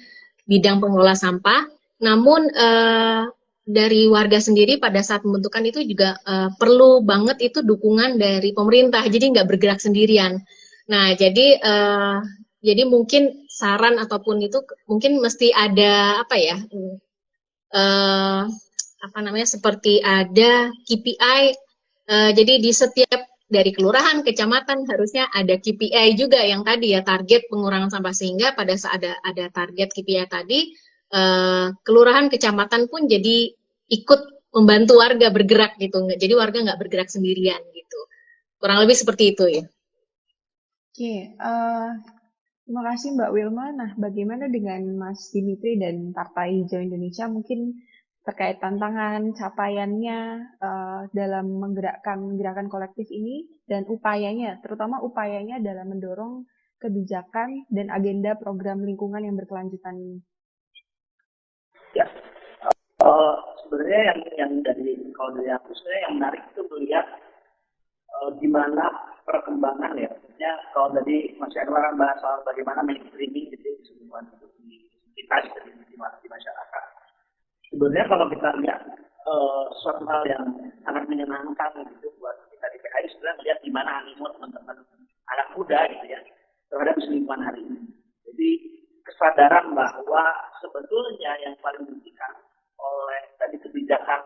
bidang 0.50 0.82
pengelola 0.82 1.14
sampah. 1.14 1.70
Namun 2.02 2.50
uh, 2.50 3.30
dari 3.64 4.10
warga 4.10 4.42
sendiri 4.42 4.76
pada 4.76 5.00
saat 5.00 5.24
membentukkan 5.24 5.64
itu 5.64 5.80
juga 5.88 6.20
uh, 6.28 6.52
perlu 6.58 7.00
banget 7.00 7.40
itu 7.40 7.64
dukungan 7.64 8.20
dari 8.20 8.52
pemerintah 8.52 9.00
jadi 9.08 9.32
nggak 9.32 9.48
bergerak 9.48 9.80
sendirian 9.80 10.44
nah 10.84 11.16
jadi 11.16 11.46
uh, 11.64 12.18
jadi 12.64 12.88
mungkin 12.88 13.44
saran 13.48 14.00
ataupun 14.00 14.40
itu 14.40 14.64
mungkin 14.88 15.20
mesti 15.20 15.52
ada 15.52 16.24
apa 16.24 16.36
ya 16.36 16.56
uh, 17.76 18.42
apa 19.04 19.18
namanya 19.20 19.44
seperti 19.44 20.00
ada 20.00 20.72
KPI 20.88 21.42
uh, 22.08 22.30
jadi 22.32 22.60
di 22.60 22.72
setiap 22.72 23.34
dari 23.44 23.70
kelurahan 23.70 24.24
kecamatan 24.24 24.88
harusnya 24.88 25.28
ada 25.28 25.60
KPI 25.60 26.16
juga 26.16 26.40
yang 26.40 26.64
tadi 26.64 26.96
ya 26.96 27.04
target 27.04 27.46
pengurangan 27.46 27.92
sampah. 27.92 28.10
Sehingga 28.16 28.56
pada 28.56 28.74
saat 28.74 29.04
ada 29.04 29.20
ada 29.20 29.44
target 29.52 29.92
KPI 29.92 30.26
tadi 30.26 30.74
uh, 31.12 31.70
kelurahan 31.84 32.32
kecamatan 32.32 32.88
pun 32.88 33.06
jadi 33.06 33.52
ikut 33.92 34.20
membantu 34.56 34.98
warga 34.98 35.28
bergerak 35.30 35.76
gitu. 35.78 36.02
Jadi 36.08 36.32
warga 36.34 36.58
nggak 36.64 36.80
bergerak 36.80 37.08
sendirian 37.12 37.60
gitu. 37.76 38.00
Kurang 38.58 38.80
lebih 38.82 38.96
seperti 38.96 39.36
itu 39.36 39.44
ya 39.60 39.64
oke 40.94 41.14
uh, 41.42 41.90
terima 42.62 42.82
kasih 42.86 43.18
Mbak 43.18 43.32
Wilma 43.34 43.66
nah 43.74 43.90
bagaimana 43.98 44.46
dengan 44.46 44.86
Mas 44.94 45.26
Dimitri 45.34 45.74
dan 45.74 46.14
Partai 46.14 46.62
Hijau 46.62 46.78
Indonesia 46.78 47.26
mungkin 47.26 47.82
terkait 48.22 48.62
tantangan 48.62 49.34
capaiannya 49.34 50.18
uh, 50.62 51.10
dalam 51.10 51.58
menggerakkan 51.58 52.38
gerakan 52.38 52.70
kolektif 52.70 53.10
ini 53.10 53.42
dan 53.66 53.90
upayanya 53.90 54.62
terutama 54.62 55.02
upayanya 55.02 55.58
dalam 55.58 55.90
mendorong 55.90 56.46
kebijakan 56.78 57.66
dan 57.74 57.90
agenda 57.90 58.38
program 58.38 58.86
lingkungan 58.86 59.26
yang 59.26 59.34
berkelanjutan 59.34 59.98
ini. 59.98 60.18
Ya, 61.98 62.06
uh, 63.02 63.34
sebenarnya 63.66 64.14
yang 64.14 64.20
yang 64.38 64.52
dari 64.62 64.94
kalau 65.18 65.34
dari 65.34 65.50
aku 65.50 65.74
sebenarnya 65.74 66.02
yang 66.06 66.14
menarik 66.22 66.42
itu 66.54 66.62
melihat 66.70 67.06
uh, 68.20 68.30
gimana 68.38 68.86
perkembangan 69.24 69.96
ya. 69.98 70.10
Maksudnya 70.10 70.52
kalau 70.74 70.88
tadi 70.92 71.34
Mas 71.40 71.54
Anwar 71.58 71.90
bahas 71.96 72.18
soal 72.20 72.42
bagaimana 72.46 72.84
mainstreaming 72.84 73.50
gitu 73.50 73.64
di 73.64 73.78
keseluruhan 73.82 74.24
kita 75.14 75.36
di, 75.46 75.96
masyarakat. 76.28 76.84
Sebenarnya 77.70 78.06
kalau 78.06 78.26
kita 78.30 78.48
lihat 78.62 78.80
uh, 79.26 79.64
suatu 79.82 80.04
hal 80.06 80.22
yang 80.28 80.44
sangat 80.84 81.04
menyenangkan 81.10 81.70
gitu 81.96 82.10
buat 82.20 82.36
kita 82.50 82.66
di 82.70 82.78
PKI 82.82 83.06
sebenarnya 83.14 83.38
melihat 83.40 83.58
gimana 83.64 83.90
animo 84.02 84.26
teman-teman 84.36 84.76
anak 85.32 85.48
muda 85.56 85.78
gitu 85.90 86.06
ya 86.10 86.20
terhadap 86.70 86.96
lingkungan 87.00 87.42
hari 87.42 87.60
ini. 87.62 87.80
Jadi 88.26 88.50
kesadaran 89.04 89.72
bahwa 89.72 90.24
sebetulnya 90.60 91.32
yang 91.44 91.54
paling 91.60 91.84
penting 91.86 92.14
oleh 92.84 93.22
tadi 93.40 93.56
kebijakan 93.62 94.20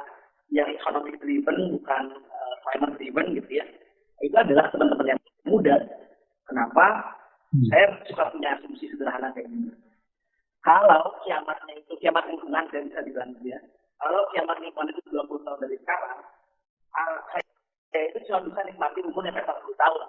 yang 0.49 0.69
economic 0.73 1.17
driven 1.21 1.77
bukan 1.77 2.05
uh, 2.13 2.55
climate 2.65 2.95
driven 2.97 3.27
gitu 3.37 3.51
ya. 3.61 3.67
Itu 4.25 4.37
adalah 4.37 4.69
teman-teman 4.73 5.15
yang 5.15 5.21
muda. 5.47 5.77
Kenapa? 6.49 7.17
Hmm. 7.49 7.65
saya 7.73 7.89
suka 8.05 8.29
punya 8.29 8.61
asumsi 8.61 8.93
sederhana 8.93 9.33
kayak 9.33 9.49
gini. 9.49 9.73
Kalau 10.61 11.17
kiamatnya 11.25 11.81
itu 11.81 11.97
kiamat 11.97 12.29
lingkungan 12.29 12.69
saya 12.69 12.85
bisa 12.85 13.01
bilang 13.09 13.33
ya. 13.41 13.57
Kalau 13.97 14.21
kiamat 14.37 14.61
lingkungan 14.61 14.93
itu 14.93 15.01
20 15.09 15.49
tahun 15.49 15.59
dari 15.65 15.77
sekarang 15.81 16.21
uh, 16.93 17.17
saya 17.33 18.05
itu 18.13 18.19
cuma 18.29 18.45
bisa 18.45 18.61
nikmati 18.69 19.01
umurnya 19.01 19.33
sampai 19.33 19.65
40 19.65 19.81
tahun. 19.81 20.01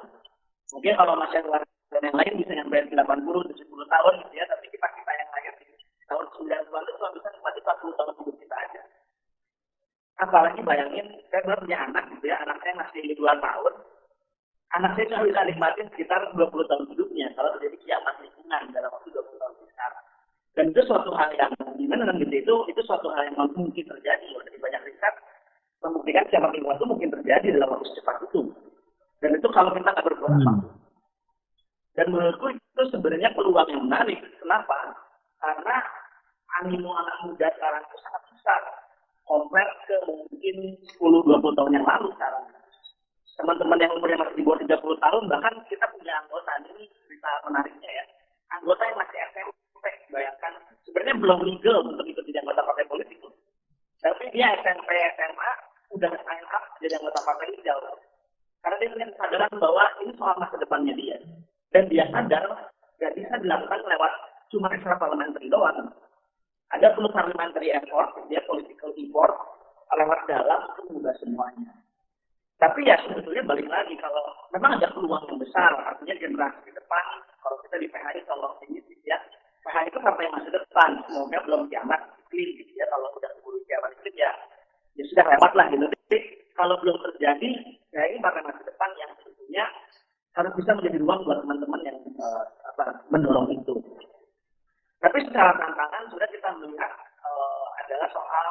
Mungkin 0.75 0.93
kalau 0.99 1.15
luar 1.15 1.63
dan 1.89 2.01
yang 2.05 2.17
lain 2.21 2.33
bisa 2.37 2.51
nyampe 2.53 2.77
80 2.85 2.93
70 2.93 3.65
tahun 3.65 4.13
gitu 4.21 4.33
ya 4.37 4.45
tapi 4.45 4.65
kita 4.69 4.87
kita 4.93 5.11
yang 5.17 5.29
lahir 5.33 5.53
di 5.57 5.65
tahun 6.05 6.25
90-an 6.37 6.83
itu 6.85 6.91
cuma 7.01 7.09
bisa 7.17 7.27
nikmati 7.33 7.59
40 7.65 7.97
tahun 7.97 8.13
hidup 8.21 8.35
apalagi 10.19 10.59
bayangin 10.67 11.07
saya 11.31 11.41
baru 11.47 11.63
punya 11.63 11.79
anak 11.87 12.03
gitu 12.11 12.25
ya 12.27 12.37
anak 12.43 12.59
saya 12.59 12.73
masih 12.75 13.15
dua 13.15 13.33
tahun. 13.39 13.73
Anak 14.77 14.91
saya 14.93 15.05
cuma 15.09 15.25
bisa 15.25 15.41
nikmatin 15.49 15.87
sekitar 15.89 16.21
20 16.37 16.45
tahun 16.45 16.85
hidupnya 16.93 17.33
kalau 17.33 17.49
terjadi 17.57 17.77
kiamat 17.81 18.21
lingkungan 18.21 18.63
dalam 18.69 18.89
waktu 18.93 19.09
20 19.09 19.41
tahun 19.41 19.53
sekarang. 19.65 20.05
Dan 20.53 20.65
itu 20.69 20.81
suatu 20.85 21.09
hal 21.17 21.29
yang 21.33 21.51
gimana 21.73 22.13
gitu 22.21 22.35
itu 22.35 22.55
itu 22.69 22.81
suatu 22.85 23.09
hal 23.09 23.25
yang 23.25 23.49
mungkin 23.57 23.81
terjadi. 23.81 24.25
Loh 24.29 24.45
dari 24.45 24.61
banyak 24.61 24.81
riset 24.85 25.15
membuktikan 25.81 26.27
kiamat 26.29 26.51
lingkungan 26.53 26.77
itu 26.77 26.85
mungkin 26.85 27.09
terjadi 27.17 27.47
dalam 27.57 27.69
waktu 27.73 27.87
secepat 27.89 28.15
itu. 28.29 28.41
Dan 29.23 29.31
itu 29.41 29.47
kalau 29.49 29.71
kita 29.73 29.89
nggak 29.89 30.05
berbuat 30.05 30.31
apa 30.31 30.51
hmm. 30.53 30.61
dan 31.97 32.05
menurutku 32.13 32.45
itu 32.55 32.83
sebenarnya 32.93 33.33
peluang 33.33 33.67
yang 33.73 33.83
menarik. 33.89 34.19
Kenapa? 34.37 34.95
Karena 35.39 35.75
animo 36.61 36.93
anak 36.93 37.17
muda 37.25 37.47
sekarang 37.57 37.83
itu 37.83 37.97
sangat 38.05 38.23
besar 38.31 38.61
mungkin 40.11 40.55
10-20 40.97 41.57
tahun 41.57 41.75
yang 41.75 41.85
lalu 41.85 42.07
sekarang. 42.15 42.45
Teman-teman 43.39 43.79
yang 43.79 43.91
umurnya 43.95 44.19
masih 44.19 44.35
di 44.35 44.43
bawah 44.43 44.59
30 44.59 45.05
tahun, 45.05 45.23
bahkan 45.31 45.53
kita 45.71 45.85
punya 45.95 46.13
anggota, 46.19 46.51
ini 46.67 46.83
cerita 47.07 47.31
menariknya 47.47 47.89
ya, 47.89 48.03
anggota 48.59 48.83
yang 48.83 48.97
masih 48.99 49.17
SMP, 49.31 49.85
bayangkan, 50.11 50.53
sebenarnya 50.83 51.15
belum 51.23 51.39
legal 51.47 51.77
untuk 51.87 52.03
ikut 52.03 52.23
jadi 52.27 52.43
anggota 52.43 52.67
partai 52.67 52.85
politik. 52.91 53.19
Tapi 54.03 54.23
dia 54.35 54.47
SMP, 54.59 54.89
SMA, 55.15 55.51
udah 55.95 56.11
sign 56.11 56.45
up 56.51 56.63
jadi 56.83 56.93
anggota 56.99 57.19
partai 57.23 57.47
hijau. 57.55 57.79
Karena 58.59 58.75
dia 58.75 58.91
punya 58.91 59.07
kesadaran 59.15 59.53
bahwa 59.55 59.83
ini 60.03 60.11
soal 60.19 60.35
masa 60.35 60.55
depannya 60.59 60.93
dia. 60.99 61.17
Dan 61.71 61.87
dia 61.87 62.03
sadar, 62.11 62.43
gak 62.99 63.13
bisa 63.15 63.33
dilakukan 63.39 63.79
lewat 63.87 64.13
cuma 64.51 64.67
extra 64.75 64.99
parliamentary 64.99 65.47
doang 65.47 65.93
ada 66.69 66.93
perlu 66.93 67.09
parliamentary 67.09 67.73
effort, 67.73 68.13
dia 68.29 68.41
political 68.45 68.93
effort 68.93 69.33
lewat 69.89 70.19
dalam 70.29 70.61
itu 70.69 70.81
mengubah 70.85 71.15
semuanya. 71.17 71.73
Tapi 72.79 72.87
ya 72.87 72.95
sebetulnya 73.03 73.43
balik 73.43 73.67
lagi 73.67 73.91
kalau 73.99 74.23
memang 74.55 74.79
ada 74.79 74.87
peluang 74.95 75.19
yang 75.27 75.35
besar, 75.35 75.67
artinya 75.83 76.15
generasi 76.15 76.63
ke 76.63 76.71
depan, 76.71 77.03
kalau 77.43 77.59
kita 77.67 77.75
di 77.75 77.91
PHI 77.91 78.23
ini 78.71 78.79
ya, 79.03 79.19
PHI 79.67 79.91
itu 79.91 79.99
sampai 79.99 80.31
masa 80.31 80.47
depan, 80.47 80.95
semoga 81.03 81.43
belum 81.43 81.67
kiamat 81.67 81.99
clean 82.31 82.55
gitu 82.55 82.71
ya, 82.79 82.87
kalau 82.87 83.11
udah 83.19 83.27
keburu 83.35 83.59
kiamat 83.67 83.91
itu 83.99 84.15
ya, 84.15 84.31
ya 84.95 85.03
sudah 85.11 85.27
lewat 85.27 85.51
lah 85.59 85.67
gitu. 85.75 85.91
Tapi 85.91 86.19
kalau 86.55 86.79
belum 86.79 87.03
terjadi, 87.03 87.51
ya 87.91 88.01
ini 88.15 88.17
partai 88.23 88.47
masa 88.47 88.63
depan 88.63 88.89
yang 88.95 89.11
sebetulnya 89.19 89.65
harus 90.39 90.51
bisa 90.55 90.71
menjadi 90.79 90.97
ruang 91.03 91.19
buat 91.27 91.37
teman-teman 91.43 91.81
yang 91.83 91.99
uh, 92.15 92.47
apa, 92.63 92.95
mendorong 93.11 93.59
itu. 93.59 93.75
Tapi 95.03 95.19
secara 95.27 95.51
tantangan 95.51 96.15
sudah 96.15 96.31
kita 96.31 96.47
melihat 96.63 96.95
uh, 97.27 97.67
adalah 97.83 98.07
soal 98.15 98.47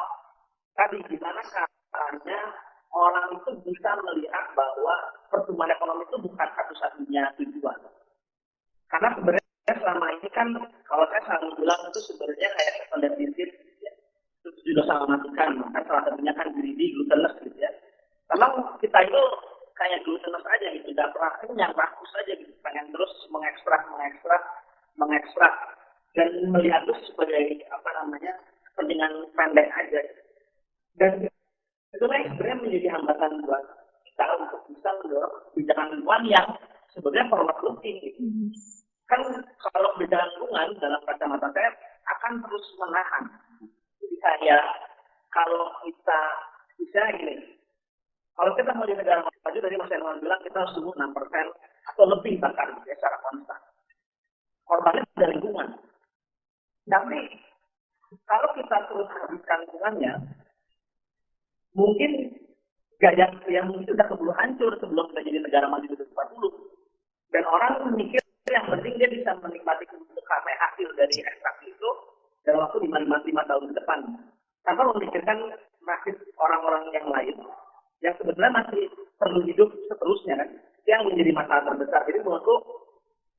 tadi 0.77 1.01
gimana 1.09 1.41
caranya 1.49 2.69
orang 2.93 3.37
itu 3.37 3.49
bisa 3.69 3.91
melihat 4.01 4.45
bahwa 4.57 4.95
pertumbuhan 5.29 5.73
ekonomi 5.73 6.05
itu 6.09 6.17
bukan 6.25 6.47
satu-satunya 6.57 7.23
tujuan. 7.37 7.79
Karena 8.89 9.09
sebenarnya 9.13 9.73
selama 9.77 10.07
ini 10.17 10.29
kan 10.33 10.47
kalau 10.89 11.05
saya 11.13 11.21
selalu 11.29 11.49
bilang 11.61 11.81
itu 11.85 11.99
sebenarnya 12.09 12.49
kayak 12.57 12.73
standar 12.89 13.13
disease 13.13 13.53
ya. 13.85 13.91
itu 14.41 14.49
juga 14.73 14.81
sama 14.89 15.17
matikan. 15.17 15.61
Kan 15.69 15.83
salah 15.85 16.03
satunya 16.09 16.33
kan 16.33 16.49
greedy, 16.57 16.97
glutinous 16.97 17.37
gitu 17.45 17.57
ya. 17.61 17.71
Memang 18.33 18.77
kita 18.81 18.99
itu 19.05 19.21
kayak 19.77 20.01
glutinous 20.03 20.45
aja 20.49 20.67
gitu, 20.73 20.89
tidak 20.91 21.13
pernah 21.13 21.33
kenyang, 21.39 21.73
rakus 21.77 22.11
aja 22.17 22.33
gitu, 22.35 22.51
pengen 22.65 22.89
terus 22.91 23.13
mengekstrak, 23.31 23.81
mengekstrak, 23.93 24.43
mengekstrak 24.99 25.53
dan 26.17 26.29
melihat 26.51 26.83
itu 26.83 27.13
sebagai 27.13 27.63
apa 27.69 27.89
namanya 28.01 28.33
kepentingan 28.73 29.13
pendek 29.37 29.69
aja 29.71 30.01
dan 30.99 31.29
itu 31.89 32.05
sebenarnya 32.05 32.57
menjadi 32.61 32.87
hambatan 32.93 33.41
buat 33.45 33.65
kita 34.05 34.25
untuk 34.37 34.61
bisa 34.69 34.89
mendorong 35.01 35.35
kebijakan 35.51 35.87
lingkungan 35.89 36.23
yang 36.29 36.47
sebenarnya 36.93 37.25
forward 37.33 37.59
looking 37.65 37.97
gitu. 37.97 38.21
kan 39.09 39.21
kalau 39.73 39.89
kebijakan 39.97 40.29
lingkungan 40.37 40.67
dalam 40.77 41.01
kacamata 41.09 41.49
saya 41.49 41.69
akan 42.13 42.33
terus 42.45 42.65
menahan 42.77 43.23
jadi 43.97 44.15
kayak 44.21 44.65
kalau 45.33 45.65
kita 45.81 46.21
bisa 46.77 47.01
gini 47.17 47.35
kalau 48.37 48.53
kita 48.55 48.71
mau 48.71 48.87
di 48.87 48.95
negara 48.95 49.25
maju 49.25 49.57
tadi 49.59 49.75
Mas 49.75 49.91
Herman 49.91 50.21
bilang 50.23 50.41
kita 50.45 50.57
harus 50.61 50.73
tumbuh 50.77 50.93
6 50.95 51.11
persen 51.11 51.47
atau 51.89 52.05
lebih 52.05 52.37
bahkan 52.37 52.69
ya, 52.85 52.93
secara 52.95 53.17
konstan 53.25 53.59
korbannya 54.69 55.03
dari 55.17 55.33
lingkungan 55.41 55.69
tapi 56.85 57.19
kalau 58.25 58.49
kita 58.57 58.77
terus 58.89 59.05
habiskan 59.21 59.61
lingkungannya, 59.61 60.13
mungkin 61.79 62.11
gak 62.99 63.15
yang, 63.15 63.33
yang 63.47 63.65
mungkin 63.69 63.87
sudah 63.93 64.05
keburu 64.09 64.33
hancur 64.35 64.71
sebelum 64.81 65.07
kita 65.13 65.21
jadi 65.23 65.39
negara 65.39 65.65
maju 65.69 65.85
2040 65.87 67.31
dan 67.31 67.43
orang 67.45 67.73
mikir 67.95 68.21
yang 68.49 68.65
penting 68.67 68.97
dia 68.97 69.09
bisa 69.09 69.31
menikmati 69.39 69.85
untuk 69.93 70.25
hasil 70.27 70.89
dari 70.97 71.15
ekstraksi 71.21 71.69
itu 71.69 71.89
dalam 72.43 72.65
waktu 72.65 72.77
lima 72.83 72.99
lima 73.05 73.43
tahun 73.45 73.69
ke 73.69 73.73
depan 73.77 73.99
tanpa 74.65 74.78
memikirkan 74.97 75.37
nasib 75.83 76.15
orang-orang 76.39 76.83
yang 76.95 77.07
lain 77.09 77.35
yang 77.99 78.15
sebenarnya 78.15 78.63
masih 78.63 78.83
perlu 79.19 79.43
hidup 79.43 79.69
seterusnya 79.91 80.39
kan? 80.39 80.49
Yang 80.87 81.01
menjadi 81.11 81.31
masalah 81.35 81.63
terbesar. 81.67 82.01
Jadi 82.07 82.19
menurutku 82.23 82.55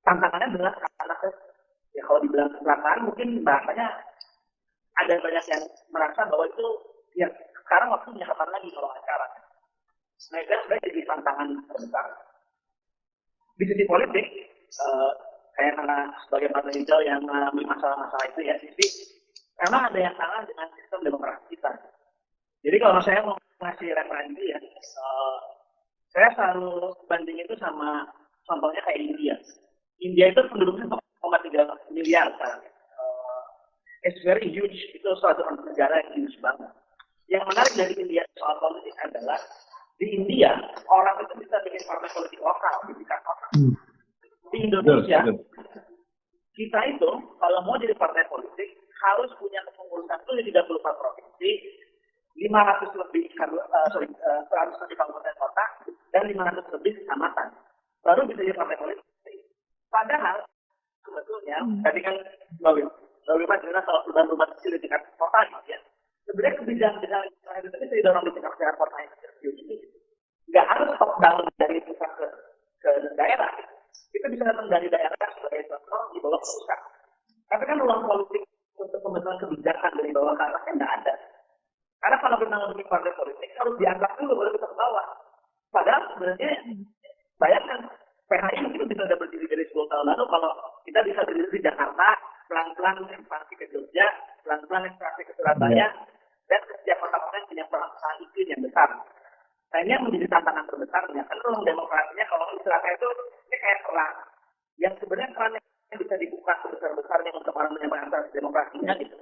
tantangannya 0.04 0.46
adalah 0.54 0.72
karena 0.76 1.16
ya 1.96 2.02
kalau 2.06 2.20
dibilang 2.22 2.50
kecelakaan 2.54 3.00
mungkin 3.08 3.28
bahasanya 3.42 3.88
ada 5.00 5.14
banyak 5.18 5.44
yang 5.48 5.62
merasa 5.90 6.20
bahwa 6.28 6.44
itu 6.46 6.66
ya 7.16 7.28
sekarang 7.64 7.88
waktunya 7.90 8.26
kapan 8.26 8.50
lagi 8.52 8.68
kalau 8.74 8.90
sekarang 9.00 9.32
nah 10.20 10.38
itu 10.44 10.52
sebenarnya 10.52 10.84
jadi 10.92 11.00
tantangan 11.08 11.48
terbesar. 11.64 12.06
Di 13.56 13.64
sisi 13.64 13.84
politik 13.88 14.26
uh, 14.84 15.12
saya 15.56 15.70
karena 15.76 15.98
sebagai 16.28 16.48
partai 16.52 16.76
hijau 16.76 17.00
yang 17.00 17.20
mengalami 17.24 17.64
masalah-masalah 17.64 18.26
itu 18.28 18.40
ya 18.44 18.54
sisi 18.60 18.86
memang 19.66 19.82
ada 19.92 19.98
yang 19.98 20.14
salah 20.16 20.42
dengan 20.44 20.68
sistem 20.76 21.00
demokrasi 21.04 21.44
kita 21.52 21.72
jadi 22.60 22.76
kalau 22.80 23.00
saya 23.00 23.20
mau 23.24 23.36
ngasih 23.60 23.88
referensi 23.92 24.44
ya 24.48 24.58
uh, 25.00 25.38
saya 26.10 26.28
selalu 26.34 26.90
banding 27.06 27.38
itu 27.38 27.54
sama 27.62 28.02
contohnya 28.50 28.82
kayak 28.82 28.98
India. 28.98 29.34
India 30.02 30.26
itu 30.34 30.42
penduduknya 30.50 30.90
1,3 30.90 31.94
miliar 31.94 32.26
sekarang 32.34 32.62
uh, 32.98 33.42
it's 34.02 34.18
very 34.26 34.50
huge. 34.50 34.74
Itu 34.96 35.08
suatu 35.22 35.46
negara 35.70 36.02
yang 36.02 36.26
huge 36.26 36.34
banget. 36.42 36.72
Yang 37.30 37.44
menarik 37.46 37.74
dari 37.78 37.94
India 37.94 38.22
soal 38.34 38.58
politik 38.58 38.94
adalah 39.06 39.38
di 40.02 40.06
India 40.16 40.50
orang 40.90 41.22
itu 41.22 41.34
bisa 41.46 41.62
bikin 41.62 41.82
partai 41.86 42.10
politik 42.10 42.40
lokal 42.42 42.74
di 42.90 42.92
tingkat 42.98 43.20
kota. 43.22 43.48
Hmm. 43.54 43.74
Di 44.50 44.58
Indonesia 44.66 45.20
kita 46.58 46.80
itu 46.90 47.10
kalau 47.38 47.60
mau 47.62 47.78
jadi 47.78 47.94
partai 47.94 48.26
politik 48.26 48.79
harus 49.00 49.30
punya 49.40 49.60
kepengurusan 49.64 50.18
itu 50.20 50.32
di 50.40 50.42
34 50.52 51.00
provinsi, 51.00 51.50
500 52.36 53.00
lebih 53.00 53.24
uh, 53.40 53.88
sorry, 53.92 54.08
uh, 54.08 54.42
100 54.48 54.82
lebih 54.84 54.96
kabupaten 54.96 55.34
kota 55.40 55.64
dan 56.12 56.22
500 56.28 56.74
lebih 56.76 56.92
kecamatan. 57.00 57.48
Baru 58.00 58.24
bisa 58.28 58.40
jadi 58.44 58.56
partai 58.56 58.80
politik. 58.80 59.04
Padahal 59.90 60.44
sebetulnya 61.04 61.58
hmm. 61.64 61.82
tadi 61.82 62.00
kan 62.04 62.14
Mbak 62.60 62.72
Wim, 62.76 62.88
Mbak 63.26 63.36
Wim 63.36 63.50
jelas 63.66 63.84
kalau 63.84 64.00
rumah-rumah 64.08 64.48
kecil 64.56 64.76
di 64.76 64.80
tingkat 64.84 65.02
kota 65.16 65.38
gitu 65.48 65.74
ya 65.74 65.80
sebenarnya 66.30 66.58
kebijakan-kebijakan 66.62 67.58
itu 67.58 67.68
tadi 67.74 67.86
saya 67.90 68.02
dorong 68.06 68.24
di 68.28 68.32
tingkat 68.38 68.54
kota 68.54 68.96
yang 69.02 69.12
kecil 69.18 69.50
ini 69.66 69.76
nggak 70.50 70.66
harus 70.66 70.90
top 70.98 71.12
down 71.22 71.42
dari 71.58 71.78
pusat 71.82 72.10
ke, 72.14 72.26
ke 72.82 72.90
daerah 73.18 73.50
itu 74.14 74.26
bisa 74.30 74.42
datang 74.46 74.66
dari 74.70 74.86
daerah 74.86 75.28
sebagai 75.34 75.62
contoh 75.70 76.02
di 76.14 76.18
bawah 76.22 76.40
pusat 76.42 76.80
tapi 77.50 77.62
kan 77.66 77.76
ruang 77.82 78.02
politik 78.06 78.42
untuk 78.80 79.00
pembentukan 79.04 79.38
kebijakan 79.44 79.92
dari 80.00 80.10
bawah 80.10 80.34
ke 80.34 80.42
atas 80.48 80.62
kan 80.64 80.74
nggak 80.80 80.94
ada 81.02 81.14
karena 82.00 82.16
kalau 82.24 82.36
mau 82.40 82.72
bikin 82.72 82.88
partai 82.88 83.12
politik 83.12 83.50
harus 83.60 83.74
diangkat 83.76 84.10
dulu 84.16 84.32
baru 84.40 84.50
kita 84.56 84.66
ke 84.66 84.76
bawah 84.76 85.06
padahal 85.70 86.02
sebenarnya 86.16 86.50
bayangkan 87.36 87.80
PHI 88.30 88.58
mungkin 88.62 88.88
bisa 88.88 89.02
ada 89.04 89.16
berdiri 89.18 89.46
dari 89.46 89.64
10 89.68 89.90
tahun 89.90 90.06
lalu 90.06 90.24
kalau 90.32 90.52
kita 90.88 91.00
bisa 91.04 91.20
berdiri 91.28 91.48
di 91.52 91.60
Jakarta 91.60 92.08
pelan-pelan 92.48 92.96
ekspansi 93.04 93.52
ke 93.54 93.66
Jogja 93.68 94.06
pelan-pelan 94.42 94.88
ekspansi 94.88 95.22
ke 95.28 95.32
Surabaya 95.36 95.76
yeah 95.76 95.92
dan 96.50 96.60
setiap 96.66 96.98
kota-kota 96.98 97.38
punya 97.46 97.64
pelaksanaan 97.70 98.18
iklim 98.26 98.46
yang 98.50 98.62
besar. 98.66 98.90
Nah 99.70 99.78
ini 99.86 99.94
yang 99.94 100.02
menjadi 100.02 100.26
tantangan 100.26 100.66
terbesarnya. 100.66 101.22
Kan 101.22 101.38
ruang 101.46 101.62
demokrasinya 101.62 102.24
kalau 102.26 102.46
istilahnya 102.58 102.90
itu 102.98 103.08
ini 103.46 103.56
kayak 103.62 103.80
perang. 103.86 104.14
Yang 104.82 104.94
sebenarnya 104.98 105.30
peran 105.38 105.54
yang 105.54 105.66
bisa 105.98 106.14
dibuka 106.20 106.52
sebesar-besarnya 106.62 107.32
untuk 107.34 107.54
orang 107.56 107.74
menyampaikan 107.74 108.26
demokrasinya 108.30 108.94
gitu. 109.00 109.16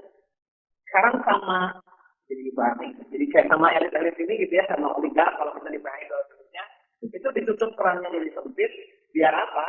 Sekarang 0.89 1.21
sama 1.25 1.81
jadi 2.29 2.53
batik. 2.53 2.93
Jadi 3.09 3.25
kayak 3.33 3.49
sama 3.49 3.73
elit-elit 3.73 4.17
ini 4.21 4.35
gitu 4.45 4.53
ya, 4.59 4.65
sama 4.69 4.93
oligark 4.97 5.33
kalau 5.41 5.53
kita 5.57 5.69
di 5.73 5.81
PHI 5.81 6.05
sebetulnya 6.09 6.65
itu 7.01 7.29
ditutup 7.33 7.71
perannya 7.77 8.09
jadi 8.13 8.29
sempit. 8.37 8.73
Biar 9.17 9.33
apa? 9.33 9.67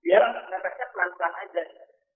Biar 0.00 0.22
efeknya 0.48 0.86
pelan-pelan 0.96 1.34
aja. 1.44 1.62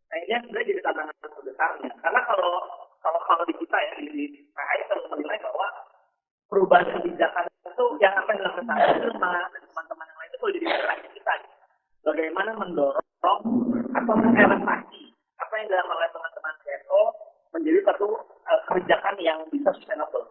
Nah 0.06 0.16
ini 0.22 0.30
yang 0.32 0.42
sebenarnya 0.46 0.70
jadi 0.72 0.80
tantangan 0.86 1.16
terbesarnya. 1.20 1.90
Karena 2.00 2.20
kalau 2.24 2.54
kalau 3.02 3.20
kalau 3.22 3.44
di 3.46 3.54
kita 3.58 3.78
ya 3.78 3.92
di, 4.02 4.26
PHI 4.50 4.80
selalu 4.90 5.06
menilai 5.14 5.38
bahwa 5.42 5.66
perubahan 6.50 6.86
kebijakan 6.98 7.44
itu 7.46 7.86
yang 8.02 8.14
apa 8.18 8.28
yang 8.34 8.38
dilakukan 8.42 8.66
saya 8.66 8.84
itu 8.98 9.08
sama 9.14 9.30
teman-teman 9.50 10.06
yang 10.06 10.18
lain 10.18 10.30
itu 10.30 10.38
perlu 10.38 10.54
jadi 10.58 10.66
perhatian 10.66 11.12
kita. 11.14 11.34
Bagaimana 12.06 12.50
mendorong 12.54 13.06
atau 13.94 14.14
mengimplementasi 14.14 15.00
apa 15.42 15.52
yang 15.58 15.66
dilakukan 15.70 15.98
oleh 15.98 16.10
teman-teman 16.14 16.54
CSO 16.62 17.00
menjadi 17.54 17.78
satu 17.86 18.06
uh, 18.46 18.60
kebijakan 18.70 19.14
yang 19.22 19.38
bisa 19.50 19.70
sustainable. 19.74 20.26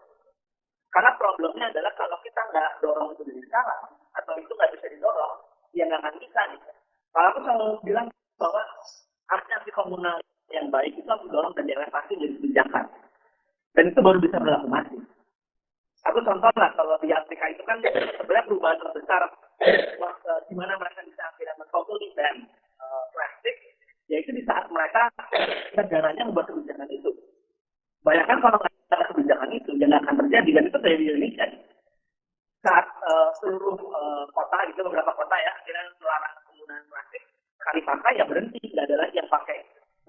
Karena 0.92 1.12
problemnya 1.20 1.68
adalah 1.72 1.92
kalau 2.00 2.16
kita 2.24 2.40
nggak 2.40 2.70
dorong 2.80 3.12
itu 3.16 3.24
dari 3.28 3.42
sekarang 3.44 3.82
atau 4.16 4.34
itu 4.40 4.52
nggak 4.52 4.72
bisa 4.80 4.86
didorong, 4.88 5.36
ya 5.76 5.84
nggak 5.88 6.00
akan 6.04 6.16
bisa. 6.20 6.42
Gitu. 6.56 6.70
Kalau 7.12 7.28
aku 7.32 7.40
selalu 7.44 7.68
bilang 7.84 8.08
bahwa 8.40 8.64
aksi 9.32 9.72
komunal 9.74 10.20
yang 10.54 10.70
baik 10.70 10.94
itu 10.94 11.10
harus 11.10 11.26
didorong 11.26 11.54
dan 11.58 11.66
direlevasi 11.66 12.14
jadi 12.22 12.34
kebijakan. 12.38 12.86
Dan 13.74 13.84
itu 13.90 14.00
baru 14.00 14.20
bisa 14.22 14.38
berlaku 14.38 14.68
masif. 14.70 15.02
Aku 16.06 16.22
contoh 16.22 16.54
lah, 16.54 16.70
kalau 16.78 17.02
di 17.02 17.10
Afrika 17.10 17.50
itu 17.50 17.66
kan 17.66 17.82
sebenarnya 17.82 18.46
perubahan 18.46 18.78
terbesar 18.78 19.26
eh, 19.66 19.90
di 20.46 20.54
mana 20.54 20.78
mereka 20.78 21.02
bisa 21.02 21.26
akhirnya 21.26 21.58
mentotally 21.58 22.14
ban 22.14 22.46
uh, 22.78 23.04
plastik, 23.10 23.58
yaitu 24.06 24.30
di 24.30 24.46
saat 24.46 24.70
mereka 24.70 25.10
negaranya 25.74 26.30
membuat 26.30 26.54
kebijakan 26.54 26.86
itu. 26.94 27.10
Bayangkan 28.06 28.38
kalau 28.38 28.62
nggak 28.62 28.94
ada 28.94 29.06
kebijakan 29.10 29.50
itu, 29.50 29.72
jangan 29.82 29.98
akan 30.06 30.16
terjadi. 30.22 30.50
Dan 30.62 30.64
itu 30.70 30.78
terjadi 30.78 31.02
di 31.02 31.08
Indonesia. 31.10 31.46
Saat 32.62 32.86
uh, 33.02 33.30
seluruh 33.42 33.78
uh, 33.90 34.30
kota, 34.30 34.62
gitu 34.70 34.86
beberapa 34.86 35.10
kota 35.10 35.36
ya, 35.42 35.52
akhirnya 35.58 35.90
melarang 35.98 36.34
penggunaan 36.46 36.86
plastik, 36.86 37.24
kali 37.66 37.82
pakai 37.82 38.14
ya 38.22 38.26
berhenti, 38.30 38.62
tidak 38.62 38.94
ada 38.94 38.96
lagi 39.10 39.18
yang 39.18 39.30
pakai 39.34 39.58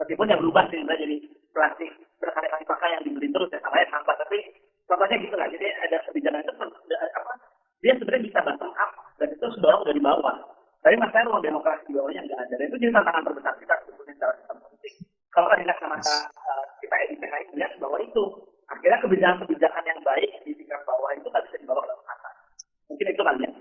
meskipun 0.01 0.29
yang 0.29 0.41
berubah 0.41 0.65
sih 0.69 0.81
jadi 0.85 1.17
plastik 1.53 1.91
berkali-kali 2.21 2.65
pakai 2.69 2.89
yang 2.97 3.03
dibeli 3.05 3.29
terus 3.33 3.53
ya 3.53 3.61
sama 3.65 3.77
ya 3.81 3.89
sampah 3.89 4.17
tapi 4.21 4.39
contohnya 4.85 5.17
gitu 5.21 5.35
lah 5.37 5.49
jadi 5.49 5.67
ada 5.89 5.97
kebijakan 6.09 6.45
itu 6.45 6.53
apa 6.93 7.33
dia 7.81 7.93
sebenarnya 7.97 8.27
bisa 8.29 8.39
bottom 8.45 8.73
up 8.77 8.91
dan 9.21 9.29
itu 9.33 9.47
dorong 9.61 9.85
dari 9.89 10.01
bawah 10.01 10.37
tapi 10.85 10.95
masalahnya 11.01 11.29
ruang 11.33 11.45
demokrasi 11.45 11.83
di 11.89 11.95
bawahnya 11.97 12.23
nggak 12.29 12.41
ada 12.45 12.55
dan 12.57 12.67
itu 12.69 12.77
jadi 12.81 12.93
tantangan 12.93 13.25
terbesar 13.25 13.55
kita 13.61 13.75
sebetulnya 13.85 14.15
secara 14.17 14.33
sistem 14.37 14.57
politik 14.61 14.93
kalau 15.33 15.47
kan 15.53 15.59
ingat 15.61 15.77
sama 15.81 15.97
uh, 16.01 16.65
kita 16.81 16.95
di 17.13 17.17
PKI 17.21 17.45
melihat 17.53 17.73
bahwa 17.81 17.99
itu 18.01 18.23
akhirnya 18.67 18.99
kebijakan-kebijakan 19.05 19.85
yang 19.85 20.01
baik 20.05 20.31
di 20.45 20.53
tingkat 20.57 20.81
bawah 20.85 21.11
itu 21.17 21.27
nggak 21.29 21.45
bisa 21.49 21.57
dibawa 21.61 21.83
ke 21.85 21.95
atas 22.05 22.35
mungkin 22.93 23.07
itu 23.13 23.25
kalian 23.25 23.55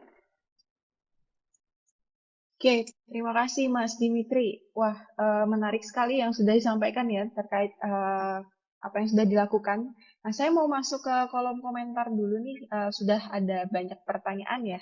Oke, 2.56 2.88
terima 3.06 3.35
kasih 3.46 3.70
Mas 3.70 4.02
Dimitri. 4.02 4.66
Wah, 4.74 4.98
uh, 5.22 5.46
menarik 5.46 5.86
sekali 5.86 6.18
yang 6.18 6.34
sudah 6.34 6.58
disampaikan 6.58 7.06
ya 7.06 7.30
terkait 7.30 7.78
uh, 7.86 8.42
apa 8.82 8.96
yang 8.98 9.10
sudah 9.14 9.26
dilakukan. 9.30 9.94
Nah, 10.26 10.34
saya 10.34 10.50
mau 10.50 10.66
masuk 10.66 11.06
ke 11.06 11.16
kolom 11.30 11.62
komentar 11.62 12.10
dulu 12.10 12.42
nih. 12.42 12.66
Uh, 12.74 12.90
sudah 12.90 13.22
ada 13.30 13.70
banyak 13.70 14.02
pertanyaan 14.02 14.66
ya. 14.66 14.82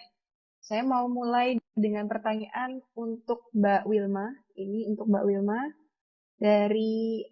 Saya 0.63 0.87
mau 0.87 1.11
mulai 1.11 1.59
dengan 1.75 2.07
pertanyaan 2.07 2.79
untuk 2.95 3.51
Mbak 3.51 3.83
Wilma. 3.83 4.31
Ini 4.55 4.95
untuk 4.95 5.11
Mbak 5.11 5.25
Wilma 5.27 5.59
dari 6.39 7.27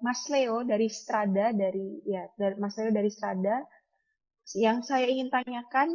Mas 0.00 0.24
Leo 0.32 0.64
dari 0.64 0.88
Strada 0.88 1.52
dari 1.52 2.00
ya 2.08 2.24
dari 2.40 2.56
Mas 2.56 2.72
Leo 2.80 2.88
dari 2.88 3.12
Strada. 3.12 3.60
Yang 4.56 4.88
saya 4.88 5.04
ingin 5.12 5.28
tanyakan 5.28 5.92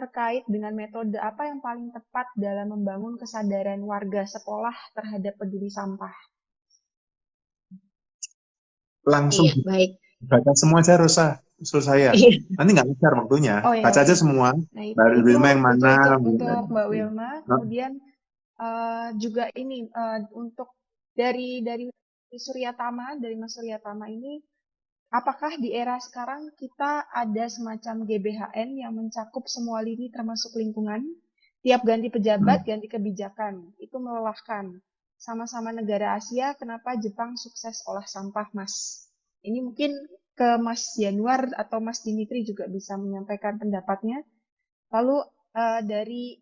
terkait 0.00 0.48
dengan 0.48 0.72
metode 0.72 1.20
apa 1.20 1.44
yang 1.44 1.60
paling 1.60 1.92
tepat 1.92 2.32
dalam 2.32 2.72
membangun 2.72 3.20
kesadaran 3.20 3.84
warga 3.84 4.24
sekolah 4.24 4.72
terhadap 4.96 5.36
peduli 5.36 5.68
sampah. 5.68 6.16
Langsung 9.04 9.44
iya, 9.44 9.60
baik. 9.60 9.90
baca 10.24 10.52
semua 10.56 10.80
aja 10.80 10.96
Rosa, 10.96 11.44
usul 11.60 11.84
saya. 11.84 12.16
Iya. 12.16 12.40
Nanti 12.56 12.70
nggak 12.72 12.88
besar 12.96 13.12
waktunya. 13.20 13.60
Oh, 13.60 13.76
iya, 13.76 13.84
baca 13.84 14.00
aja 14.00 14.14
semua. 14.16 14.56
Nah, 14.72 14.84
itu, 14.88 14.96
Mbak 14.96 15.24
Wilma 15.28 15.48
yang 15.52 15.62
mana? 15.62 15.92
Untuk, 16.16 16.48
untuk 16.48 16.64
Mbak 16.72 16.86
Wilma, 16.88 17.30
kemudian 17.44 17.92
uh, 18.56 19.08
juga 19.20 19.52
ini 19.52 19.84
uh, 19.92 20.24
untuk 20.32 20.72
dari 21.12 21.60
dari 21.60 21.92
Surya 22.32 22.72
Tama, 22.72 23.20
dari 23.20 23.36
Mas 23.36 23.52
Surya 23.52 23.76
Tama 23.76 24.08
ini 24.08 24.40
Apakah 25.10 25.58
di 25.58 25.74
era 25.74 25.98
sekarang 25.98 26.54
kita 26.54 27.10
ada 27.10 27.50
semacam 27.50 28.06
GBHN 28.06 28.78
yang 28.78 28.94
mencakup 28.94 29.50
semua 29.50 29.82
lini 29.82 30.06
termasuk 30.06 30.54
lingkungan? 30.54 31.02
Tiap 31.66 31.82
ganti 31.82 32.14
pejabat, 32.14 32.62
hmm. 32.62 32.68
ganti 32.70 32.86
kebijakan. 32.86 33.74
Itu 33.82 33.98
melelahkan. 33.98 34.78
Sama-sama 35.18 35.74
negara 35.74 36.14
Asia, 36.14 36.54
kenapa 36.54 36.94
Jepang 36.94 37.34
sukses 37.34 37.82
olah 37.90 38.06
sampah, 38.06 38.54
Mas? 38.54 39.04
Ini 39.42 39.60
mungkin 39.66 39.98
ke 40.38 40.56
Mas 40.62 40.94
Januar 40.94 41.52
atau 41.58 41.82
Mas 41.82 42.06
Dimitri 42.06 42.46
juga 42.46 42.70
bisa 42.70 42.94
menyampaikan 42.94 43.58
pendapatnya. 43.58 44.22
Lalu 44.94 45.26
uh, 45.58 45.80
dari 45.84 46.38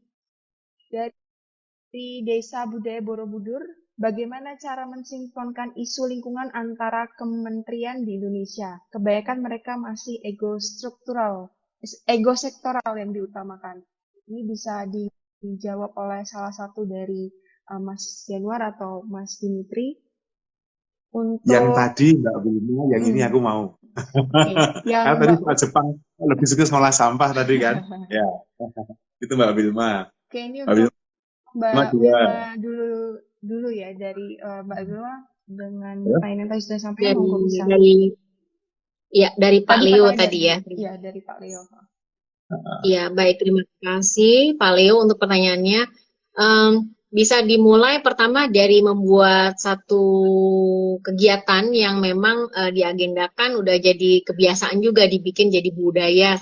dari 0.92 2.20
Desa 2.20 2.68
Budaya 2.68 3.00
Borobudur, 3.00 3.64
bagaimana 3.99 4.55
cara 4.57 4.86
mensinkronkan 4.86 5.74
isu 5.74 6.07
lingkungan 6.09 6.49
antara 6.55 7.11
kementerian 7.18 8.07
di 8.07 8.16
Indonesia? 8.16 8.78
Kebanyakan 8.94 9.38
mereka 9.42 9.74
masih 9.74 10.22
ego 10.22 10.57
struktural, 10.62 11.53
ego 12.07 12.32
sektoral 12.38 12.94
yang 12.94 13.11
diutamakan. 13.11 13.82
Ini 14.30 14.46
bisa 14.46 14.86
dijawab 15.42 15.92
oleh 15.99 16.22
salah 16.24 16.55
satu 16.55 16.86
dari 16.86 17.28
uh, 17.74 17.82
Mas 17.82 18.24
Januar 18.30 18.72
atau 18.72 19.03
Mas 19.05 19.36
Dimitri. 19.42 19.99
Untuk... 21.09 21.49
Yang 21.49 21.68
tadi 21.72 22.09
Mbak 22.20 22.36
Wilma, 22.44 22.82
yang 22.92 23.03
hmm. 23.03 23.11
ini 23.11 23.20
aku 23.26 23.38
mau. 23.40 23.62
Okay. 23.99 24.55
yang 24.92 25.16
tadi 25.18 25.34
Mbak 25.40 25.57
Jepang 25.59 25.86
lebih 26.20 26.46
suka 26.46 26.64
ngolah 26.68 26.94
sampah 26.94 27.30
tadi 27.32 27.57
kan. 27.59 27.80
ya, 28.16 28.28
itu 29.24 29.32
Mbak 29.32 29.53
Wilma. 29.57 30.12
Oke, 30.28 30.38
ini 30.44 30.61
Mbak 30.62 30.72
untuk 30.76 30.94
Mbak 31.57 31.90
Wilma 31.96 32.53
dulu 32.61 33.16
dulu 33.39 33.68
ya 33.70 33.95
dari 33.95 34.39
uh, 34.43 34.62
Mbak 34.66 34.78
Wilma 34.86 35.16
dengan 35.49 35.97
ya? 36.05 36.45
tadi 36.47 36.62
sudah 36.62 36.80
sampai 36.80 37.03
dari, 37.09 37.24
bisa. 37.47 37.64
Dari, 37.64 37.95
ya 39.14 39.28
dari 39.39 39.59
Pak 39.64 39.78
Leo 39.80 40.07
tadi 40.12 40.39
ya. 40.45 40.57
Iya 40.64 40.93
dari 41.01 41.20
Pak 41.22 41.39
Leo. 41.41 41.62
Iya 42.84 43.12
baik 43.12 43.36
terima 43.41 43.62
kasih 43.84 44.57
Pak 44.57 44.72
Leo 44.76 45.01
untuk 45.01 45.20
pertanyaannya. 45.20 45.82
Um, 46.39 46.97
bisa 47.09 47.40
dimulai 47.40 48.04
pertama 48.04 48.52
dari 48.52 48.84
membuat 48.84 49.56
satu 49.56 50.04
kegiatan 51.00 51.72
yang 51.72 52.04
memang 52.04 52.52
uh, 52.52 52.68
diagendakan 52.68 53.56
udah 53.56 53.80
jadi 53.80 54.20
kebiasaan 54.28 54.84
juga 54.84 55.09
dibikin 55.09 55.48
jadi 55.48 55.72
budaya. 55.72 56.36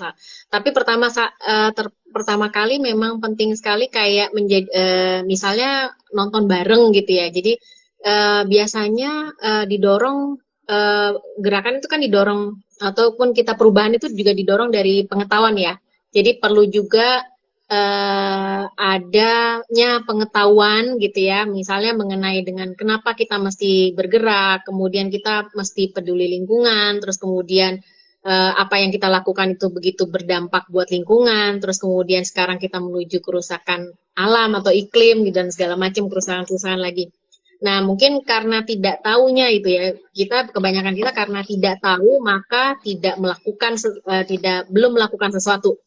Tapi 0.51 0.69
pertama 0.75 1.07
uh, 1.07 1.71
ter, 1.71 1.87
pertama 2.11 2.51
kali 2.51 2.83
memang 2.83 3.23
penting 3.23 3.55
sekali 3.55 3.87
kayak 3.87 4.35
menjadi 4.35 4.67
uh, 4.67 5.19
misalnya 5.23 5.95
nonton 6.11 6.51
bareng 6.51 6.91
gitu 6.91 7.15
ya. 7.15 7.31
Jadi 7.31 7.55
uh, 8.03 8.43
biasanya 8.43 9.11
uh, 9.39 9.63
didorong 9.63 10.35
uh, 10.67 11.11
gerakan 11.39 11.79
itu 11.79 11.87
kan 11.87 12.03
didorong 12.03 12.59
ataupun 12.83 13.31
kita 13.31 13.55
perubahan 13.55 13.95
itu 13.95 14.11
juga 14.11 14.35
didorong 14.35 14.67
dari 14.67 15.07
pengetahuan 15.07 15.55
ya. 15.55 15.79
Jadi 16.11 16.43
perlu 16.43 16.67
juga 16.67 17.23
uh, 17.67 18.63
adanya 18.75 20.03
pengetahuan 20.07 20.97
gitu 20.99 21.19
ya, 21.27 21.43
misalnya 21.43 21.93
mengenai 21.95 22.41
dengan 22.43 22.73
kenapa 22.73 23.13
kita 23.13 23.37
mesti 23.37 23.91
bergerak, 23.93 24.67
kemudian 24.67 25.11
kita 25.11 25.51
mesti 25.51 25.91
peduli 25.91 26.31
lingkungan, 26.31 27.03
terus 27.03 27.19
kemudian 27.19 27.79
uh, 28.23 28.51
apa 28.55 28.79
yang 28.79 28.91
kita 28.91 29.11
lakukan 29.11 29.59
itu 29.59 29.67
begitu 29.71 30.07
berdampak 30.07 30.67
buat 30.71 30.87
lingkungan, 30.91 31.59
terus 31.59 31.77
kemudian 31.83 32.23
sekarang 32.23 32.57
kita 32.57 32.79
menuju 32.79 33.19
kerusakan 33.19 33.91
alam 34.17 34.57
atau 34.57 34.71
iklim 34.71 35.27
gitu, 35.27 35.35
dan 35.35 35.51
segala 35.51 35.75
macam 35.75 36.07
kerusakan-kerusakan 36.07 36.81
lagi. 36.81 37.11
Nah, 37.57 37.81
mungkin 37.81 38.21
karena 38.21 38.61
tidak 38.61 39.01
tahunya 39.01 39.49
itu 39.49 39.67
ya, 39.73 39.97
kita 40.13 40.53
kebanyakan 40.53 40.93
kita 40.93 41.09
karena 41.09 41.41
tidak 41.41 41.81
tahu 41.81 42.21
maka 42.21 42.77
tidak 42.85 43.17
melakukan 43.17 43.73
uh, 44.05 44.21
tidak 44.29 44.69
belum 44.69 44.93
melakukan 44.93 45.33
sesuatu 45.33 45.81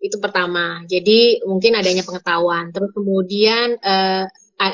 itu 0.00 0.16
pertama. 0.20 0.84
Jadi 0.86 1.42
mungkin 1.44 1.76
adanya 1.78 2.04
pengetahuan. 2.04 2.70
Terus 2.70 2.90
kemudian 2.92 3.80
uh, 3.80 4.24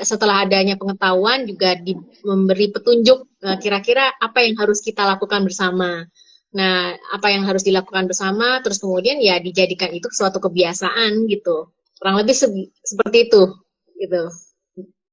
setelah 0.02 0.46
adanya 0.46 0.78
pengetahuan 0.78 1.42
juga 1.46 1.74
di, 1.74 1.98
memberi 2.22 2.70
petunjuk 2.70 3.26
kira 3.42 3.58
kira-kira 3.58 4.14
apa 4.22 4.46
yang 4.46 4.54
harus 4.58 4.78
kita 4.78 5.02
lakukan 5.02 5.42
bersama. 5.42 6.06
Nah, 6.52 6.94
apa 7.10 7.32
yang 7.32 7.48
harus 7.48 7.64
dilakukan 7.64 8.06
bersama, 8.06 8.60
terus 8.60 8.78
kemudian 8.78 9.18
ya 9.18 9.40
dijadikan 9.40 9.90
itu 9.90 10.06
suatu 10.12 10.38
kebiasaan 10.38 11.26
gitu. 11.26 11.72
Kurang 11.98 12.20
lebih 12.22 12.36
se 12.36 12.46
seperti 12.84 13.30
itu 13.30 13.42
gitu. 13.98 14.30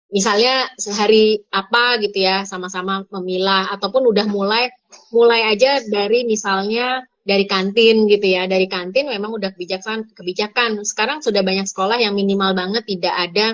Misalnya 0.10 0.70
sehari 0.78 1.42
apa 1.50 2.02
gitu 2.02 2.18
ya, 2.22 2.46
sama-sama 2.46 3.06
memilah 3.10 3.74
ataupun 3.74 4.10
udah 4.10 4.26
mulai 4.30 4.70
mulai 5.14 5.54
aja 5.54 5.82
dari 5.86 6.26
misalnya 6.26 7.06
dari 7.30 7.46
kantin 7.46 8.10
gitu 8.10 8.26
ya. 8.26 8.50
Dari 8.50 8.66
kantin 8.66 9.06
memang 9.06 9.38
udah 9.38 9.54
kebijakan 9.54 10.10
kebijakan. 10.18 10.82
Sekarang 10.82 11.22
sudah 11.22 11.46
banyak 11.46 11.70
sekolah 11.70 12.02
yang 12.02 12.18
minimal 12.18 12.58
banget 12.58 12.90
tidak 12.90 13.14
ada 13.14 13.48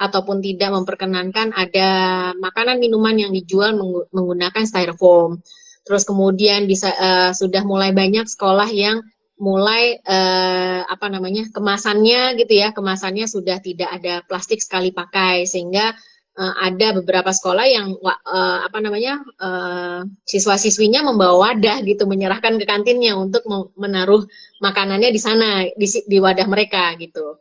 ataupun 0.00 0.42
tidak 0.42 0.74
memperkenankan 0.74 1.54
ada 1.54 1.88
makanan 2.34 2.82
minuman 2.82 3.14
yang 3.14 3.30
dijual 3.30 3.78
menggunakan 4.10 4.66
styrofoam. 4.66 5.38
Terus 5.86 6.02
kemudian 6.02 6.66
bisa 6.66 6.90
uh, 6.90 7.30
sudah 7.30 7.62
mulai 7.62 7.94
banyak 7.94 8.26
sekolah 8.26 8.66
yang 8.74 9.06
mulai 9.40 9.96
uh, 10.04 10.84
apa 10.84 11.06
namanya 11.06 11.46
kemasannya 11.54 12.34
gitu 12.42 12.58
ya. 12.58 12.74
Kemasannya 12.74 13.30
sudah 13.30 13.62
tidak 13.62 13.94
ada 13.94 14.26
plastik 14.26 14.58
sekali 14.58 14.90
pakai 14.90 15.46
sehingga 15.46 15.94
uh, 16.36 16.54
ada 16.60 17.00
beberapa 17.00 17.30
sekolah 17.32 17.66
yang 17.66 17.98
uh, 18.02 18.58
apa 18.66 18.78
namanya 18.78 19.24
uh, 19.40 20.06
siswa-siswinya 20.28 21.02
membawa 21.06 21.50
wadah 21.50 21.82
gitu 21.82 22.04
menyerahkan 22.06 22.58
ke 22.60 22.66
kantinnya 22.68 23.16
untuk 23.16 23.42
menaruh 23.78 24.26
makanannya 24.62 25.10
di 25.10 25.20
sana 25.20 25.66
di, 25.74 25.86
di 25.86 26.18
wadah 26.20 26.46
mereka 26.46 26.94
gitu 27.00 27.40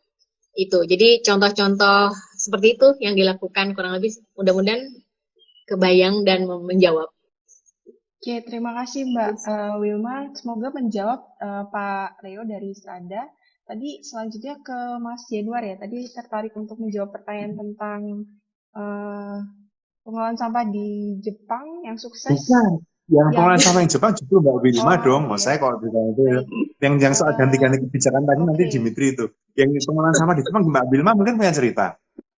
itu 0.58 0.80
jadi 0.88 1.22
contoh-contoh 1.22 2.12
seperti 2.36 2.68
itu 2.76 2.88
yang 3.04 3.14
dilakukan 3.16 3.78
kurang 3.78 4.00
lebih 4.00 4.18
mudah-mudahan 4.36 4.90
kebayang 5.70 6.26
dan 6.26 6.50
menjawab. 6.50 7.14
Oke, 8.20 8.44
terima 8.44 8.76
kasih 8.76 9.08
Mbak 9.16 9.32
uh, 9.48 9.74
Wilma. 9.80 10.28
Semoga 10.36 10.76
menjawab 10.76 11.24
uh, 11.40 11.64
Pak 11.72 12.20
Leo 12.26 12.44
dari 12.44 12.76
Strada. 12.76 13.32
Tadi 13.64 14.04
selanjutnya 14.04 14.60
ke 14.60 15.00
Mas 15.00 15.24
Januar 15.32 15.64
ya. 15.64 15.80
Tadi 15.80 16.04
tertarik 16.12 16.52
untuk 16.58 16.82
menjawab 16.84 17.16
pertanyaan 17.16 17.56
tentang 17.56 18.28
uh, 18.76 19.38
pengelolaan 20.06 20.38
sampah 20.38 20.66
di 20.70 21.18
Jepang 21.22 21.86
yang 21.86 21.98
sukses. 21.98 22.34
Bukan. 22.34 22.84
Yang 23.10 23.26
ya, 23.26 23.34
pengelolaan 23.34 23.62
sampah 23.62 23.82
yang 23.82 23.92
Jepang 23.92 24.12
justru 24.14 24.38
Mbak 24.38 24.58
Wilma 24.62 24.94
oh, 24.94 24.98
dong. 25.02 25.24
Iya. 25.26 25.38
saya 25.42 25.58
kalau 25.58 25.76
ditanya 25.82 26.10
itu 26.14 26.22
yang 26.78 26.94
yang 27.02 27.14
soal 27.18 27.34
ganti-ganti 27.34 27.82
kebijakan 27.82 28.22
tadi 28.22 28.38
okay. 28.38 28.48
nanti 28.54 28.64
Dimitri 28.70 29.06
itu. 29.18 29.26
Yang 29.58 29.70
pengelolaan 29.90 30.16
sampah 30.18 30.36
di 30.38 30.44
Jepang 30.46 30.64
Mbak 30.70 30.86
Wilma 30.94 31.12
mungkin 31.18 31.36
punya 31.42 31.54
cerita. 31.54 31.86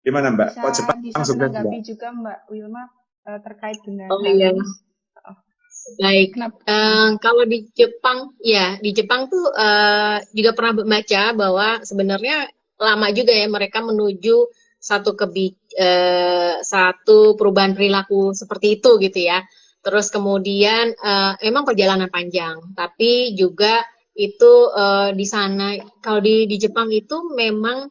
Gimana 0.02 0.28
Mbak? 0.34 0.50
Bisa, 0.56 0.62
kok 0.64 0.72
Jepang 0.80 0.98
bisa 1.04 1.24
sukses 1.28 1.84
juga 1.84 2.08
Mbak 2.16 2.40
Wilma 2.50 2.84
uh, 3.28 3.40
terkait 3.44 3.80
dengan 3.84 4.08
Oh 4.10 4.24
iya. 4.24 4.56
Oh. 4.56 5.38
Baik. 6.00 6.40
Uh, 6.40 7.20
kalau 7.20 7.44
di 7.44 7.68
Jepang, 7.76 8.32
ya 8.40 8.80
di 8.80 8.96
Jepang 8.96 9.28
tuh 9.28 9.52
uh, 9.52 10.24
juga 10.32 10.56
pernah 10.56 10.74
baca 10.88 11.22
bahwa 11.36 11.68
sebenarnya 11.84 12.48
lama 12.82 13.08
juga 13.14 13.36
ya 13.36 13.46
mereka 13.46 13.84
menuju 13.86 14.50
satu 14.82 15.14
kebi 15.14 15.54
eh, 15.78 16.58
satu 16.66 17.38
perubahan 17.38 17.78
perilaku 17.78 18.34
seperti 18.34 18.82
itu 18.82 18.98
gitu 18.98 19.20
ya. 19.22 19.46
Terus 19.86 20.10
kemudian 20.10 20.94
eh, 20.98 21.34
emang 21.46 21.64
perjalanan 21.64 22.10
panjang, 22.10 22.74
tapi 22.74 23.38
juga 23.38 23.86
itu 24.18 24.54
eh, 24.74 25.10
di 25.16 25.26
sana 25.30 25.78
kalau 26.04 26.20
di 26.20 26.50
di 26.50 26.58
Jepang 26.58 26.90
itu 26.90 27.32
memang 27.38 27.88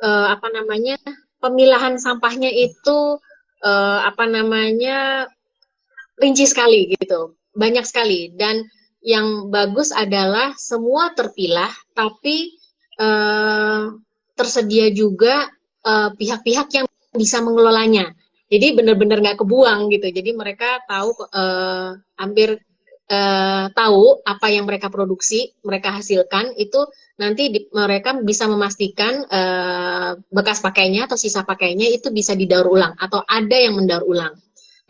eh, 0.00 0.26
apa 0.32 0.48
namanya 0.50 0.96
pemilahan 1.38 2.00
sampahnya 2.00 2.48
itu 2.48 3.20
eh, 3.62 4.00
apa 4.04 4.24
namanya 4.24 5.28
rinci 6.16 6.48
sekali 6.48 6.94
gitu, 6.96 7.36
banyak 7.52 7.84
sekali 7.84 8.32
dan 8.34 8.64
yang 9.04 9.52
bagus 9.52 9.92
adalah 9.92 10.56
semua 10.56 11.12
terpilah 11.12 11.70
tapi 11.92 12.56
eh, 12.96 13.82
tersedia 14.34 14.90
juga 14.90 15.46
pihak-pihak 16.16 16.68
uh, 16.70 16.74
yang 16.82 16.86
bisa 17.14 17.44
mengelolanya. 17.44 18.10
Jadi 18.48 18.76
benar-benar 18.76 19.20
nggak 19.24 19.38
kebuang 19.40 19.88
gitu. 19.92 20.08
Jadi 20.12 20.30
mereka 20.36 20.82
tahu 20.84 21.10
uh, 21.32 21.96
hampir 22.20 22.60
uh, 23.08 23.66
tahu 23.72 24.20
apa 24.24 24.46
yang 24.52 24.64
mereka 24.68 24.88
produksi, 24.92 25.52
mereka 25.64 25.96
hasilkan 25.96 26.56
itu 26.56 26.84
nanti 27.20 27.50
di, 27.50 27.60
mereka 27.72 28.16
bisa 28.20 28.44
memastikan 28.50 29.24
uh, 29.26 30.18
bekas 30.28 30.60
pakainya 30.60 31.06
atau 31.06 31.16
sisa 31.18 31.46
pakainya 31.46 31.88
itu 31.88 32.10
bisa 32.10 32.34
didaur 32.34 32.68
ulang 32.68 32.94
atau 32.98 33.22
ada 33.24 33.56
yang 33.56 33.78
mendaur 33.78 34.04
ulang. 34.04 34.34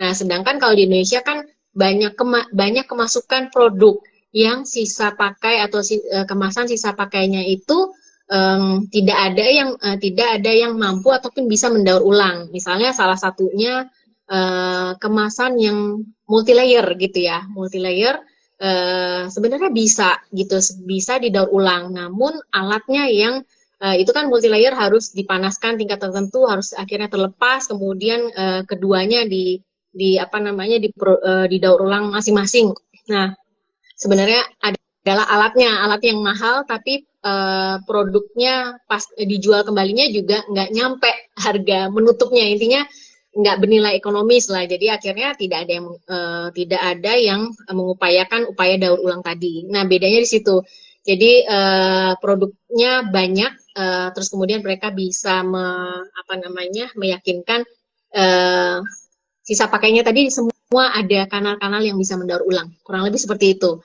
Nah, 0.00 0.10
sedangkan 0.10 0.58
kalau 0.58 0.74
di 0.74 0.90
Indonesia 0.90 1.22
kan 1.22 1.46
banyak 1.74 2.14
kema 2.14 2.50
banyak 2.54 2.86
kemasukan 2.86 3.50
produk 3.50 3.98
yang 4.34 4.66
sisa 4.66 5.14
pakai 5.14 5.62
atau 5.62 5.78
si, 5.82 6.02
uh, 6.10 6.26
kemasan 6.26 6.66
sisa 6.66 6.94
pakainya 6.94 7.46
itu 7.46 7.94
um, 8.30 8.86
tidak 8.88 9.18
ada 9.32 9.44
yang 9.44 9.70
uh, 9.76 9.98
tidak 10.00 10.40
ada 10.40 10.52
yang 10.52 10.76
mampu 10.76 11.12
ataupun 11.12 11.48
bisa 11.50 11.68
mendaur 11.68 12.04
ulang. 12.04 12.48
Misalnya 12.52 12.94
salah 12.94 13.18
satunya 13.18 13.88
uh, 14.30 14.96
kemasan 14.96 15.60
yang 15.60 15.78
multi 16.28 16.56
layer 16.56 16.84
gitu 16.96 17.24
ya, 17.24 17.44
multi 17.52 17.80
layer 17.80 18.16
uh, 18.60 19.28
sebenarnya 19.28 19.70
bisa 19.72 20.20
gitu, 20.32 20.60
bisa 20.84 21.20
didaur 21.20 21.50
ulang. 21.52 21.92
Namun 21.92 22.38
alatnya 22.52 23.08
yang 23.10 23.44
uh, 23.80 23.96
itu 23.96 24.10
kan 24.14 24.28
multi 24.32 24.48
layer 24.48 24.72
harus 24.72 25.12
dipanaskan 25.12 25.76
tingkat 25.76 26.00
tertentu, 26.00 26.48
harus 26.48 26.72
akhirnya 26.76 27.12
terlepas, 27.12 27.68
kemudian 27.68 28.30
uh, 28.32 28.62
keduanya 28.64 29.28
di 29.28 29.60
di 29.94 30.18
apa 30.18 30.42
namanya 30.42 30.82
di 30.82 30.90
uh, 30.90 31.46
didaur 31.46 31.86
ulang 31.86 32.10
masing-masing. 32.10 32.74
Nah, 33.06 33.30
sebenarnya 33.94 34.42
ada 34.58 34.78
adalah 35.04 35.28
alatnya, 35.28 35.84
alat 35.84 36.00
yang 36.00 36.24
mahal 36.24 36.64
tapi 36.64 37.04
uh, 37.24 37.80
produknya 37.88 38.78
pas 38.84 39.02
dijual 39.16 39.64
kembalinya 39.64 40.04
juga 40.12 40.44
nggak 40.46 40.70
nyampe 40.70 41.10
harga 41.40 41.88
menutupnya 41.88 42.44
intinya 42.44 42.84
nggak 43.34 43.56
bernilai 43.58 43.98
ekonomis 43.98 44.46
lah. 44.46 44.62
Jadi 44.64 44.86
akhirnya 44.92 45.34
tidak 45.34 45.66
ada 45.66 45.72
yang 45.74 45.86
uh, 45.90 46.48
tidak 46.54 46.82
ada 46.82 47.12
yang 47.18 47.50
mengupayakan 47.66 48.46
upaya 48.46 48.78
daur 48.78 49.02
ulang 49.02 49.26
tadi. 49.26 49.66
Nah 49.66 49.82
bedanya 49.88 50.22
di 50.22 50.28
situ. 50.30 50.62
Jadi 51.04 51.44
uh, 51.44 52.16
produknya 52.16 53.04
banyak, 53.04 53.52
uh, 53.76 54.08
terus 54.16 54.32
kemudian 54.32 54.64
mereka 54.64 54.88
bisa 54.88 55.44
me, 55.44 55.60
apa 56.00 56.34
namanya 56.40 56.88
meyakinkan 56.96 57.60
uh, 58.16 58.80
sisa 59.44 59.68
pakainya 59.68 60.00
tadi 60.00 60.32
semua 60.32 60.96
ada 60.96 61.28
kanal-kanal 61.28 61.84
yang 61.84 62.00
bisa 62.00 62.16
mendaur 62.16 62.40
ulang. 62.48 62.72
Kurang 62.80 63.04
lebih 63.04 63.20
seperti 63.20 63.52
itu. 63.52 63.84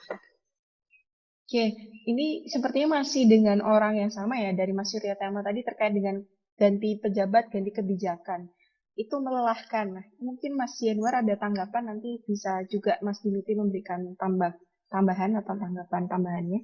Oke, 1.44 1.89
ini 2.08 2.48
sepertinya 2.48 3.00
masih 3.00 3.28
dengan 3.28 3.60
orang 3.60 4.00
yang 4.00 4.12
sama 4.12 4.40
ya 4.40 4.56
dari 4.56 4.72
Mas 4.72 4.92
Surya 4.92 5.16
Tama 5.16 5.44
tadi 5.44 5.60
terkait 5.60 5.92
dengan 5.92 6.24
ganti 6.56 6.96
pejabat, 7.00 7.52
ganti 7.52 7.70
kebijakan. 7.72 8.48
Itu 8.96 9.20
melelahkan. 9.20 9.86
Nah, 9.96 10.06
mungkin 10.20 10.56
Mas 10.56 10.76
Yanuar 10.80 11.24
ada 11.24 11.34
tanggapan 11.36 11.96
nanti 11.96 12.20
bisa 12.24 12.60
juga 12.68 13.00
Mas 13.00 13.20
Dimitri 13.24 13.56
memberikan 13.56 14.16
tambah 14.16 14.56
tambahan 14.92 15.40
atau 15.40 15.54
tanggapan 15.56 16.02
tambahannya. 16.10 16.60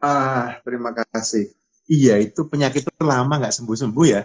Ah, 0.00 0.56
terima 0.64 0.96
kasih. 0.96 1.52
Iya, 1.90 2.22
itu 2.22 2.46
penyakit 2.48 2.88
itu 2.88 3.04
lama 3.04 3.36
nggak 3.36 3.52
sembuh-sembuh 3.52 4.06
ya. 4.08 4.22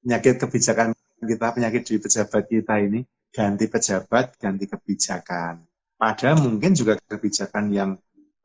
Penyakit 0.00 0.34
kebijakan 0.40 0.94
kita, 1.20 1.46
penyakit 1.52 1.82
di 1.84 1.96
pejabat 2.00 2.42
kita 2.48 2.74
ini 2.80 3.04
ganti 3.34 3.66
pejabat, 3.68 4.38
ganti 4.40 4.64
kebijakan. 4.64 5.60
Padahal 5.98 6.38
mungkin 6.40 6.72
juga 6.72 6.96
kebijakan 6.96 7.74
yang 7.74 7.90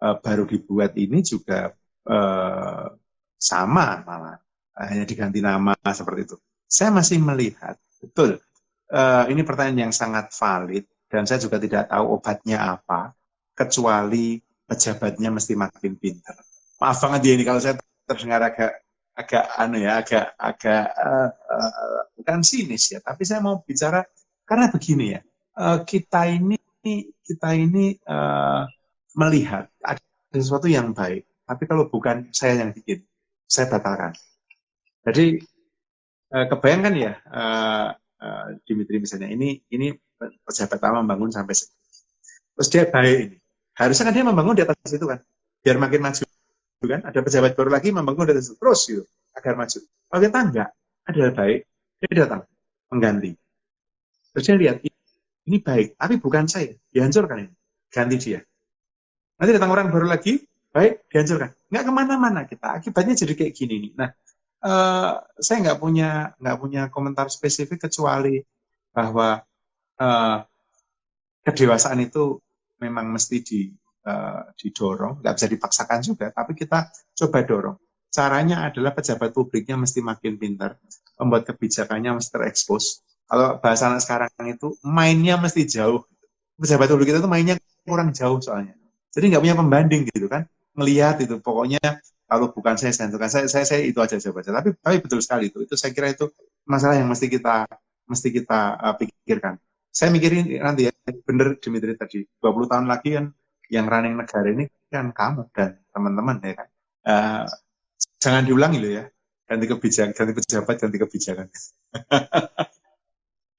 uh, 0.03 0.19
baru 0.19 0.43
dibuat 0.43 0.99
ini 0.99 1.23
juga 1.23 1.71
uh, 2.11 2.87
sama 3.39 4.03
malah 4.03 4.37
hanya 4.75 5.07
diganti 5.07 5.39
nama 5.39 5.71
seperti 5.87 6.21
itu. 6.27 6.37
Saya 6.67 6.91
masih 6.91 7.23
melihat 7.23 7.79
betul 8.03 8.43
uh, 8.91 9.23
ini 9.31 9.41
pertanyaan 9.47 9.89
yang 9.89 9.93
sangat 9.95 10.35
valid 10.35 10.83
dan 11.07 11.23
saya 11.23 11.39
juga 11.39 11.61
tidak 11.61 11.87
tahu 11.87 12.19
obatnya 12.19 12.75
apa 12.75 13.15
kecuali 13.55 14.41
pejabatnya 14.67 15.29
mesti 15.31 15.53
makin 15.55 15.93
pintar. 15.95 16.35
Maaf 16.81 16.99
banget 16.99 17.19
dia 17.23 17.33
ini 17.37 17.45
kalau 17.47 17.61
saya 17.61 17.79
terdengar 18.03 18.43
agak 18.43 18.83
agak 19.13 19.45
anu 19.61 19.77
ya 19.77 20.01
agak 20.01 20.25
agak 20.41 20.85
uh, 20.97 21.29
uh, 21.29 22.01
bukan 22.17 22.41
sinis 22.41 22.89
ya 22.89 22.99
tapi 22.99 23.21
saya 23.29 23.45
mau 23.45 23.61
bicara 23.61 24.01
karena 24.41 24.73
begini 24.73 25.05
ya 25.13 25.21
uh, 25.61 25.85
kita 25.85 26.33
ini 26.33 26.57
kita 27.21 27.53
ini 27.53 27.93
uh, 28.09 28.65
melihat 29.13 29.69
ada 29.85 30.01
sesuatu 30.33 30.65
yang 30.65 30.91
baik, 30.91 31.25
tapi 31.45 31.63
kalau 31.69 31.87
bukan 31.89 32.29
saya 32.33 32.65
yang 32.65 32.71
bikin, 32.73 33.05
saya 33.45 33.69
batalkan. 33.69 34.13
Jadi 35.05 35.39
eh, 36.33 36.45
kebayangkan 36.49 36.93
ya, 36.97 37.13
eh, 37.19 37.89
eh, 38.23 38.45
Dimitri 38.65 38.97
misalnya, 38.97 39.29
ini 39.29 39.61
ini 39.69 39.93
pejabat 40.17 40.79
pertama 40.79 41.03
membangun 41.03 41.29
sampai 41.29 41.53
terus 42.53 42.69
dia 42.69 42.85
baik 42.89 43.17
ini. 43.29 43.37
Harusnya 43.73 44.09
kan 44.09 44.13
dia 44.13 44.25
membangun 44.25 44.55
di 44.57 44.63
atas 44.65 44.77
itu 44.93 45.05
kan, 45.05 45.19
biar 45.65 45.77
makin 45.81 46.01
maju 46.01 46.23
kan. 46.83 47.01
Ada 47.07 47.19
pejabat 47.23 47.51
baru 47.57 47.69
lagi 47.73 47.89
membangun 47.89 48.29
di 48.29 48.33
atas 48.37 48.53
itu 48.53 48.55
terus 48.57 48.81
gitu, 48.85 49.03
agar 49.37 49.53
maju. 49.57 49.79
Kalau 49.81 50.21
kita 50.21 50.39
enggak, 50.39 50.69
adalah 51.09 51.31
baik, 51.33 51.59
dia 51.99 52.13
datang 52.25 52.41
mengganti. 52.91 53.31
Terus 54.33 54.43
dia 54.45 54.57
lihat 54.57 54.77
ini 55.43 55.57
baik, 55.59 55.99
tapi 55.99 56.15
bukan 56.21 56.45
saya, 56.47 56.71
dihancurkan 56.93 57.49
ini, 57.49 57.53
ganti 57.91 58.17
dia. 58.21 58.39
Nanti 59.37 59.51
datang 59.53 59.71
orang 59.73 59.89
baru 59.89 60.07
lagi, 60.07 60.41
baik, 60.73 61.09
dihancurkan. 61.09 61.51
Nggak 61.69 61.83
ke 61.83 61.91
mana-mana 61.91 62.41
kita. 62.45 62.67
Akibatnya 62.77 63.13
jadi 63.17 63.33
kayak 63.33 63.53
gini 63.53 63.75
nih. 63.89 63.91
Nah, 63.97 64.09
uh, 64.63 65.13
saya 65.37 65.57
nggak 65.61 65.79
punya 65.79 66.33
nggak 66.39 66.57
punya 66.57 66.81
komentar 66.89 67.27
spesifik 67.29 67.89
kecuali 67.89 68.39
bahwa 68.93 69.41
uh, 69.99 70.37
kedewasaan 71.43 71.99
itu 72.01 72.39
memang 72.79 73.11
mesti 73.11 73.37
di, 73.43 73.61
uh, 74.07 74.47
didorong, 74.55 75.19
nggak 75.23 75.33
bisa 75.35 75.47
dipaksakan 75.49 75.99
juga, 76.03 76.31
tapi 76.31 76.55
kita 76.55 76.91
coba 76.91 77.39
dorong. 77.43 77.77
Caranya 78.13 78.69
adalah 78.69 78.93
pejabat 78.93 79.33
publiknya 79.33 79.73
mesti 79.73 79.99
makin 80.05 80.37
pintar, 80.37 80.77
membuat 81.17 81.49
kebijakannya 81.49 82.21
mesti 82.21 82.29
terekspos. 82.29 83.01
Kalau 83.25 83.57
bahasa 83.57 83.89
sekarang 83.97 84.29
itu 84.45 84.77
mainnya 84.85 85.39
mesti 85.41 85.65
jauh. 85.65 86.05
Pejabat 86.53 86.85
publik 86.93 87.09
itu 87.09 87.25
mainnya 87.25 87.57
kurang 87.81 88.13
jauh 88.13 88.37
soalnya. 88.37 88.77
Jadi 89.13 89.25
nggak 89.29 89.43
punya 89.45 89.57
pembanding 89.57 90.01
gitu 90.09 90.25
kan. 90.25 90.49
Melihat 90.73 91.21
itu 91.21 91.37
pokoknya 91.37 92.01
kalau 92.25 92.49
bukan 92.49 92.73
saya 92.81 92.89
saya 92.97 93.13
saya, 93.29 93.45
saya, 93.45 93.65
saya 93.69 93.81
itu 93.85 94.01
aja 94.01 94.17
saya 94.17 94.33
baca. 94.33 94.49
Tapi 94.49 94.73
tapi 94.81 94.95
betul 95.05 95.21
sekali 95.21 95.53
itu. 95.53 95.61
Itu 95.61 95.77
saya 95.77 95.93
kira 95.93 96.09
itu 96.09 96.33
masalah 96.65 96.97
yang 96.97 97.05
mesti 97.05 97.29
kita 97.29 97.69
mesti 98.09 98.29
kita 98.33 98.59
uh, 98.81 98.95
pikirkan. 98.97 99.61
Saya 99.93 100.09
mikirin 100.09 100.49
nanti 100.57 100.89
ya, 100.89 100.91
bener 101.21 101.61
Dimitri 101.61 101.93
tadi, 101.93 102.25
20 102.41 102.65
tahun 102.65 102.89
lagi 102.89 103.13
kan 103.13 103.29
yang 103.69 103.85
running 103.85 104.17
negara 104.17 104.49
ini 104.49 104.65
kan 104.89 105.13
kamu 105.13 105.53
dan 105.53 105.77
teman-teman 105.93 106.41
ya 106.41 106.53
kan. 106.57 106.67
Uh, 107.05 107.45
jangan 108.17 108.43
diulangi 108.49 108.81
loh 108.81 108.91
ya. 108.97 109.05
Ganti 109.45 109.65
kebijakan, 109.69 110.11
ganti 110.17 110.33
pejabat, 110.33 110.75
ganti 110.81 110.97
kebijakan. 110.97 111.47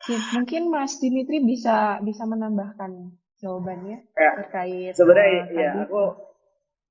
Oke, 0.03 0.17
mungkin 0.35 0.73
Mas 0.73 0.99
Dimitri 0.99 1.39
bisa 1.45 2.03
bisa 2.03 2.27
menambahkan 2.27 3.15
jawabannya 3.45 3.97
ya, 4.17 4.31
terkait 4.41 4.93
sebenarnya 4.97 5.41
uh, 5.45 5.53
ya 5.53 5.71
aku 5.85 6.03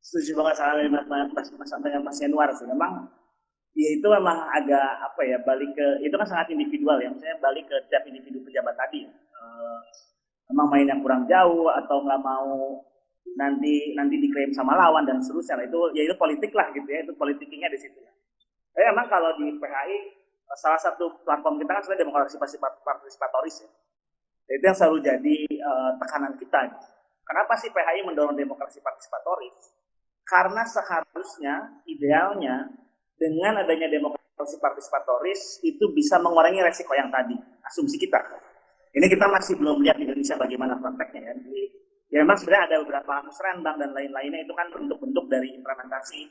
setuju 0.03 0.31
banget 0.37 0.55
sama 0.59 0.85
mas 0.91 1.05
mas 1.33 1.47
mas 1.57 1.71
dengan 1.81 2.01
mas 2.05 2.19
Yanuar 2.19 2.49
sih. 2.53 2.67
Memang 2.69 3.09
ya 3.73 3.89
itu 3.97 4.05
memang 4.05 4.45
agak 4.53 4.89
apa 5.01 5.21
ya 5.25 5.41
balik 5.41 5.73
ke 5.73 5.87
itu 6.05 6.13
kan 6.13 6.27
sangat 6.27 6.53
individual 6.53 6.99
ya. 7.01 7.09
Saya 7.17 7.39
balik 7.39 7.65
ke 7.65 7.77
tiap 7.89 8.03
individu 8.05 8.43
pejabat 8.43 8.75
tadi. 8.75 9.07
Uh, 9.33 9.79
memang 10.51 10.67
main 10.69 10.85
yang 10.85 11.01
kurang 11.01 11.23
jauh 11.25 11.71
atau 11.71 12.03
nggak 12.03 12.21
mau 12.21 12.83
nanti 13.39 13.95
nanti 13.97 14.19
diklaim 14.19 14.51
sama 14.53 14.75
lawan 14.77 15.07
dan 15.07 15.17
seterusnya 15.23 15.65
itu 15.65 15.79
ya 15.97 16.05
itu 16.05 16.15
politik 16.19 16.51
lah 16.53 16.69
gitu 16.75 16.85
ya. 16.85 17.07
Itu 17.07 17.15
politiknya 17.15 17.71
di 17.71 17.79
situ. 17.79 17.97
Ya. 17.97 18.11
Tapi 18.75 18.83
memang 18.91 19.07
kalau 19.07 19.33
di 19.39 19.55
PHI 19.55 19.97
salah 20.53 20.77
satu 20.77 21.23
platform 21.25 21.57
kita 21.57 21.71
kan 21.73 21.81
sebenarnya 21.81 22.03
demokrasi 22.05 22.35
partisipatoris 22.61 23.65
ya 23.65 23.69
itu 24.47 24.63
yang 24.63 24.75
selalu 24.75 24.97
jadi 24.99 25.35
uh, 25.63 25.91
tekanan 26.03 26.33
kita. 26.35 26.67
Kenapa 27.23 27.55
sih 27.55 27.71
PHI 27.71 28.03
mendorong 28.03 28.35
demokrasi 28.35 28.83
partisipatoris? 28.83 29.71
Karena 30.27 30.63
seharusnya, 30.67 31.83
idealnya, 31.87 32.67
dengan 33.15 33.63
adanya 33.63 33.87
demokrasi 33.87 34.59
partisipatoris 34.59 35.63
itu 35.63 35.91
bisa 35.95 36.19
mengurangi 36.19 36.59
resiko 36.59 36.91
yang 36.95 37.07
tadi, 37.07 37.35
asumsi 37.63 37.95
kita. 37.95 38.19
Ini 38.93 39.07
kita 39.07 39.25
masih 39.31 39.55
belum 39.57 39.81
lihat 39.81 39.97
di 39.97 40.05
Indonesia 40.05 40.35
bagaimana 40.35 40.75
prakteknya 40.77 41.31
ya. 41.31 41.33
Jadi, 41.39 41.63
ya 42.11 42.17
memang 42.21 42.37
sebenarnya 42.37 42.63
ada 42.69 42.77
beberapa 42.83 43.13
musrenbang 43.25 43.75
dan 43.79 43.89
lain-lainnya 43.95 44.43
itu 44.43 44.53
kan 44.53 44.67
bentuk-bentuk 44.69 45.25
dari 45.31 45.49
implementasi 45.55 46.29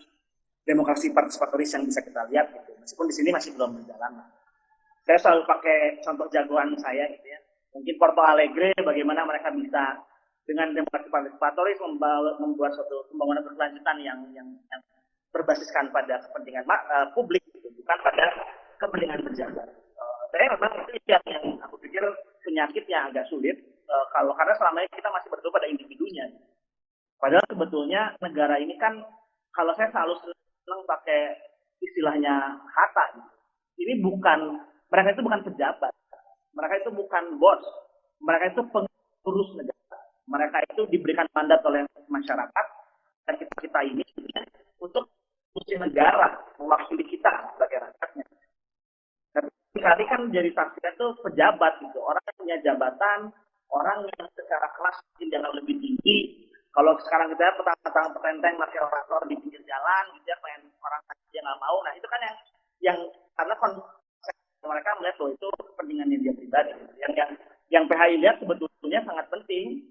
demokrasi 0.63 1.11
partisipatoris 1.11 1.75
yang 1.75 1.85
bisa 1.89 2.01
kita 2.05 2.23
lihat 2.31 2.53
gitu. 2.55 2.71
Meskipun 2.79 3.07
di 3.09 3.15
sini 3.17 3.29
masih 3.35 3.51
belum 3.59 3.83
berjalan. 3.83 4.13
Saya 5.03 5.19
selalu 5.19 5.43
pakai 5.49 5.99
contoh 6.07 6.31
jagoan 6.31 6.79
saya 6.79 7.11
gitu 7.11 7.27
ya 7.27 7.32
mungkin 7.73 7.95
Porto 7.97 8.23
Alegre 8.23 8.77
bagaimana 8.81 9.25
mereka 9.25 9.49
bisa 9.53 10.01
dengan 10.45 10.75
demokrasi 10.75 11.09
partisipatoris 11.09 11.79
membuat 12.39 12.75
suatu 12.75 13.07
pembangunan 13.11 13.47
berkelanjutan 13.47 13.97
yang 14.03 14.19
yang, 14.35 14.49
yang 14.71 14.83
berbasiskan 15.33 15.89
pada 15.95 16.21
kepentingan 16.29 16.67
uh, 16.69 17.09
publik 17.17 17.41
gitu, 17.57 17.73
bukan 17.73 17.99
pada 18.05 18.27
kepentingan 18.77 19.25
pejabat. 19.25 19.69
Uh, 19.97 20.23
saya 20.35 20.47
memang 20.53 20.73
itu 20.93 21.09
yang, 21.09 21.25
yang 21.25 21.45
aku 21.65 21.81
pikir 21.81 22.05
penyakit 22.45 22.85
yang 22.91 23.09
agak 23.09 23.25
sulit 23.33 23.57
uh, 23.89 24.07
kalau 24.13 24.37
karena 24.37 24.53
selama 24.61 24.85
ini 24.85 24.93
kita 24.93 25.09
masih 25.09 25.29
berdoa 25.33 25.55
pada 25.55 25.69
individunya. 25.71 26.27
Padahal 27.17 27.47
sebetulnya 27.47 28.19
negara 28.19 28.59
ini 28.59 28.75
kan 28.83 28.99
kalau 29.55 29.73
saya 29.79 29.89
selalu 29.95 30.19
senang 30.27 30.83
pakai 30.85 31.39
istilahnya 31.79 32.59
kata 32.67 33.05
gitu. 33.15 33.31
Ini 33.83 33.93
bukan 34.05 34.59
mereka 34.93 35.17
itu 35.17 35.23
bukan 35.25 35.43
pejabat, 35.49 35.93
mereka 36.53 36.75
itu 36.85 36.91
bukan 36.93 37.25
bos, 37.41 37.63
mereka 38.21 38.53
itu 38.53 38.63
pengurus 38.71 39.51
negara. 39.57 39.99
Mereka 40.29 40.59
itu 40.73 40.83
diberikan 40.93 41.27
mandat 41.35 41.61
oleh 41.67 41.83
masyarakat 42.09 42.67
dan 43.27 43.35
kita 43.39 43.55
kita 43.61 43.81
ini 43.85 44.05
untuk 44.79 45.11
fungsi 45.53 45.77
negara 45.77 46.41
mewakili 46.57 47.05
kita 47.09 47.31
sebagai 47.55 47.89
rakyatnya. 47.89 48.25
Tapi 49.33 49.79
kali 49.81 50.05
kan 50.09 50.21
jadi 50.29 50.51
saksinya 50.53 50.91
itu 50.93 51.07
pejabat 51.25 51.73
gitu, 51.81 51.99
orang 52.05 52.23
yang 52.25 52.37
punya 52.37 52.57
jabatan, 52.61 53.21
orang 53.73 54.05
yang 54.05 54.27
secara 54.37 54.69
kelas 54.77 54.97
jangan 55.19 55.53
lebih 55.57 55.81
tinggi. 55.81 56.49
Kalau 56.73 56.97
sekarang 57.05 57.29
kita 57.37 57.53
petang-petang 57.61 58.17
petenteng 58.17 58.57
masih 58.57 58.81
orator 58.81 59.21
di 59.29 59.37
pinggir 59.37 59.61
jalan, 59.69 60.05
gitu 60.17 60.25
ya, 60.33 60.37
pengen 60.41 60.73
orang 60.81 61.03
aja 61.05 61.39
nggak 61.45 61.61
mau. 61.61 61.77
Nah 61.85 61.93
itu 61.93 62.07
kan 62.09 62.21
yang 62.25 62.37
yang 62.81 62.99
karena 63.37 63.55
mereka 64.67 64.91
melihat 64.99 65.17
bahwa 65.19 65.31
itu 65.35 65.49
kepentingannya 65.51 66.17
dia 66.23 66.33
pribadi. 66.35 66.73
Yang 67.03 67.13
yang 67.19 67.31
yang 67.73 67.85
PHI 67.89 68.15
lihat 68.21 68.37
sebetulnya 68.39 69.01
sangat 69.03 69.27
penting 69.33 69.83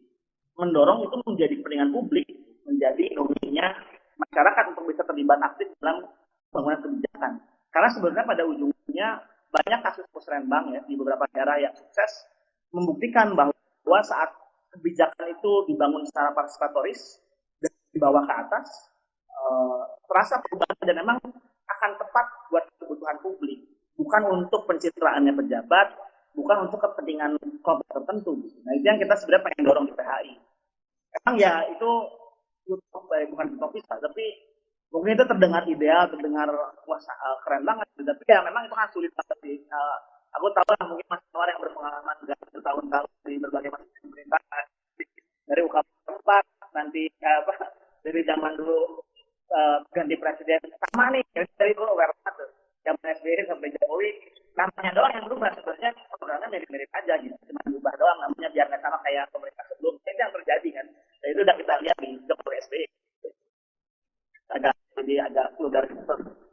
mendorong 0.56 1.08
itu 1.08 1.16
menjadi 1.26 1.54
kepentingan 1.60 1.92
publik, 1.92 2.28
menjadi 2.68 3.04
nominya 3.18 3.68
masyarakat 4.20 4.64
untuk 4.76 4.86
bisa 4.88 5.02
terlibat 5.08 5.40
aktif 5.42 5.68
dalam 5.82 6.06
pembangunan 6.52 6.80
kebijakan. 6.84 7.32
Karena 7.72 7.90
sebenarnya 7.90 8.26
pada 8.28 8.44
ujungnya 8.46 9.08
banyak 9.52 9.80
kasus 9.84 10.06
musrenbang 10.16 10.72
ya 10.72 10.82
di 10.88 10.96
beberapa 10.96 11.28
daerah 11.36 11.60
yang 11.60 11.76
sukses 11.76 12.28
membuktikan 12.72 13.36
bahwa 13.36 14.00
saat 14.08 14.32
kebijakan 14.72 15.28
itu 15.36 15.52
dibangun 15.68 16.08
secara 16.08 16.32
partisipatoris 16.32 17.20
dan 17.60 17.72
di 17.92 18.00
bawah 18.00 18.24
ke 18.24 18.34
atas 18.34 18.68
uh, 19.28 19.84
terasa 20.08 20.40
perubahan 20.40 20.84
dan 20.88 20.96
memang 21.04 21.18
akan 21.68 21.92
tepat 22.00 22.26
buat 22.48 22.64
kebutuhan 22.80 23.20
publik 23.20 23.71
bukan 24.02 24.22
untuk 24.34 24.66
pencitraannya 24.66 25.38
pejabat 25.38 25.94
bukan 26.34 26.58
untuk 26.66 26.82
kepentingan 26.82 27.38
kelompok 27.62 27.88
tertentu. 27.94 28.34
Nah 28.66 28.74
itu 28.74 28.86
yang 28.90 28.98
kita 28.98 29.14
sebenarnya 29.14 29.46
pengen 29.46 29.64
dorong 29.70 29.86
di 29.86 29.94
PHI 29.94 30.34
emang 31.22 31.36
ya 31.38 31.54
itu 31.68 31.90
eh, 32.72 33.28
bukan 33.28 33.48
utopis 33.60 33.84
tapi 33.86 34.26
mungkin 34.92 35.16
itu 35.20 35.26
terdengar 35.28 35.64
ideal 35.68 36.08
terdengar 36.08 36.48
wah 36.88 37.00
uh, 37.00 37.38
keren 37.44 37.64
banget 37.68 37.88
tapi 38.00 38.24
ya 38.28 38.40
memang 38.44 38.68
itu 38.68 38.76
kan 38.76 38.90
sulit 38.92 39.12
banget 39.16 39.38
sih. 39.44 39.58
Uh, 39.70 39.98
aku 40.32 40.48
tahu 40.56 40.72
lah 40.72 40.86
mungkin 40.88 41.08
mas 41.12 41.22
orang 41.36 41.52
yang 41.52 41.62
berpengalaman 41.64 42.18
bertahun-tahun 42.56 43.10
di 43.28 43.36
berbagai 43.36 43.70
macam 43.76 43.88
pemerintahan 44.00 44.66
dari 45.52 45.62
UKP 45.68 45.88
tempat 46.08 46.44
nanti 46.72 47.04
apa 47.20 47.54
dari 48.08 48.20
zaman 48.24 48.56
dulu 48.56 49.04
ganti 49.92 50.16
presiden 50.16 50.64
sama 50.88 51.12
nih 51.12 51.24
dari 51.36 51.76
dulu 51.76 51.92
aware 51.92 52.16
zaman 52.82 53.14
SBY 53.22 53.46
sampai 53.46 53.74
Jokowi 53.78 54.10
namanya 54.58 54.92
doang 54.98 55.14
yang 55.16 55.26
berubah. 55.30 55.50
Sebenarnya 55.58 55.92
programnya 56.12 56.48
mirip-mirip 56.50 56.90
aja 56.92 57.14
gitu. 57.22 57.36
Cuma 57.50 57.62
berubah 57.66 57.94
doang 57.98 58.18
namanya 58.26 58.50
biar 58.52 58.66
nggak 58.70 58.82
sama 58.82 58.98
kayak 59.06 59.26
pemerintah 59.32 59.66
sebelum. 59.72 59.94
Itu 60.02 60.20
yang 60.20 60.34
terjadi 60.34 60.70
kan. 60.82 60.86
Dan 61.22 61.28
itu 61.32 61.40
udah 61.46 61.56
kita 61.56 61.74
lihat 61.86 61.98
di 62.02 62.10
Jokowi 62.26 62.58
SBY 62.66 62.86
agak 64.52 64.76
jadi 65.00 65.14
agak 65.32 65.48
gitu 65.56 65.64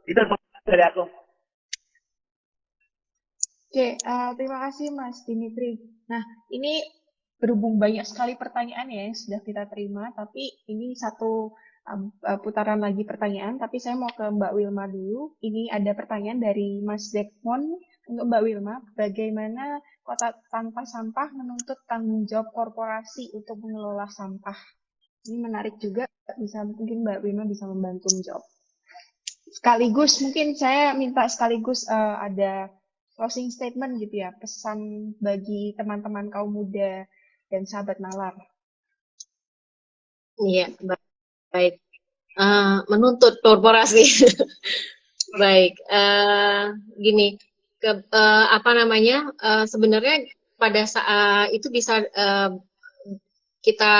itu 0.09 0.21
dari 0.65 0.83
aku. 0.87 1.03
Oke, 3.69 3.87
uh, 4.01 4.33
terima 4.33 4.57
kasih 4.65 4.89
Mas 4.89 5.21
Dimitri. 5.29 5.77
Nah, 6.09 6.25
ini 6.49 6.81
berhubung 7.37 7.77
banyak 7.77 8.01
sekali 8.01 8.33
pertanyaan 8.33 8.89
ya 8.89 9.05
yang 9.05 9.13
sudah 9.13 9.45
kita 9.45 9.69
terima, 9.69 10.09
tapi 10.17 10.49
ini 10.65 10.97
satu 10.97 11.53
putaran 12.45 12.79
lagi 12.81 13.01
pertanyaan, 13.05 13.57
tapi 13.57 13.81
saya 13.81 13.97
mau 13.97 14.11
ke 14.13 14.21
Mbak 14.21 14.51
Wilma 14.53 14.85
dulu. 14.85 15.37
Ini 15.41 15.73
ada 15.73 15.91
pertanyaan 15.97 16.39
dari 16.41 16.81
Mas 16.85 17.09
Dekmon 17.09 17.65
untuk 18.09 18.25
Mbak 18.25 18.41
Wilma, 18.41 18.81
bagaimana 18.97 19.77
kota 20.01 20.33
tanpa 20.49 20.81
sampah 20.81 21.29
menuntut 21.29 21.77
tanggung 21.85 22.25
jawab 22.25 22.49
korporasi 22.49 23.29
untuk 23.37 23.61
mengelola 23.61 24.09
sampah? 24.09 24.57
Ini 25.29 25.37
menarik 25.37 25.77
juga, 25.77 26.09
bisa 26.41 26.65
mungkin 26.65 27.05
Mbak 27.05 27.21
Wilma 27.21 27.45
bisa 27.45 27.69
membantu 27.69 28.09
menjawab. 28.17 28.45
Sekaligus 29.49 30.21
mungkin 30.25 30.57
saya 30.57 30.97
minta 30.97 31.25
sekaligus 31.29 31.85
uh, 31.85 32.17
ada 32.21 32.73
closing 33.13 33.53
statement 33.53 34.01
gitu 34.01 34.25
ya, 34.25 34.33
pesan 34.37 35.13
bagi 35.21 35.77
teman-teman 35.77 36.33
kaum 36.33 36.49
muda 36.49 37.05
dan 37.53 37.65
sahabat 37.69 38.01
nalar. 38.01 38.33
Iya, 40.39 40.71
baik. 41.53 41.81
Uh, 42.39 42.85
menuntut 42.87 43.43
korporasi. 43.43 44.05
baik, 45.41 45.77
uh, 45.91 46.73
gini, 46.97 47.37
ke, 47.77 47.91
uh, 48.09 48.45
apa 48.55 48.71
namanya? 48.73 49.29
Uh, 49.37 49.65
sebenarnya 49.67 50.25
pada 50.55 50.83
saat 50.87 51.51
itu 51.53 51.67
bisa 51.69 52.01
uh, 52.03 52.55
kita 53.59 53.95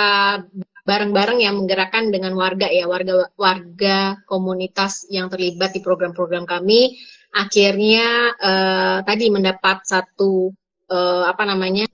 bareng-bareng 0.88 1.44
ya 1.44 1.52
menggerakkan 1.54 2.10
dengan 2.10 2.34
warga 2.34 2.66
ya 2.72 2.90
warga 2.90 3.30
warga 3.38 4.18
komunitas 4.26 5.06
yang 5.12 5.30
terlibat 5.30 5.76
di 5.76 5.86
program-program 5.86 6.50
kami 6.50 6.98
akhirnya 7.30 8.34
uh, 8.34 8.98
tadi 9.06 9.30
mendapat 9.30 9.86
satu 9.86 10.50
uh, 10.90 11.24
apa 11.30 11.44
namanya 11.46 11.86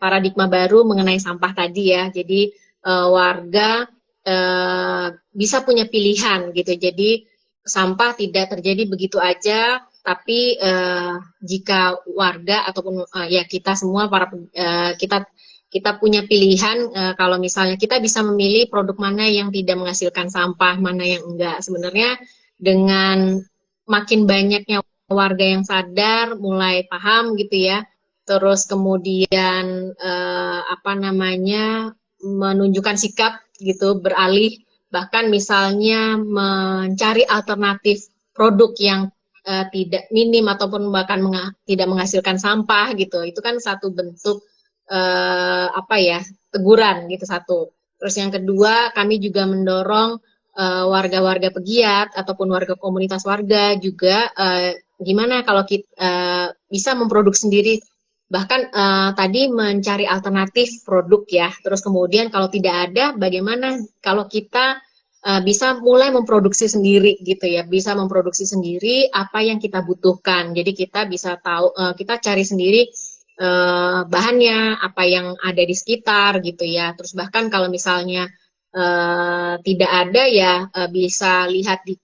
paradigma 0.00 0.46
baru 0.48 0.86
mengenai 0.86 1.20
sampah 1.20 1.52
tadi 1.52 1.92
ya. 1.92 2.08
Jadi 2.08 2.48
uh, 2.86 3.12
warga 3.12 3.84
uh, 4.28 5.16
bisa 5.32 5.64
punya 5.64 5.88
pilihan 5.88 6.52
gitu. 6.52 6.76
Jadi 6.76 7.24
sampah 7.64 8.12
tidak 8.12 8.52
terjadi 8.52 8.84
begitu 8.84 9.16
aja, 9.16 9.80
tapi 10.04 10.60
uh, 10.60 11.16
jika 11.40 11.96
warga 12.12 12.68
ataupun 12.68 13.08
uh, 13.08 13.26
ya 13.28 13.48
kita 13.48 13.72
semua 13.72 14.12
para 14.12 14.28
kita 15.00 15.24
kita 15.68 16.00
punya 16.00 16.24
pilihan 16.24 16.92
uh, 16.92 17.12
kalau 17.16 17.36
misalnya 17.36 17.76
kita 17.76 18.00
bisa 18.00 18.24
memilih 18.24 18.72
produk 18.72 18.96
mana 18.96 19.28
yang 19.28 19.52
tidak 19.52 19.76
menghasilkan 19.80 20.28
sampah, 20.28 20.76
mana 20.76 21.04
yang 21.04 21.24
enggak. 21.24 21.60
Sebenarnya 21.60 22.16
dengan 22.56 23.40
makin 23.88 24.28
banyaknya 24.28 24.84
warga 25.08 25.44
yang 25.44 25.64
sadar, 25.64 26.36
mulai 26.36 26.84
paham 26.84 27.34
gitu 27.40 27.56
ya. 27.56 27.88
Terus 28.28 28.68
kemudian 28.68 29.64
eh, 29.96 30.60
apa 30.68 30.92
namanya 30.92 31.96
menunjukkan 32.20 33.00
sikap 33.00 33.40
gitu, 33.58 33.98
beralih 34.00 34.58
bahkan 34.88 35.28
misalnya 35.28 36.16
mencari 36.16 37.26
alternatif 37.28 38.08
produk 38.32 38.72
yang 38.80 39.00
uh, 39.44 39.66
tidak 39.68 40.08
minim 40.14 40.48
ataupun 40.48 40.88
bahkan 40.88 41.20
menga 41.20 41.52
tidak 41.68 41.86
menghasilkan 41.90 42.40
sampah 42.40 42.96
gitu. 42.96 43.20
Itu 43.26 43.44
kan 43.44 43.60
satu 43.60 43.92
bentuk 43.92 44.46
uh, 44.88 45.66
apa 45.74 45.96
ya 46.00 46.18
teguran 46.48 47.10
gitu 47.12 47.28
satu. 47.28 47.74
Terus 47.98 48.14
yang 48.16 48.30
kedua 48.32 48.94
kami 48.94 49.18
juga 49.18 49.44
mendorong 49.44 50.22
Eh, 50.58 50.84
warga-warga 50.90 51.54
uh, 51.54 51.54
pegiat 51.54 52.18
ataupun 52.18 52.50
warga 52.50 52.74
komunitas 52.74 53.22
warga 53.22 53.78
juga 53.78 54.26
uh, 54.34 54.74
gimana 54.98 55.46
kalau 55.46 55.62
kita 55.62 55.86
uh, 55.94 56.50
bisa 56.66 56.98
memproduksi 56.98 57.46
sendiri 57.46 57.78
bahkan 58.28 58.68
uh, 58.70 59.10
tadi 59.16 59.48
mencari 59.48 60.04
alternatif 60.04 60.84
produk 60.84 61.24
ya. 61.28 61.48
Terus 61.64 61.80
kemudian 61.80 62.28
kalau 62.28 62.52
tidak 62.52 62.92
ada 62.92 63.16
bagaimana 63.16 63.80
kalau 64.04 64.28
kita 64.28 64.78
uh, 65.24 65.40
bisa 65.40 65.80
mulai 65.80 66.12
memproduksi 66.12 66.68
sendiri 66.68 67.16
gitu 67.24 67.48
ya. 67.48 67.64
Bisa 67.64 67.96
memproduksi 67.96 68.44
sendiri 68.44 69.08
apa 69.08 69.40
yang 69.40 69.56
kita 69.56 69.80
butuhkan. 69.80 70.52
Jadi 70.52 70.70
kita 70.76 71.08
bisa 71.08 71.40
tahu 71.40 71.72
uh, 71.72 71.96
kita 71.96 72.20
cari 72.20 72.44
sendiri 72.44 72.84
uh, 73.40 74.04
bahannya 74.04 74.76
apa 74.76 75.02
yang 75.08 75.32
ada 75.40 75.62
di 75.64 75.72
sekitar 75.72 76.44
gitu 76.44 76.68
ya. 76.68 76.92
Terus 76.92 77.16
bahkan 77.16 77.48
kalau 77.48 77.72
misalnya 77.72 78.28
uh, 78.76 79.56
tidak 79.64 79.88
ada 79.88 80.22
ya 80.28 80.68
uh, 80.68 80.88
bisa 80.92 81.48
lihat 81.48 81.80
di 81.88 81.96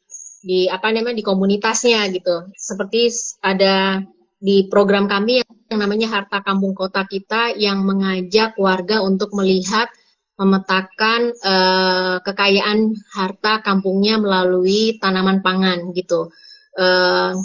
di 0.45 0.69
apa 0.69 0.89
namanya 0.89 1.21
di 1.21 1.25
komunitasnya 1.25 2.05
gitu. 2.13 2.49
Seperti 2.57 3.13
ada 3.45 4.01
di 4.45 4.69
program 4.69 5.09
kami 5.09 5.41
yang 5.41 5.53
namanya 5.77 6.11
Harta 6.11 6.41
Kampung 6.41 6.73
Kota 6.73 7.07
kita 7.07 7.55
yang 7.55 7.83
mengajak 7.87 8.57
warga 8.59 9.01
untuk 9.03 9.35
melihat 9.37 9.91
memetakan 10.35 11.31
uh, 11.47 12.19
kekayaan 12.27 12.99
harta 13.15 13.63
kampungnya 13.63 14.19
melalui 14.19 14.99
tanaman 14.99 15.39
pangan 15.47 15.95
gitu. 15.95 16.35
Uh, 16.75 17.39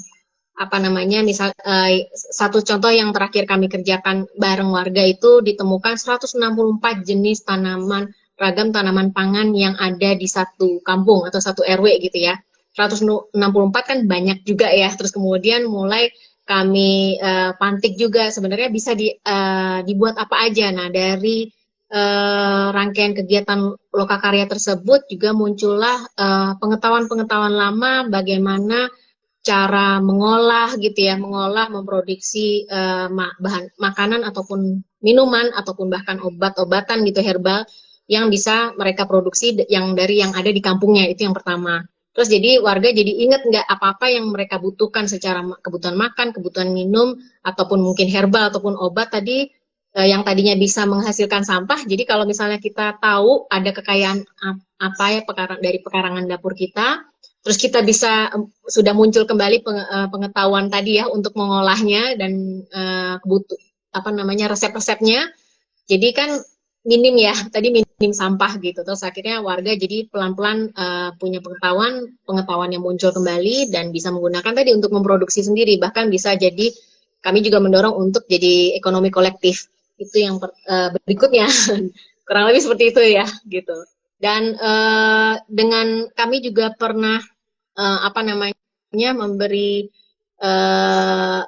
apa 0.59 0.77
namanya 0.81 1.21
misal 1.21 1.53
uh, 1.53 1.91
satu 2.11 2.59
contoh 2.65 2.91
yang 2.91 3.13
terakhir 3.15 3.45
kami 3.45 3.69
kerjakan 3.69 4.27
bareng 4.35 4.73
warga 4.73 5.05
itu 5.05 5.39
ditemukan 5.39 5.95
164 5.95 6.35
jenis 7.05 7.45
tanaman 7.45 8.11
ragam 8.35 8.73
tanaman 8.73 9.13
pangan 9.13 9.53
yang 9.53 9.77
ada 9.77 10.17
di 10.17 10.25
satu 10.25 10.81
kampung 10.81 11.29
atau 11.29 11.39
satu 11.39 11.61
RW 11.61 12.09
gitu 12.09 12.25
ya. 12.25 12.35
164 12.73 13.35
kan 13.83 13.99
banyak 14.07 14.47
juga 14.47 14.71
ya. 14.71 14.87
Terus 14.95 15.11
kemudian 15.11 15.67
mulai 15.67 16.09
kami 16.49 17.21
uh, 17.21 17.53
pantik 17.61 17.93
juga 17.93 18.33
sebenarnya 18.33 18.73
bisa 18.73 18.97
di, 18.97 19.13
uh, 19.13 19.85
dibuat 19.85 20.17
apa 20.17 20.49
aja. 20.49 20.73
Nah, 20.73 20.89
dari 20.89 21.45
uh, 21.93 22.73
rangkaian 22.73 23.13
kegiatan 23.13 23.77
lokakarya 23.93 24.49
tersebut 24.49 25.05
juga 25.05 25.37
muncullah 25.37 26.09
pengetahuan-pengetahuan 26.57 27.53
uh, 27.53 27.59
lama 27.69 27.93
bagaimana 28.09 28.89
cara 29.45 30.01
mengolah 30.01 30.73
gitu 30.81 31.05
ya, 31.05 31.15
mengolah, 31.21 31.69
memproduksi 31.69 32.65
uh, 32.65 33.07
bahan 33.13 33.69
makanan 33.77 34.25
ataupun 34.25 34.81
minuman 35.05 35.53
ataupun 35.53 35.87
bahkan 35.87 36.17
obat-obatan 36.19 37.05
gitu 37.07 37.21
herbal 37.21 37.63
yang 38.09 38.27
bisa 38.33 38.73
mereka 38.73 39.05
produksi 39.05 39.53
yang 39.69 39.93
dari 39.93 40.17
yang 40.17 40.33
ada 40.33 40.49
di 40.49 40.59
kampungnya 40.59 41.05
itu 41.05 41.29
yang 41.29 41.37
pertama. 41.37 41.85
Terus 42.09 42.27
jadi 42.27 42.57
warga 42.59 42.89
jadi 42.89 43.11
ingat 43.29 43.45
nggak 43.45 43.65
apa-apa 43.69 44.09
yang 44.09 44.33
mereka 44.33 44.57
butuhkan 44.57 45.05
secara 45.05 45.45
kebutuhan 45.61 45.93
makan, 45.95 46.33
kebutuhan 46.33 46.73
minum, 46.73 47.15
ataupun 47.45 47.79
mungkin 47.79 48.09
herbal 48.09 48.49
ataupun 48.49 48.73
obat 48.75 49.13
tadi 49.13 49.45
eh, 49.93 50.07
yang 50.09 50.25
tadinya 50.25 50.57
bisa 50.57 50.89
menghasilkan 50.89 51.45
sampah. 51.45 51.85
Jadi 51.85 52.03
kalau 52.09 52.25
misalnya 52.25 52.57
kita 52.57 52.97
tahu 52.97 53.45
ada 53.47 53.69
kekayaan 53.69 54.25
apa 54.79 55.05
ya 55.13 55.21
pekarang, 55.21 55.59
dari 55.61 55.79
pekarangan 55.85 56.25
dapur 56.25 56.57
kita, 56.57 57.05
terus 57.45 57.61
kita 57.61 57.85
bisa 57.85 58.33
sudah 58.65 58.93
muncul 58.97 59.29
kembali 59.29 59.57
eh, 59.61 60.07
pengetahuan 60.09 60.67
tadi 60.73 60.97
ya 60.97 61.05
untuk 61.07 61.37
mengolahnya 61.37 62.17
dan 62.17 62.65
eh, 62.67 63.15
kebutuh 63.21 63.57
apa 63.93 64.09
namanya 64.09 64.49
resep-resepnya. 64.49 65.29
Jadi 65.89 66.09
kan 66.13 66.29
minim 66.89 67.15
ya, 67.21 67.37
tadi 67.53 67.69
minim 67.69 68.11
sampah 68.11 68.57
gitu. 68.57 68.81
Terus 68.81 69.05
akhirnya 69.05 69.45
warga 69.45 69.77
jadi 69.77 70.09
pelan-pelan 70.09 70.73
uh, 70.73 71.09
punya 71.21 71.37
pengetahuan, 71.45 72.09
pengetahuan 72.25 72.73
yang 72.73 72.81
muncul 72.81 73.13
kembali 73.13 73.69
dan 73.69 73.93
bisa 73.93 74.09
menggunakan 74.09 74.49
tadi 74.49 74.73
untuk 74.73 74.89
memproduksi 74.89 75.45
sendiri. 75.45 75.77
Bahkan 75.77 76.09
bisa 76.09 76.33
jadi 76.33 76.73
kami 77.21 77.45
juga 77.45 77.61
mendorong 77.61 77.93
untuk 77.93 78.25
jadi 78.25 78.73
ekonomi 78.73 79.13
kolektif. 79.13 79.69
Itu 80.01 80.17
yang 80.17 80.41
per, 80.41 80.49
uh, 80.65 80.89
berikutnya. 81.05 81.45
Kurang 82.27 82.45
lebih 82.49 82.61
seperti 82.65 82.83
itu 82.93 83.01
ya, 83.05 83.25
gitu. 83.45 83.77
Dan 84.19 84.57
uh, 84.57 85.39
dengan 85.47 86.09
kami 86.11 86.43
juga 86.43 86.73
pernah 86.75 87.17
uh, 87.79 87.99
apa 88.03 88.19
namanya 88.21 89.15
memberi 89.15 89.87
uh, 90.43 91.41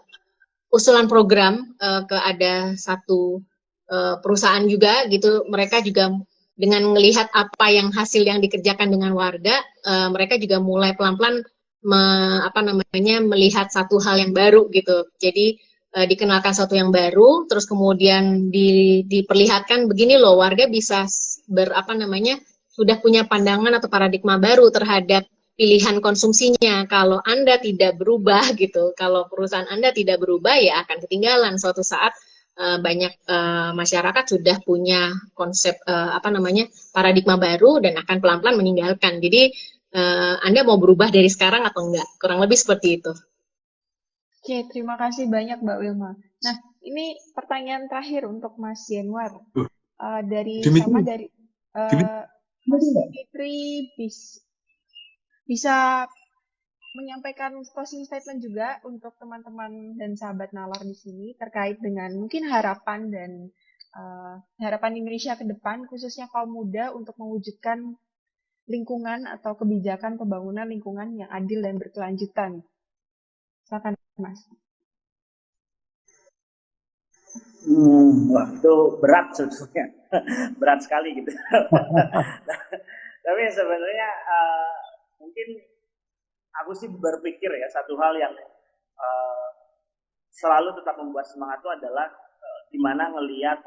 usulan 0.72 1.06
program 1.12 1.76
uh, 1.84 2.08
ke 2.08 2.16
ada 2.16 2.74
satu 2.80 3.44
uh, 3.92 4.16
perusahaan 4.24 4.64
juga 4.66 5.06
gitu. 5.12 5.46
Mereka 5.52 5.84
juga 5.84 6.16
dengan 6.56 6.96
melihat 6.96 7.28
apa 7.36 7.68
yang 7.72 7.92
hasil 7.92 8.24
yang 8.24 8.40
dikerjakan 8.40 8.92
dengan 8.92 9.12
warga 9.18 9.60
uh, 9.88 10.08
mereka 10.14 10.38
juga 10.38 10.62
mulai 10.62 10.94
pelan-pelan 10.94 11.42
me, 11.82 12.02
apa 12.46 12.62
namanya 12.62 13.18
melihat 13.24 13.68
satu 13.68 14.00
hal 14.00 14.22
yang 14.22 14.32
baru 14.32 14.70
gitu. 14.72 15.10
Jadi 15.20 15.58
uh, 15.98 16.06
dikenalkan 16.06 16.54
satu 16.54 16.78
yang 16.78 16.94
baru 16.94 17.50
terus 17.50 17.66
kemudian 17.66 18.54
di, 18.54 19.02
diperlihatkan 19.10 19.90
begini 19.90 20.16
loh 20.22 20.38
warga 20.40 20.70
bisa 20.70 21.06
ber 21.50 21.74
apa 21.74 21.98
namanya 21.98 22.40
sudah 22.72 23.04
punya 23.04 23.28
pandangan 23.28 23.76
atau 23.78 23.92
paradigma 23.92 24.40
baru 24.40 24.72
terhadap 24.72 25.28
pilihan 25.60 26.00
konsumsinya. 26.00 26.88
Kalau 26.88 27.20
Anda 27.22 27.60
tidak 27.60 28.00
berubah 28.00 28.56
gitu, 28.56 28.96
kalau 28.96 29.28
perusahaan 29.28 29.68
Anda 29.68 29.92
tidak 29.92 30.24
berubah 30.24 30.56
ya 30.58 30.82
akan 30.88 30.98
ketinggalan 31.06 31.60
suatu 31.60 31.84
saat 31.84 32.16
uh, 32.58 32.80
banyak 32.82 33.14
uh, 33.28 33.72
masyarakat 33.76 34.24
sudah 34.28 34.58
punya 34.64 35.14
konsep 35.38 35.78
uh, 35.88 36.16
apa 36.18 36.32
namanya 36.34 36.68
paradigma 36.92 37.40
baru 37.40 37.80
dan 37.80 38.00
akan 38.02 38.18
pelan-pelan 38.20 38.60
meninggalkan. 38.60 39.22
Jadi 39.24 39.52
uh, 39.96 40.36
Anda 40.44 40.66
mau 40.68 40.80
berubah 40.82 41.12
dari 41.14 41.30
sekarang 41.32 41.64
atau 41.68 41.92
enggak? 41.92 42.08
Kurang 42.20 42.42
lebih 42.44 42.58
seperti 42.60 43.00
itu. 43.00 43.12
Oke, 44.42 44.66
terima 44.74 44.98
kasih 44.98 45.30
banyak 45.30 45.62
Mbak 45.62 45.78
Wilma. 45.86 46.18
Nah, 46.42 46.56
ini 46.82 47.14
pertanyaan 47.38 47.86
terakhir 47.86 48.26
untuk 48.26 48.58
Mas 48.58 48.90
Januar. 48.90 49.38
Uh, 50.02 50.22
dari 50.26 50.66
Demi 50.66 50.82
sama 50.82 51.06
dari 51.06 51.30
uh, 51.78 52.26
Mas 52.66 52.86
Dimitri 52.90 53.86
bis 53.94 54.42
bisa 55.46 56.10
menyampaikan 56.92 57.56
closing 57.72 58.04
statement 58.04 58.44
juga 58.44 58.84
untuk 58.84 59.16
teman-teman 59.16 59.96
dan 59.96 60.20
sahabat 60.20 60.52
nalar 60.52 60.84
di 60.84 60.96
sini 60.96 61.32
terkait 61.40 61.80
dengan 61.80 62.12
mungkin 62.20 62.52
harapan 62.52 63.08
dan 63.08 63.32
uh, 63.96 64.36
harapan 64.60 65.00
Indonesia 65.00 65.40
ke 65.40 65.48
depan 65.48 65.88
khususnya 65.88 66.28
kaum 66.28 66.52
muda 66.52 66.92
untuk 66.92 67.16
mewujudkan 67.16 67.96
lingkungan 68.68 69.28
atau 69.28 69.56
kebijakan 69.56 70.20
pembangunan 70.20 70.68
lingkungan 70.68 71.16
yang 71.16 71.32
adil 71.32 71.64
dan 71.64 71.80
berkelanjutan. 71.80 72.64
Silakan 73.68 73.96
Mas. 74.20 74.40
Hmm, 77.62 78.34
wah 78.34 78.50
itu 78.52 78.74
berat 78.98 79.38
sebetulnya, 79.38 79.86
berat 80.60 80.82
sekali 80.82 81.14
gitu. 81.14 81.30
Tapi 83.26 83.42
sebenarnya 83.54 84.10
uh, 84.26 84.74
mungkin 85.22 85.62
aku 86.60 86.72
sih 86.76 86.90
berpikir 86.92 87.48
ya 87.48 87.68
satu 87.72 87.96
hal 87.96 88.18
yang 88.20 88.34
uh, 89.00 89.48
selalu 90.32 90.76
tetap 90.76 91.00
membuat 91.00 91.28
semangat 91.28 91.64
itu 91.64 91.70
adalah 91.72 92.08
uh, 92.12 92.62
di 92.72 92.80
mana 92.80 93.08
ngelihat 93.16 93.60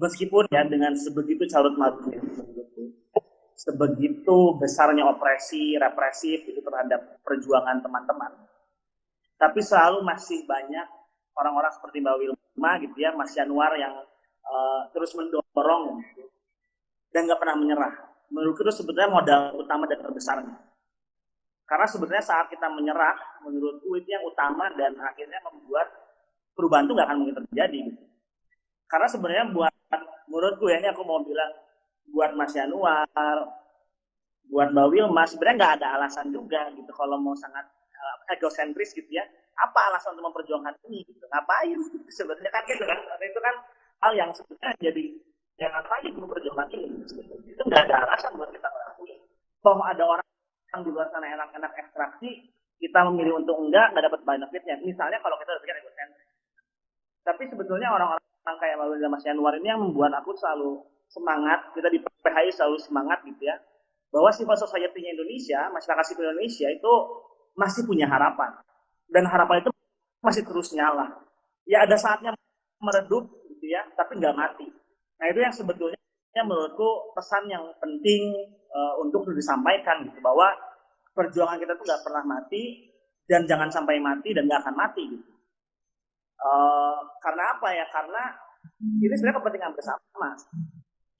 meskipun 0.00 0.48
ya 0.48 0.64
dengan 0.64 0.96
sebegitu 0.96 1.44
carut 1.50 1.76
marutnya 1.76 2.20
sebegitu 3.54 4.58
besarnya 4.58 5.06
opresi 5.06 5.78
represif 5.78 6.42
itu 6.44 6.60
terhadap 6.60 7.22
perjuangan 7.22 7.80
teman-teman 7.80 8.32
tapi 9.38 9.60
selalu 9.62 10.02
masih 10.02 10.42
banyak 10.44 10.86
orang-orang 11.38 11.72
seperti 11.74 12.02
Mbak 12.02 12.16
Wilma 12.18 12.72
gitu 12.82 12.96
ya 12.98 13.10
Mas 13.14 13.34
Januar 13.34 13.74
yang 13.74 13.94
uh, 14.46 14.80
terus 14.94 15.14
mendorong 15.14 16.02
gitu, 16.14 16.30
dan 17.10 17.26
nggak 17.26 17.40
pernah 17.42 17.56
menyerah 17.58 17.94
menurutku 18.32 18.66
itu 18.66 18.72
sebetulnya 18.82 19.10
modal 19.10 19.42
utama 19.62 19.86
dan 19.86 20.00
terbesarnya. 20.02 20.54
Karena 21.64 21.86
sebenarnya 21.88 22.24
saat 22.24 22.46
kita 22.52 22.68
menyerah, 22.68 23.16
menurutku 23.40 23.96
itu 23.96 24.08
yang 24.12 24.24
utama 24.24 24.68
dan 24.76 24.92
akhirnya 25.00 25.40
membuat 25.48 25.88
perubahan 26.52 26.84
itu 26.84 26.92
nggak 26.92 27.08
akan 27.08 27.18
mungkin 27.24 27.36
terjadi. 27.44 27.78
Gitu. 27.88 28.02
Karena 28.84 29.08
sebenarnya 29.08 29.44
buat 29.50 29.72
menurutku 30.28 30.64
ya 30.68 30.80
ini 30.80 30.88
aku 30.92 31.02
mau 31.02 31.24
bilang 31.24 31.52
buat 32.12 32.36
Mas 32.36 32.52
Yanuar, 32.52 33.08
buat 34.52 34.68
Mbak 34.76 34.88
Wilma 34.92 35.24
sebenarnya 35.24 35.56
nggak 35.56 35.74
ada 35.80 35.88
alasan 35.96 36.28
juga 36.30 36.68
gitu 36.76 36.92
kalau 36.92 37.16
mau 37.16 37.32
sangat 37.32 37.64
uh, 37.96 38.16
egosentris 38.36 38.92
gitu 38.92 39.08
ya. 39.08 39.24
Apa 39.56 39.88
alasan 39.88 40.18
untuk 40.18 40.34
memperjuangkan 40.34 40.76
ini? 40.90 41.00
Gitu. 41.08 41.24
Ngapain? 41.32 41.78
sebenarnya 42.20 42.50
kan 42.52 42.62
gitu 42.68 42.84
kan. 42.84 42.98
Itu 43.24 43.40
kan 43.40 43.54
hal 44.04 44.12
yang 44.12 44.30
sebenarnya 44.36 44.76
jadi 44.92 45.04
jangan 45.56 45.84
lagi 45.86 46.08
memperjuangkan 46.10 46.68
ini 46.74 46.88
itu 47.46 47.62
nggak 47.62 47.82
ada 47.86 47.94
alasan 48.04 48.34
buat 48.34 48.50
kita 48.50 48.66
ngelakuin 48.66 49.18
toh 49.62 49.78
ada 49.80 50.02
orang 50.02 50.26
yang 50.74 50.82
di 50.82 50.90
luar 50.90 51.08
sana 51.14 51.26
enak-enak 51.30 51.72
ekstraksi 51.78 52.50
kita 52.94 53.10
memilih 53.10 53.42
untuk 53.42 53.58
enggak 53.58 53.90
nggak 53.90 54.06
dapat 54.06 54.20
benefitnya. 54.22 54.78
Misalnya 54.86 55.18
kalau 55.18 55.34
kita 55.42 55.50
berpikir 55.58 55.82
egosentris 55.82 56.30
tapi 57.24 57.48
sebetulnya 57.48 57.88
orang-orang 57.90 58.20
kayak 58.60 58.76
Mas 59.10 59.24
Januar 59.26 59.56
ini 59.56 59.72
yang 59.72 59.80
membuat 59.80 60.12
aku 60.20 60.36
selalu 60.36 60.84
semangat 61.08 61.72
kita 61.72 61.88
di 61.88 61.98
PHI 61.98 62.52
selalu 62.54 62.76
semangat 62.78 63.24
gitu 63.24 63.48
ya. 63.48 63.56
Bahwa 64.12 64.30
civil 64.30 64.54
society-nya 64.54 65.10
Indonesia 65.18 65.66
masyarakat 65.74 66.04
sipil 66.06 66.30
Indonesia 66.30 66.70
itu 66.70 66.92
masih 67.58 67.82
punya 67.82 68.06
harapan. 68.06 68.54
Dan 69.10 69.26
harapan 69.26 69.64
itu 69.66 69.74
masih 70.22 70.46
terus 70.46 70.70
nyala. 70.70 71.18
Ya 71.66 71.82
ada 71.82 71.98
saatnya 71.98 72.30
meredup 72.78 73.26
gitu 73.50 73.66
ya 73.66 73.82
tapi 73.98 74.20
nggak 74.22 74.36
mati. 74.38 74.70
Nah 75.18 75.26
itu 75.32 75.40
yang 75.42 75.50
sebetulnya 75.50 75.98
menurutku 76.36 77.16
pesan 77.16 77.48
yang 77.48 77.64
penting 77.80 78.36
uh, 78.70 79.00
untuk 79.00 79.26
disampaikan 79.32 80.04
gitu 80.06 80.20
bahwa 80.20 80.52
perjuangan 81.14 81.62
kita 81.62 81.78
tuh 81.78 81.86
nggak 81.86 82.02
pernah 82.02 82.24
mati 82.26 82.90
dan 83.24 83.48
jangan 83.48 83.70
sampai 83.70 84.02
mati 84.02 84.34
dan 84.34 84.50
nggak 84.50 84.60
akan 84.66 84.76
mati 84.76 85.02
gitu. 85.08 85.30
Uh, 86.44 86.98
karena 87.24 87.56
apa 87.56 87.68
ya? 87.72 87.86
Karena 87.88 88.22
ini 89.00 89.14
sebenarnya 89.16 89.40
kepentingan 89.40 89.72
bersama, 89.72 90.28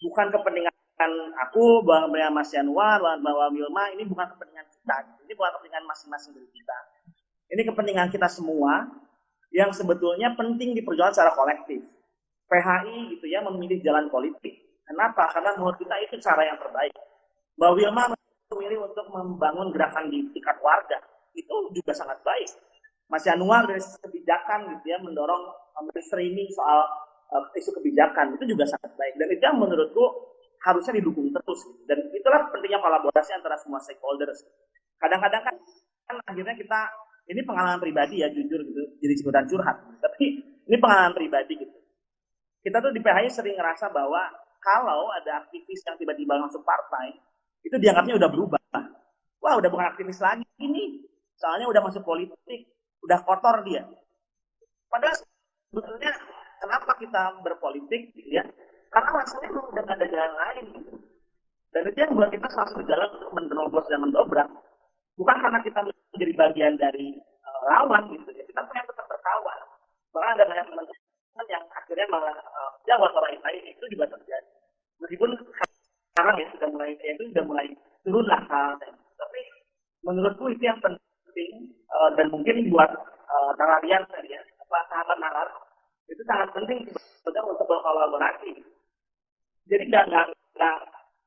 bukan 0.03 0.27
kepentingan 0.35 1.13
aku, 1.41 1.81
bang 1.87 2.13
Mas 2.35 2.53
Januar, 2.53 3.01
bang 3.01 3.37
Wilma, 3.55 3.89
ini 3.95 4.05
bukan 4.05 4.27
kepentingan 4.37 4.67
kita, 4.69 4.97
ini 5.25 5.33
bukan 5.33 5.51
kepentingan 5.57 5.85
masing-masing 5.89 6.37
dari 6.37 6.49
kita. 6.53 6.79
Ini 7.55 7.63
kepentingan 7.65 8.09
kita 8.13 8.29
semua 8.29 8.91
yang 9.55 9.71
sebetulnya 9.71 10.35
penting 10.35 10.75
diperjuangkan 10.75 11.15
secara 11.15 11.33
kolektif. 11.33 11.87
PHI 12.51 13.17
gitu 13.17 13.27
ya 13.31 13.41
memilih 13.41 13.81
jalan 13.81 14.13
politik. 14.13 14.61
Kenapa? 14.85 15.33
Karena 15.33 15.57
menurut 15.57 15.81
kita 15.81 15.97
itu 16.05 16.21
cara 16.21 16.45
yang 16.45 16.61
terbaik. 16.61 16.93
Mbak 17.57 17.71
Wilma 17.79 18.05
memilih 18.55 18.87
untuk 18.87 19.07
membangun 19.11 19.75
gerakan 19.75 20.09
di 20.09 20.23
tingkat 20.33 20.57
warga. 20.63 20.99
Itu 21.35 21.75
juga 21.75 21.93
sangat 21.93 22.23
baik. 22.23 22.49
Mas 23.11 23.27
Januar 23.27 23.69
dari 23.69 23.83
kebijakan 23.83 24.79
gitu 24.79 24.87
ya 24.89 24.99
mendorong 25.03 25.45
streaming 26.01 26.49
soal 26.55 26.87
uh, 27.35 27.45
isu 27.59 27.75
kebijakan 27.77 28.33
itu 28.39 28.57
juga 28.57 28.65
sangat 28.65 28.97
baik 28.97 29.15
dan 29.21 29.29
itu 29.29 29.43
yang 29.45 29.59
menurutku 29.61 30.05
harusnya 30.65 30.97
didukung 30.97 31.29
terus 31.29 31.61
gitu. 31.69 31.85
dan 31.85 32.01
itulah 32.17 32.41
pentingnya 32.49 32.81
kolaborasi 32.81 33.37
antara 33.37 33.59
semua 33.61 33.77
stakeholders 33.85 34.49
kadang-kadang 34.97 35.45
kan, 35.45 35.55
kan 36.09 36.17
akhirnya 36.25 36.57
kita 36.57 36.81
ini 37.29 37.45
pengalaman 37.45 37.77
pribadi 37.77 38.25
ya 38.25 38.33
jujur 38.33 38.65
gitu 38.65 38.83
jadi 39.05 39.15
sebutan 39.21 39.45
curhat 39.45 39.77
tapi 40.01 40.41
ini 40.65 40.77
pengalaman 40.81 41.13
pribadi 41.13 41.53
gitu 41.61 41.77
kita 42.65 42.81
tuh 42.81 42.97
di 42.97 43.01
PHI 43.05 43.29
sering 43.29 43.61
ngerasa 43.61 43.93
bahwa 43.93 44.25
kalau 44.65 45.13
ada 45.13 45.45
aktivis 45.45 45.85
yang 45.85 46.01
tiba-tiba 46.01 46.41
masuk 46.41 46.65
partai, 46.65 47.13
itu 47.65 47.77
dianggapnya 47.81 48.15
udah 48.21 48.31
berubah. 48.31 48.61
Wah, 49.41 49.55
udah 49.61 49.69
bukan 49.69 49.87
aktivis 49.93 50.21
lagi 50.21 50.45
ini. 50.61 51.05
Soalnya 51.37 51.69
udah 51.69 51.83
masuk 51.85 52.05
politik, 52.07 52.71
udah 53.05 53.19
kotor 53.25 53.65
dia. 53.67 53.85
Padahal 54.89 55.17
sebetulnya 55.73 56.13
kenapa 56.63 56.93
kita 57.01 57.23
berpolitik 57.43 58.15
ya? 58.29 58.45
Karena 58.93 59.11
rasanya 59.11 59.49
udah 59.51 59.83
gak 59.83 59.99
ada 59.99 60.07
jalan 60.07 60.35
lain. 60.39 60.67
Dan 61.75 61.91
itu 61.91 61.99
yang 61.99 62.15
buat 62.15 62.31
kita 62.31 62.47
salah 62.55 62.71
satu 62.71 62.87
jalan 62.87 63.11
untuk 63.19 63.31
menerobos 63.35 63.85
dan 63.91 64.01
mendobrak. 64.07 64.47
Bukan 65.19 65.37
karena 65.43 65.59
kita 65.67 65.81
menjadi 66.15 66.33
bagian 66.39 66.75
dari 66.79 67.19
uh, 67.43 67.61
lawan 67.75 68.07
gitu 68.15 68.31
ya. 68.31 68.47
Kita 68.47 68.63
punya 68.63 68.87
tetap 68.87 69.07
berkawan. 69.11 69.59
Bahkan 70.15 70.31
ada 70.39 70.45
banyak 70.47 70.67
teman-teman 70.71 71.47
yang 71.51 71.65
akhirnya 71.75 72.07
malah 72.07 72.37
uh, 72.39 72.71
ya 72.87 72.95
orang 72.95 73.43
lain 73.43 73.63
itu 73.67 73.85
juga 73.91 74.07
terjadi 74.07 74.55
meskipun 75.03 75.31
sekarang 76.15 76.39
ya 76.39 76.47
sudah 76.55 76.69
mulai 76.71 76.95
ya 77.03 77.11
itu 77.19 77.23
sudah 77.35 77.45
mulai 77.45 77.67
turun 78.07 78.27
lah 78.31 78.43
tapi 79.19 79.41
menurutku 80.07 80.47
itu 80.55 80.63
yang 80.63 80.79
penting 80.79 81.75
uh, 81.91 82.15
dan 82.15 82.31
mungkin 82.31 82.71
buat 82.71 82.87
uh, 83.27 83.51
nararian 83.59 84.07
tadi 84.07 84.31
ya 84.31 84.41
apa 84.63 84.79
sahabat 84.95 85.19
nalar 85.19 85.49
itu 86.07 86.23
sangat 86.29 86.49
penting 86.53 86.85
sebetulnya 86.93 87.43
untuk 87.51 87.67
berkolaborasi. 87.67 88.53
Jadi 89.65 89.85
nggak 89.89 90.05
nggak 90.13 90.27
nggak 90.55 90.79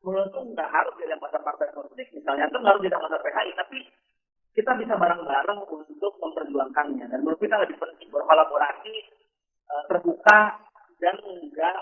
menurutku 0.06 0.40
nggak 0.54 0.70
harus 0.70 0.94
jadi 1.02 1.18
anggota 1.18 1.42
partai 1.42 1.74
politik 1.74 2.08
misalnya 2.14 2.46
atau 2.48 2.62
nggak 2.62 2.72
harus 2.78 2.84
jadi 2.86 2.96
anggota 3.02 3.18
PKI 3.26 3.52
tapi 3.58 3.78
kita 4.54 4.72
bisa 4.78 4.94
bareng-bareng 4.98 5.60
untuk 5.70 6.14
memperjuangkannya. 6.22 7.06
Dan 7.10 7.20
menurut 7.26 7.42
kita 7.42 7.58
lebih 7.62 7.78
penting 7.82 8.08
berkolaborasi 8.14 8.96
uh, 9.74 9.84
terbuka 9.90 10.40
dan 11.02 11.16
enggak 11.26 11.78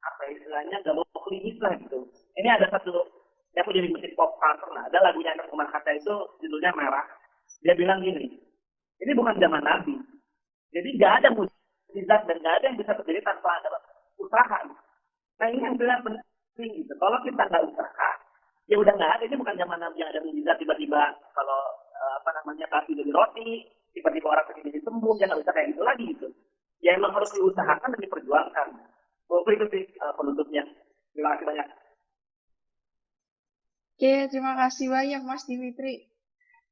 apa 0.00 0.22
istilahnya 0.32 0.76
nggak 0.80 0.96
mau 0.96 1.20
klinis 1.20 1.56
lah 1.60 1.76
gitu. 1.76 2.00
Ini 2.40 2.48
ada 2.48 2.66
satu 2.72 3.04
yang 3.52 3.68
aku 3.68 3.76
jadi 3.76 3.92
musik 3.92 4.16
pop 4.16 4.40
culture 4.40 4.72
lah. 4.72 4.88
Ada 4.88 5.12
lagunya 5.12 5.36
Anak 5.36 5.52
Umar 5.52 5.68
Kata 5.68 5.92
itu 5.92 6.14
judulnya 6.40 6.72
Merah. 6.72 7.04
Dia 7.60 7.76
bilang 7.76 8.00
gini, 8.00 8.32
ini 9.04 9.12
bukan 9.12 9.36
zaman 9.36 9.60
Nabi. 9.60 10.00
Jadi 10.72 10.88
nggak 10.96 11.12
ada 11.20 11.28
mujizat 11.36 12.24
dan 12.24 12.36
nggak 12.40 12.54
ada 12.56 12.64
yang 12.72 12.78
bisa 12.80 12.96
terjadi 12.96 13.20
tanpa 13.20 13.60
ada 13.60 13.68
usaha. 14.16 14.58
Nah 15.36 15.46
ini 15.52 15.60
yang 15.60 15.76
bilang 15.76 16.00
penting 16.00 16.80
gitu. 16.80 16.92
Kalau 16.96 17.20
kita 17.20 17.42
nggak 17.44 17.64
usaha, 17.68 18.10
ya 18.72 18.76
udah 18.80 18.94
nggak 18.96 19.12
ada. 19.20 19.22
Ini 19.28 19.36
bukan 19.36 19.56
zaman 19.60 19.78
Nabi 19.82 19.96
yang 20.00 20.10
ada 20.14 20.20
mujizat 20.24 20.56
tiba-tiba 20.56 21.02
kalau 21.36 21.60
uh, 21.92 22.14
apa 22.24 22.30
namanya 22.40 22.64
kasih 22.72 22.96
jadi 22.96 23.12
roti, 23.12 23.68
tiba-tiba 23.92 24.32
orang 24.32 24.46
sakit 24.48 24.64
jadi 24.64 24.80
sembuh, 24.80 25.14
ya 25.20 25.28
nggak 25.28 25.40
bisa 25.44 25.52
kayak 25.52 25.68
gitu 25.76 25.82
lagi 25.84 26.04
gitu. 26.16 26.28
Ya 26.80 26.96
emang 26.96 27.12
harus 27.12 27.28
diusahakan 27.36 27.92
dan 27.92 28.00
diperjuangkan. 28.00 28.68
Walaupun 29.28 29.52
itu 29.58 29.66
sih 29.68 29.82
uh, 30.00 30.16
penutupnya. 30.16 30.64
Terima 31.12 31.36
kasih 31.36 31.44
banyak. 31.44 31.68
Oke, 34.00 34.32
terima 34.32 34.56
kasih 34.56 34.88
banyak 34.88 35.20
Mas 35.28 35.44
Dimitri. 35.44 36.08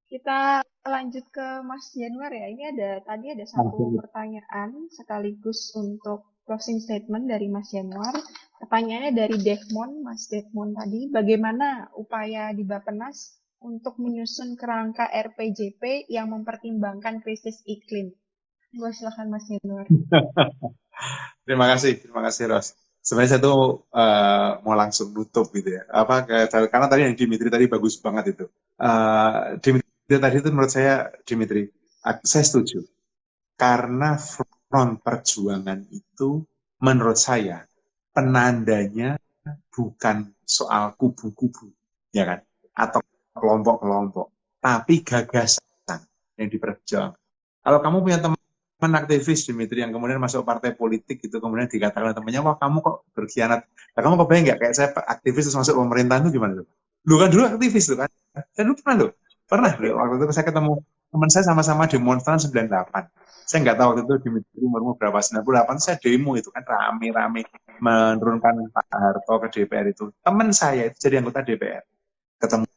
Kita 0.08 0.64
lanjut 0.80 1.28
ke 1.28 1.60
Mas 1.60 1.92
Januar 1.92 2.32
ya. 2.32 2.48
Ini 2.48 2.72
ada 2.72 3.04
tadi 3.04 3.28
ada 3.28 3.44
satu 3.44 4.00
pertanyaan 4.00 4.88
sekaligus 4.88 5.76
untuk 5.76 6.40
closing 6.48 6.80
statement 6.80 7.28
dari 7.28 7.52
Mas 7.52 7.68
Januar. 7.68 8.16
Pertanyaannya 8.64 9.12
dari 9.12 9.36
Desmond, 9.44 10.08
Mas 10.08 10.24
Desmond 10.32 10.72
tadi, 10.80 11.12
bagaimana 11.12 11.92
upaya 12.00 12.48
di 12.56 12.64
Bapenas 12.64 13.36
untuk 13.60 14.00
menyusun 14.00 14.56
kerangka 14.56 15.12
RPJP 15.12 16.08
yang 16.08 16.32
mempertimbangkan 16.32 17.20
krisis 17.20 17.60
iklim? 17.68 18.08
Gue 18.72 18.88
silakan 18.96 19.36
Mas 19.36 19.44
Januar. 19.52 19.84
terima 21.44 21.68
kasih, 21.76 21.92
terima 22.00 22.24
kasih 22.24 22.56
Ros 22.56 22.87
sebenarnya 23.08 23.32
saya 23.32 23.40
tuh 23.40 23.88
uh, 23.88 24.60
mau 24.60 24.76
langsung 24.76 25.16
nutup 25.16 25.48
gitu 25.56 25.80
ya. 25.80 25.88
Apa 25.88 26.28
karena 26.68 26.86
tadi 26.92 27.08
yang 27.08 27.16
Dimitri 27.16 27.48
tadi 27.48 27.64
bagus 27.64 27.96
banget 27.96 28.36
itu. 28.36 28.44
Uh, 28.76 29.56
Dimitri 29.64 30.16
tadi 30.20 30.36
itu 30.36 30.52
menurut 30.52 30.68
saya 30.68 31.08
Dimitri, 31.24 31.72
saya 32.04 32.44
setuju. 32.44 32.84
Karena 33.56 34.20
front 34.20 35.00
perjuangan 35.00 35.88
itu 35.88 36.44
menurut 36.84 37.16
saya 37.16 37.64
penandanya 38.12 39.16
bukan 39.72 40.36
soal 40.44 40.92
kubu-kubu, 41.00 41.72
ya 42.12 42.28
kan? 42.28 42.44
Atau 42.76 43.00
kelompok-kelompok, 43.32 44.60
tapi 44.60 45.00
gagasan 45.00 45.64
yang 46.36 46.48
diperjuangkan. 46.52 47.18
Kalau 47.64 47.78
kamu 47.82 47.96
punya 48.04 48.18
teman 48.22 48.37
teman 48.78 48.94
aktivis 48.94 49.42
Dimitri 49.42 49.82
yang 49.82 49.90
kemudian 49.90 50.22
masuk 50.22 50.46
partai 50.46 50.70
politik 50.72 51.18
gitu 51.18 51.42
kemudian 51.42 51.66
dikatakan 51.66 52.14
temannya 52.14 52.40
wah 52.46 52.56
kamu 52.56 52.78
kok 52.78 52.96
berkhianat. 53.10 53.66
Nah, 53.66 54.00
kamu 54.06 54.14
kebayang 54.22 54.44
nggak? 54.46 54.58
Kayak 54.62 54.74
saya 54.78 54.88
aktivis 54.94 55.50
terus 55.50 55.58
masuk 55.58 55.74
pemerintahan 55.82 56.22
itu 56.30 56.38
gimana 56.38 56.62
tuh? 56.62 56.66
Lu 57.10 57.18
kan 57.18 57.28
dulu 57.28 57.42
aktivis 57.50 57.84
tuh 57.90 57.98
kan? 57.98 58.10
Saya 58.54 58.64
dulu 58.70 58.78
pernah 58.78 58.96
lo 59.02 59.08
pernah 59.48 59.72
lo 59.80 59.90
waktu 59.96 60.14
itu 60.20 60.24
saya 60.36 60.46
ketemu 60.46 60.72
teman 61.08 61.28
saya 61.32 61.44
sama-sama 61.48 61.88
demonstran 61.88 62.36
98 62.36 62.68
saya 63.48 63.58
nggak 63.64 63.76
tahu 63.80 63.86
waktu 63.96 64.02
itu 64.04 64.14
Dimitri 64.28 64.60
umur 64.60 64.92
berapa 65.00 65.24
98 65.24 65.80
saya 65.80 65.96
demo 65.96 66.36
itu 66.36 66.52
kan 66.52 66.60
rame-rame 66.68 67.48
menurunkan 67.80 68.68
Pak 68.68 68.92
Harto 68.92 69.34
ke 69.40 69.48
DPR 69.56 69.88
itu. 69.88 70.12
Teman 70.20 70.52
saya 70.52 70.92
itu 70.92 71.00
jadi 71.00 71.24
anggota 71.24 71.40
DPR 71.40 71.80
ketemu 72.36 72.68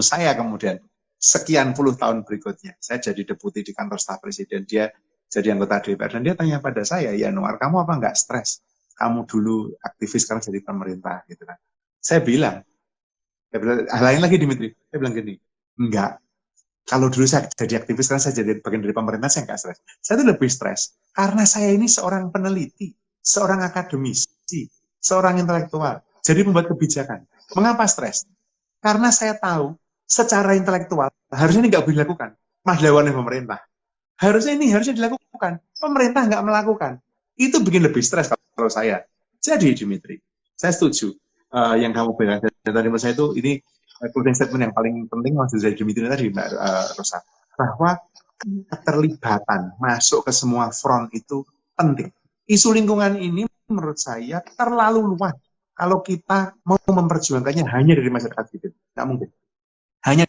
saya 0.00 0.32
kemudian 0.32 0.80
sekian 1.20 1.76
puluh 1.76 1.92
tahun 2.00 2.24
berikutnya 2.24 2.80
saya 2.80 2.96
jadi 2.96 3.36
deputi 3.36 3.60
di 3.60 3.76
kantor 3.76 4.00
staf 4.00 4.24
presiden. 4.24 4.64
Dia 4.64 4.88
jadi 5.30 5.54
anggota 5.54 5.78
DPR 5.78 6.10
dan 6.18 6.22
dia 6.26 6.34
tanya 6.34 6.58
pada 6.58 6.82
saya, 6.82 7.14
ya 7.14 7.30
Noar, 7.30 7.54
kamu 7.54 7.86
apa 7.86 7.92
nggak 8.02 8.14
stres? 8.18 8.66
Kamu 8.98 9.30
dulu 9.30 9.70
aktivis 9.78 10.26
sekarang 10.26 10.42
jadi 10.42 10.60
pemerintah 10.66 11.22
gitu 11.30 11.46
kan. 11.46 11.54
Saya 12.02 12.20
bilang, 12.20 12.66
saya 13.46 13.58
bilang 13.62 13.78
lain 13.86 14.20
lagi 14.20 14.36
Dimitri, 14.42 14.68
saya 14.90 14.98
bilang 14.98 15.14
gini, 15.14 15.38
enggak. 15.78 16.18
Kalau 16.82 17.06
dulu 17.06 17.22
saya 17.30 17.46
jadi 17.54 17.78
aktivis, 17.78 18.10
sekarang 18.10 18.22
saya 18.26 18.34
jadi 18.42 18.58
bagian 18.58 18.82
dari 18.82 18.90
pemerintah, 18.90 19.30
saya 19.30 19.46
nggak 19.46 19.60
stres. 19.62 19.78
Saya 20.02 20.14
itu 20.18 20.24
lebih 20.26 20.50
stres 20.50 20.98
karena 21.14 21.46
saya 21.46 21.70
ini 21.70 21.86
seorang 21.86 22.34
peneliti, 22.34 22.90
seorang 23.22 23.62
akademisi, 23.62 24.66
seorang 24.98 25.38
intelektual, 25.38 26.02
jadi 26.26 26.42
membuat 26.42 26.66
kebijakan. 26.74 27.22
Mengapa 27.54 27.86
stres? 27.86 28.26
Karena 28.82 29.14
saya 29.14 29.38
tahu 29.38 29.78
secara 30.10 30.58
intelektual 30.58 31.14
harusnya 31.30 31.62
ini 31.62 31.70
nggak 31.70 31.86
boleh 31.86 31.96
dilakukan. 32.02 32.30
Mahlawannya 32.66 33.14
pemerintah. 33.14 33.69
Harusnya 34.20 34.52
ini 34.60 34.68
harusnya 34.68 34.92
dilakukan. 34.92 35.64
Pemerintah 35.80 36.28
nggak 36.28 36.44
melakukan. 36.44 36.92
Itu 37.40 37.64
bikin 37.64 37.88
lebih 37.88 38.04
stres 38.04 38.28
kalau 38.28 38.68
saya. 38.68 39.00
Jadi 39.40 39.72
Dimitri, 39.72 40.20
saya 40.52 40.76
setuju 40.76 41.16
uh, 41.56 41.72
yang 41.80 41.96
kamu 41.96 42.12
bilang 42.20 42.38
tadi 42.44 42.86
menurut 42.92 43.00
saya 43.00 43.16
itu 43.16 43.32
ini 43.40 43.56
closing 44.12 44.36
statement 44.36 44.68
yang 44.68 44.74
paling 44.76 45.08
penting 45.08 45.32
maksud 45.32 45.64
saya 45.64 45.72
Dimitri 45.72 46.04
tadi 46.04 46.28
Mbak 46.28 46.46
uh, 46.52 46.88
Rosa 47.00 47.18
bahwa 47.56 47.96
keterlibatan 48.68 49.76
masuk 49.80 50.28
ke 50.28 50.32
semua 50.32 50.68
front 50.72 51.08
itu 51.16 51.44
penting. 51.76 52.12
Isu 52.44 52.76
lingkungan 52.76 53.16
ini 53.16 53.48
menurut 53.68 53.96
saya 53.96 54.44
terlalu 54.44 55.16
luas 55.16 55.36
kalau 55.72 56.04
kita 56.04 56.52
mau 56.68 56.76
memperjuangkannya 56.76 57.64
hanya 57.72 57.92
dari 57.96 58.10
masyarakat 58.12 58.44
sipil. 58.52 58.72
Nggak 58.96 59.06
mungkin. 59.08 59.28
Hanya 60.04 60.24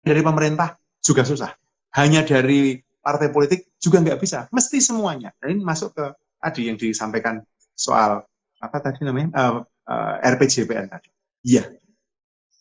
dari 0.00 0.20
pemerintah 0.24 0.80
juga 1.04 1.24
susah. 1.24 1.52
Hanya 1.96 2.24
dari 2.24 2.76
partai 3.06 3.30
politik 3.30 3.70
juga 3.78 4.02
nggak 4.02 4.18
bisa. 4.18 4.50
Mesti 4.50 4.82
semuanya. 4.82 5.30
Dan 5.38 5.54
ini 5.54 5.62
masuk 5.62 5.94
ke 5.94 6.10
tadi 6.42 6.66
yang 6.66 6.74
disampaikan 6.74 7.38
soal 7.70 8.26
apa 8.58 8.78
tadi 8.82 9.06
namanya 9.06 9.30
uh, 9.38 9.62
uh, 9.62 10.14
RPJPN 10.34 10.90
tadi. 10.90 11.14
Iya, 11.46 11.70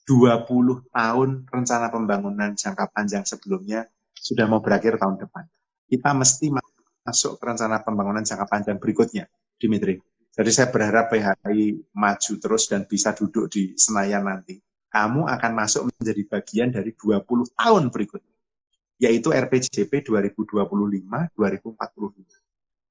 20 0.05 0.93
tahun 0.93 1.29
rencana 1.49 1.89
pembangunan 1.89 2.53
jangka 2.53 2.93
panjang 2.93 3.25
sebelumnya 3.25 3.89
sudah 4.13 4.45
mau 4.45 4.61
berakhir 4.61 5.01
tahun 5.01 5.17
depan. 5.17 5.49
Kita 5.89 6.13
mesti 6.13 6.53
masuk 6.53 7.41
ke 7.41 7.43
rencana 7.49 7.81
pembangunan 7.81 8.21
jangka 8.21 8.45
panjang 8.45 8.77
berikutnya, 8.77 9.25
Dimitri. 9.57 9.97
Jadi 10.35 10.51
saya 10.51 10.67
berharap 10.69 11.09
PHI 11.09 11.89
maju 11.95 12.33
terus 12.37 12.69
dan 12.69 12.85
bisa 12.85 13.17
duduk 13.17 13.49
di 13.49 13.73
Senayan 13.73 14.29
nanti. 14.29 14.61
Kamu 14.93 15.25
akan 15.25 15.51
masuk 15.57 15.89
menjadi 15.89 16.21
bagian 16.27 16.69
dari 16.69 16.91
20 16.93 17.25
tahun 17.55 17.83
berikutnya 17.89 18.34
yaitu 18.99 19.31
RPJP 19.31 20.07
2025-2045. 20.07 21.35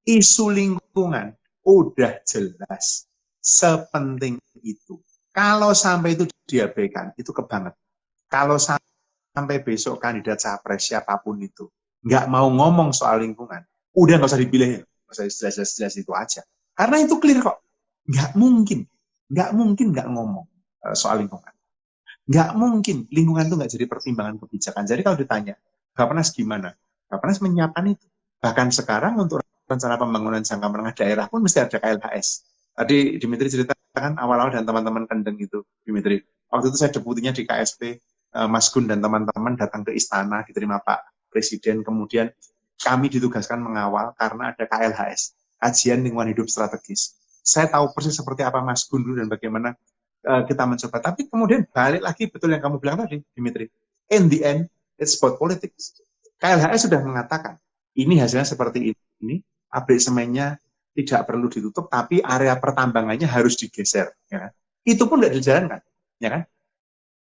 Isu 0.05 0.47
lingkungan 0.52 1.32
udah 1.64 2.20
jelas 2.28 3.09
sepenting 3.40 4.36
itu. 4.60 5.01
Kalau 5.32 5.72
sampai 5.72 6.14
itu 6.14 6.28
diabaikan, 6.47 7.16
itu 7.16 7.32
kebanget. 7.32 7.74
Kalau 8.28 8.60
sampai 8.60 9.56
besok 9.64 9.98
kandidat 9.98 10.39
capres 10.39 10.86
siapa 10.86 11.18
pun 11.18 11.40
itu 11.40 11.66
nggak 12.05 12.28
mau 12.28 12.47
ngomong 12.52 12.93
soal 12.93 13.24
lingkungan, 13.24 13.64
udah 13.97 14.14
nggak 14.20 14.28
usah 14.28 14.40
dipilih 14.40 14.85
nggak 14.85 15.09
usah 15.09 15.26
jelas-jelas 15.26 15.94
itu 15.97 16.12
aja. 16.12 16.44
Karena 16.76 17.01
itu 17.01 17.16
clear 17.16 17.40
kok, 17.40 17.64
nggak 18.05 18.36
mungkin, 18.36 18.85
nggak 19.32 19.51
mungkin 19.56 19.86
nggak 19.90 20.09
ngomong 20.12 20.47
eh, 20.85 20.97
soal 20.97 21.24
lingkungan. 21.24 21.51
Nggak 22.28 22.51
mungkin 22.60 22.97
lingkungan 23.09 23.44
itu 23.48 23.55
nggak 23.56 23.72
jadi 23.72 23.85
pertimbangan 23.89 24.36
kebijakan. 24.36 24.85
Jadi 24.85 25.01
kalau 25.01 25.16
ditanya, 25.16 25.55
Bapenas 25.95 26.35
gimana? 26.35 26.75
Bapenas 27.07 27.39
menyiapkan 27.39 27.87
itu. 27.87 28.07
Bahkan 28.43 28.75
sekarang 28.75 29.16
untuk 29.16 29.41
rencana 29.65 29.97
pembangunan 29.97 30.43
jangka 30.43 30.66
menengah 30.69 30.95
daerah 30.99 31.27
pun 31.31 31.41
mesti 31.41 31.62
ada 31.62 31.79
KLHS. 31.81 32.29
Tadi 32.75 33.23
Dimitri 33.23 33.49
ceritakan 33.49 34.19
awal-awal 34.19 34.51
dan 34.51 34.66
teman-teman 34.66 35.07
kendeng 35.07 35.39
itu, 35.39 35.62
Dimitri. 35.87 36.21
Waktu 36.51 36.75
itu 36.75 36.77
saya 36.77 36.91
debutinya 36.91 37.31
di 37.31 37.47
KSP, 37.47 37.81
eh, 38.35 38.49
Mas 38.51 38.69
Gun 38.75 38.91
dan 38.91 38.99
teman-teman 38.99 39.55
datang 39.55 39.87
ke 39.87 39.95
istana, 39.95 40.43
diterima 40.43 40.83
Pak 40.83 41.31
Presiden, 41.31 41.87
kemudian 41.87 42.29
kami 42.83 43.09
ditugaskan 43.09 43.62
mengawal 43.62 44.12
karena 44.19 44.53
ada 44.53 44.65
KLHS, 44.66 45.39
kajian 45.62 46.03
lingkungan 46.03 46.35
hidup 46.35 46.51
strategis. 46.51 47.15
Saya 47.45 47.71
tahu 47.71 47.95
persis 47.95 48.19
seperti 48.19 48.43
apa 48.43 48.59
Mas 48.61 48.83
Gun 48.85 49.07
dulu 49.07 49.23
dan 49.23 49.31
bagaimana 49.31 49.79
uh, 50.27 50.43
kita 50.43 50.66
mencoba. 50.66 50.99
Tapi 50.99 51.31
kemudian 51.31 51.65
balik 51.71 52.03
lagi 52.03 52.27
betul 52.27 52.51
yang 52.51 52.61
kamu 52.61 52.77
bilang 52.83 52.97
tadi, 53.05 53.23
Dimitri. 53.37 53.71
In 54.11 54.29
the 54.29 54.43
end, 54.45 54.69
It's 54.99 55.19
about 55.19 55.39
politics. 55.39 55.99
KLHS 56.39 56.91
sudah 56.91 57.01
mengatakan, 57.03 57.59
ini 57.99 58.19
hasilnya 58.19 58.47
seperti 58.47 58.95
ini, 59.23 59.43
pabrik 59.71 59.99
semennya 59.99 60.59
tidak 60.95 61.27
perlu 61.27 61.51
ditutup, 61.51 61.91
tapi 61.91 62.23
area 62.23 62.55
pertambangannya 62.59 63.27
harus 63.27 63.59
digeser. 63.59 64.15
Ya 64.31 64.49
kan? 64.49 64.53
Itu 64.87 65.11
pun 65.11 65.23
tidak 65.23 65.35
dijalankan. 65.39 65.81
Ya 66.23 66.29
kan? 66.31 66.43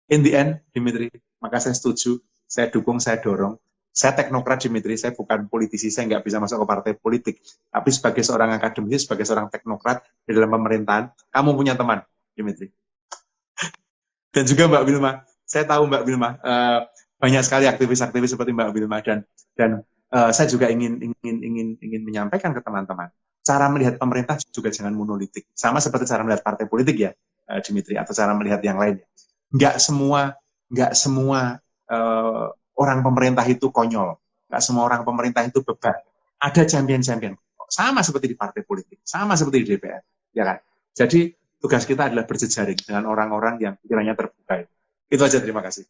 In 0.08 0.24
the 0.24 0.32
end, 0.32 0.64
Dimitri, 0.72 1.12
maka 1.44 1.60
saya 1.60 1.76
setuju, 1.76 2.16
saya 2.48 2.72
dukung, 2.72 2.96
saya 2.96 3.20
dorong, 3.20 3.60
Saya 3.98 4.14
teknokrat 4.14 4.62
Dimitri, 4.62 4.94
saya 4.94 5.10
bukan 5.10 5.50
politisi, 5.50 5.90
saya 5.90 6.06
nggak 6.06 6.22
bisa 6.22 6.38
masuk 6.38 6.62
ke 6.62 6.66
partai 6.70 6.92
politik. 6.94 7.42
Tapi 7.66 7.90
sebagai 7.90 8.22
seorang 8.22 8.54
akademisi, 8.54 9.02
sebagai 9.02 9.26
seorang 9.26 9.50
teknokrat 9.50 10.06
di 10.22 10.38
dalam 10.38 10.54
pemerintahan, 10.54 11.10
kamu 11.34 11.50
punya 11.58 11.74
teman, 11.74 12.06
Dimitri. 12.30 12.70
Dan 14.30 14.46
juga 14.46 14.70
Mbak 14.70 14.82
Wilma, 14.86 15.26
saya 15.42 15.66
tahu 15.66 15.90
Mbak 15.90 16.02
Wilma, 16.06 16.38
uh, 16.38 16.86
banyak 17.18 17.42
sekali 17.42 17.66
aktivis-aktivis 17.66 18.30
seperti 18.38 18.54
Mbak 18.54 18.70
Wilma 18.78 19.02
dan 19.02 19.26
dan 19.58 19.82
uh, 20.14 20.30
saya 20.30 20.46
juga 20.46 20.70
ingin 20.70 21.02
ingin 21.02 21.36
ingin 21.42 21.68
ingin 21.82 22.02
menyampaikan 22.06 22.54
ke 22.54 22.62
teman-teman. 22.62 23.10
Cara 23.42 23.66
melihat 23.74 23.98
pemerintah 23.98 24.38
juga 24.54 24.70
jangan 24.70 24.94
monolitik. 24.94 25.50
Sama 25.52 25.82
seperti 25.82 26.06
cara 26.06 26.22
melihat 26.22 26.46
partai 26.46 26.70
politik 26.70 26.96
ya 26.96 27.10
uh, 27.50 27.58
Dimitri 27.58 27.98
atau 27.98 28.14
cara 28.14 28.32
melihat 28.38 28.62
yang 28.62 28.78
lainnya 28.78 29.04
nggak 29.50 29.80
semua 29.82 30.36
nggak 30.70 30.92
semua 30.94 31.58
uh, 31.90 32.46
orang 32.78 33.02
pemerintah 33.02 33.42
itu 33.50 33.66
konyol. 33.74 34.14
Nggak 34.48 34.62
semua 34.62 34.86
orang 34.86 35.02
pemerintah 35.02 35.42
itu 35.42 35.60
beban 35.66 35.98
ada 36.38 36.62
champion-champion. 36.62 37.34
Sama 37.68 38.00
seperti 38.00 38.32
di 38.32 38.36
partai 38.38 38.62
politik. 38.62 39.02
Sama 39.02 39.34
seperti 39.34 39.66
di 39.66 39.66
DPR 39.74 40.02
ya 40.32 40.46
kan? 40.46 40.58
Jadi 40.94 41.34
tugas 41.58 41.82
kita 41.82 42.06
adalah 42.06 42.24
berjejaring 42.30 42.78
dengan 42.78 43.10
orang-orang 43.10 43.58
yang 43.58 43.74
pikirannya 43.82 44.14
terbuka. 44.14 44.54
Itu 45.10 45.22
aja. 45.26 45.42
Terima 45.42 45.60
kasih 45.66 45.82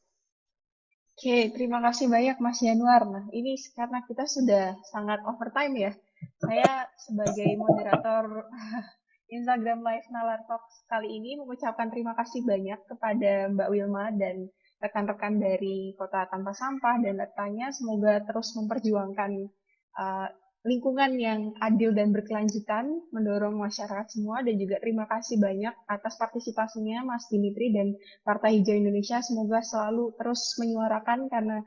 Oke, 1.18 1.50
terima 1.50 1.82
kasih 1.82 2.06
banyak 2.06 2.38
Mas 2.38 2.62
Januar. 2.62 3.02
Nah, 3.02 3.26
ini 3.34 3.58
karena 3.74 4.06
kita 4.06 4.22
sudah 4.22 4.78
sangat 4.86 5.18
overtime 5.26 5.74
ya. 5.74 5.90
Saya 6.38 6.86
sebagai 6.94 7.58
moderator 7.58 8.46
Instagram 9.34 9.82
Live 9.82 10.06
Nalar 10.14 10.46
Talks 10.46 10.86
kali 10.86 11.18
ini 11.18 11.34
mengucapkan 11.34 11.90
terima 11.90 12.14
kasih 12.14 12.46
banyak 12.46 12.78
kepada 12.86 13.50
Mbak 13.50 13.66
Wilma 13.66 14.14
dan 14.14 14.46
rekan-rekan 14.78 15.42
dari 15.42 15.90
Kota 15.98 16.22
Tanpa 16.30 16.54
Sampah 16.54 17.02
dan 17.02 17.18
letanya 17.18 17.74
semoga 17.74 18.22
terus 18.22 18.54
memperjuangkan 18.54 19.50
uh, 19.98 20.30
lingkungan 20.66 21.14
yang 21.18 21.54
adil 21.62 21.94
dan 21.94 22.10
berkelanjutan, 22.10 22.90
mendorong 23.14 23.54
masyarakat 23.54 24.10
semua, 24.10 24.42
dan 24.42 24.58
juga 24.58 24.82
terima 24.82 25.06
kasih 25.06 25.38
banyak 25.38 25.74
atas 25.86 26.18
partisipasinya 26.18 27.06
Mas 27.06 27.30
Dimitri 27.30 27.70
dan 27.70 27.94
Partai 28.26 28.58
Hijau 28.58 28.74
Indonesia. 28.74 29.22
Semoga 29.22 29.62
selalu 29.62 30.18
terus 30.18 30.58
menyuarakan 30.58 31.30
karena 31.30 31.62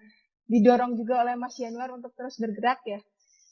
didorong 0.52 1.00
juga 1.00 1.24
oleh 1.24 1.40
Mas 1.40 1.56
Januar 1.56 1.96
untuk 1.96 2.12
terus 2.20 2.36
bergerak 2.36 2.84
ya. 2.84 3.00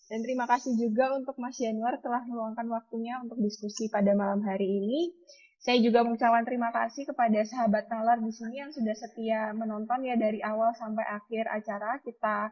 Dan 0.09 0.25
terima 0.25 0.49
kasih 0.49 0.73
juga 0.75 1.13
untuk 1.15 1.37
Mas 1.39 1.55
Januar 1.55 2.01
telah 2.01 2.25
meluangkan 2.25 2.65
waktunya 2.67 3.21
untuk 3.23 3.39
diskusi 3.39 3.87
pada 3.87 4.11
malam 4.17 4.41
hari 4.43 4.65
ini. 4.65 5.13
Saya 5.59 5.79
juga 5.83 6.07
mengucapkan 6.07 6.47
terima 6.47 6.71
kasih 6.71 7.03
kepada 7.03 7.43
sahabat 7.43 7.91
nalar 7.91 8.17
di 8.23 8.31
sini 8.31 8.63
yang 8.63 8.71
sudah 8.71 8.95
setia 8.95 9.51
menonton 9.53 10.07
ya 10.07 10.15
dari 10.15 10.39
awal 10.41 10.71
sampai 10.75 11.03
akhir 11.03 11.51
acara. 11.51 11.99
Kita 12.01 12.49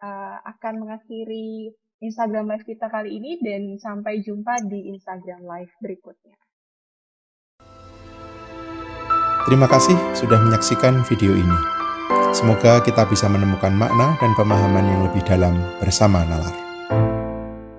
uh, 0.00 0.38
akan 0.46 0.74
mengakhiri 0.86 1.74
Instagram 2.04 2.52
Live 2.52 2.68
kita 2.68 2.92
kali 2.92 3.16
ini 3.16 3.40
dan 3.40 3.80
sampai 3.80 4.20
jumpa 4.20 4.68
di 4.68 4.92
Instagram 4.92 5.48
Live 5.48 5.72
berikutnya. 5.80 6.36
Terima 9.46 9.70
kasih 9.70 9.94
sudah 10.12 10.42
menyaksikan 10.42 11.06
video 11.06 11.32
ini. 11.32 11.58
Semoga 12.34 12.82
kita 12.84 13.06
bisa 13.08 13.30
menemukan 13.30 13.72
makna 13.72 14.18
dan 14.20 14.34
pemahaman 14.36 14.84
yang 14.84 15.00
lebih 15.08 15.22
dalam 15.24 15.56
bersama 15.80 16.26
Nalar. 16.26 16.65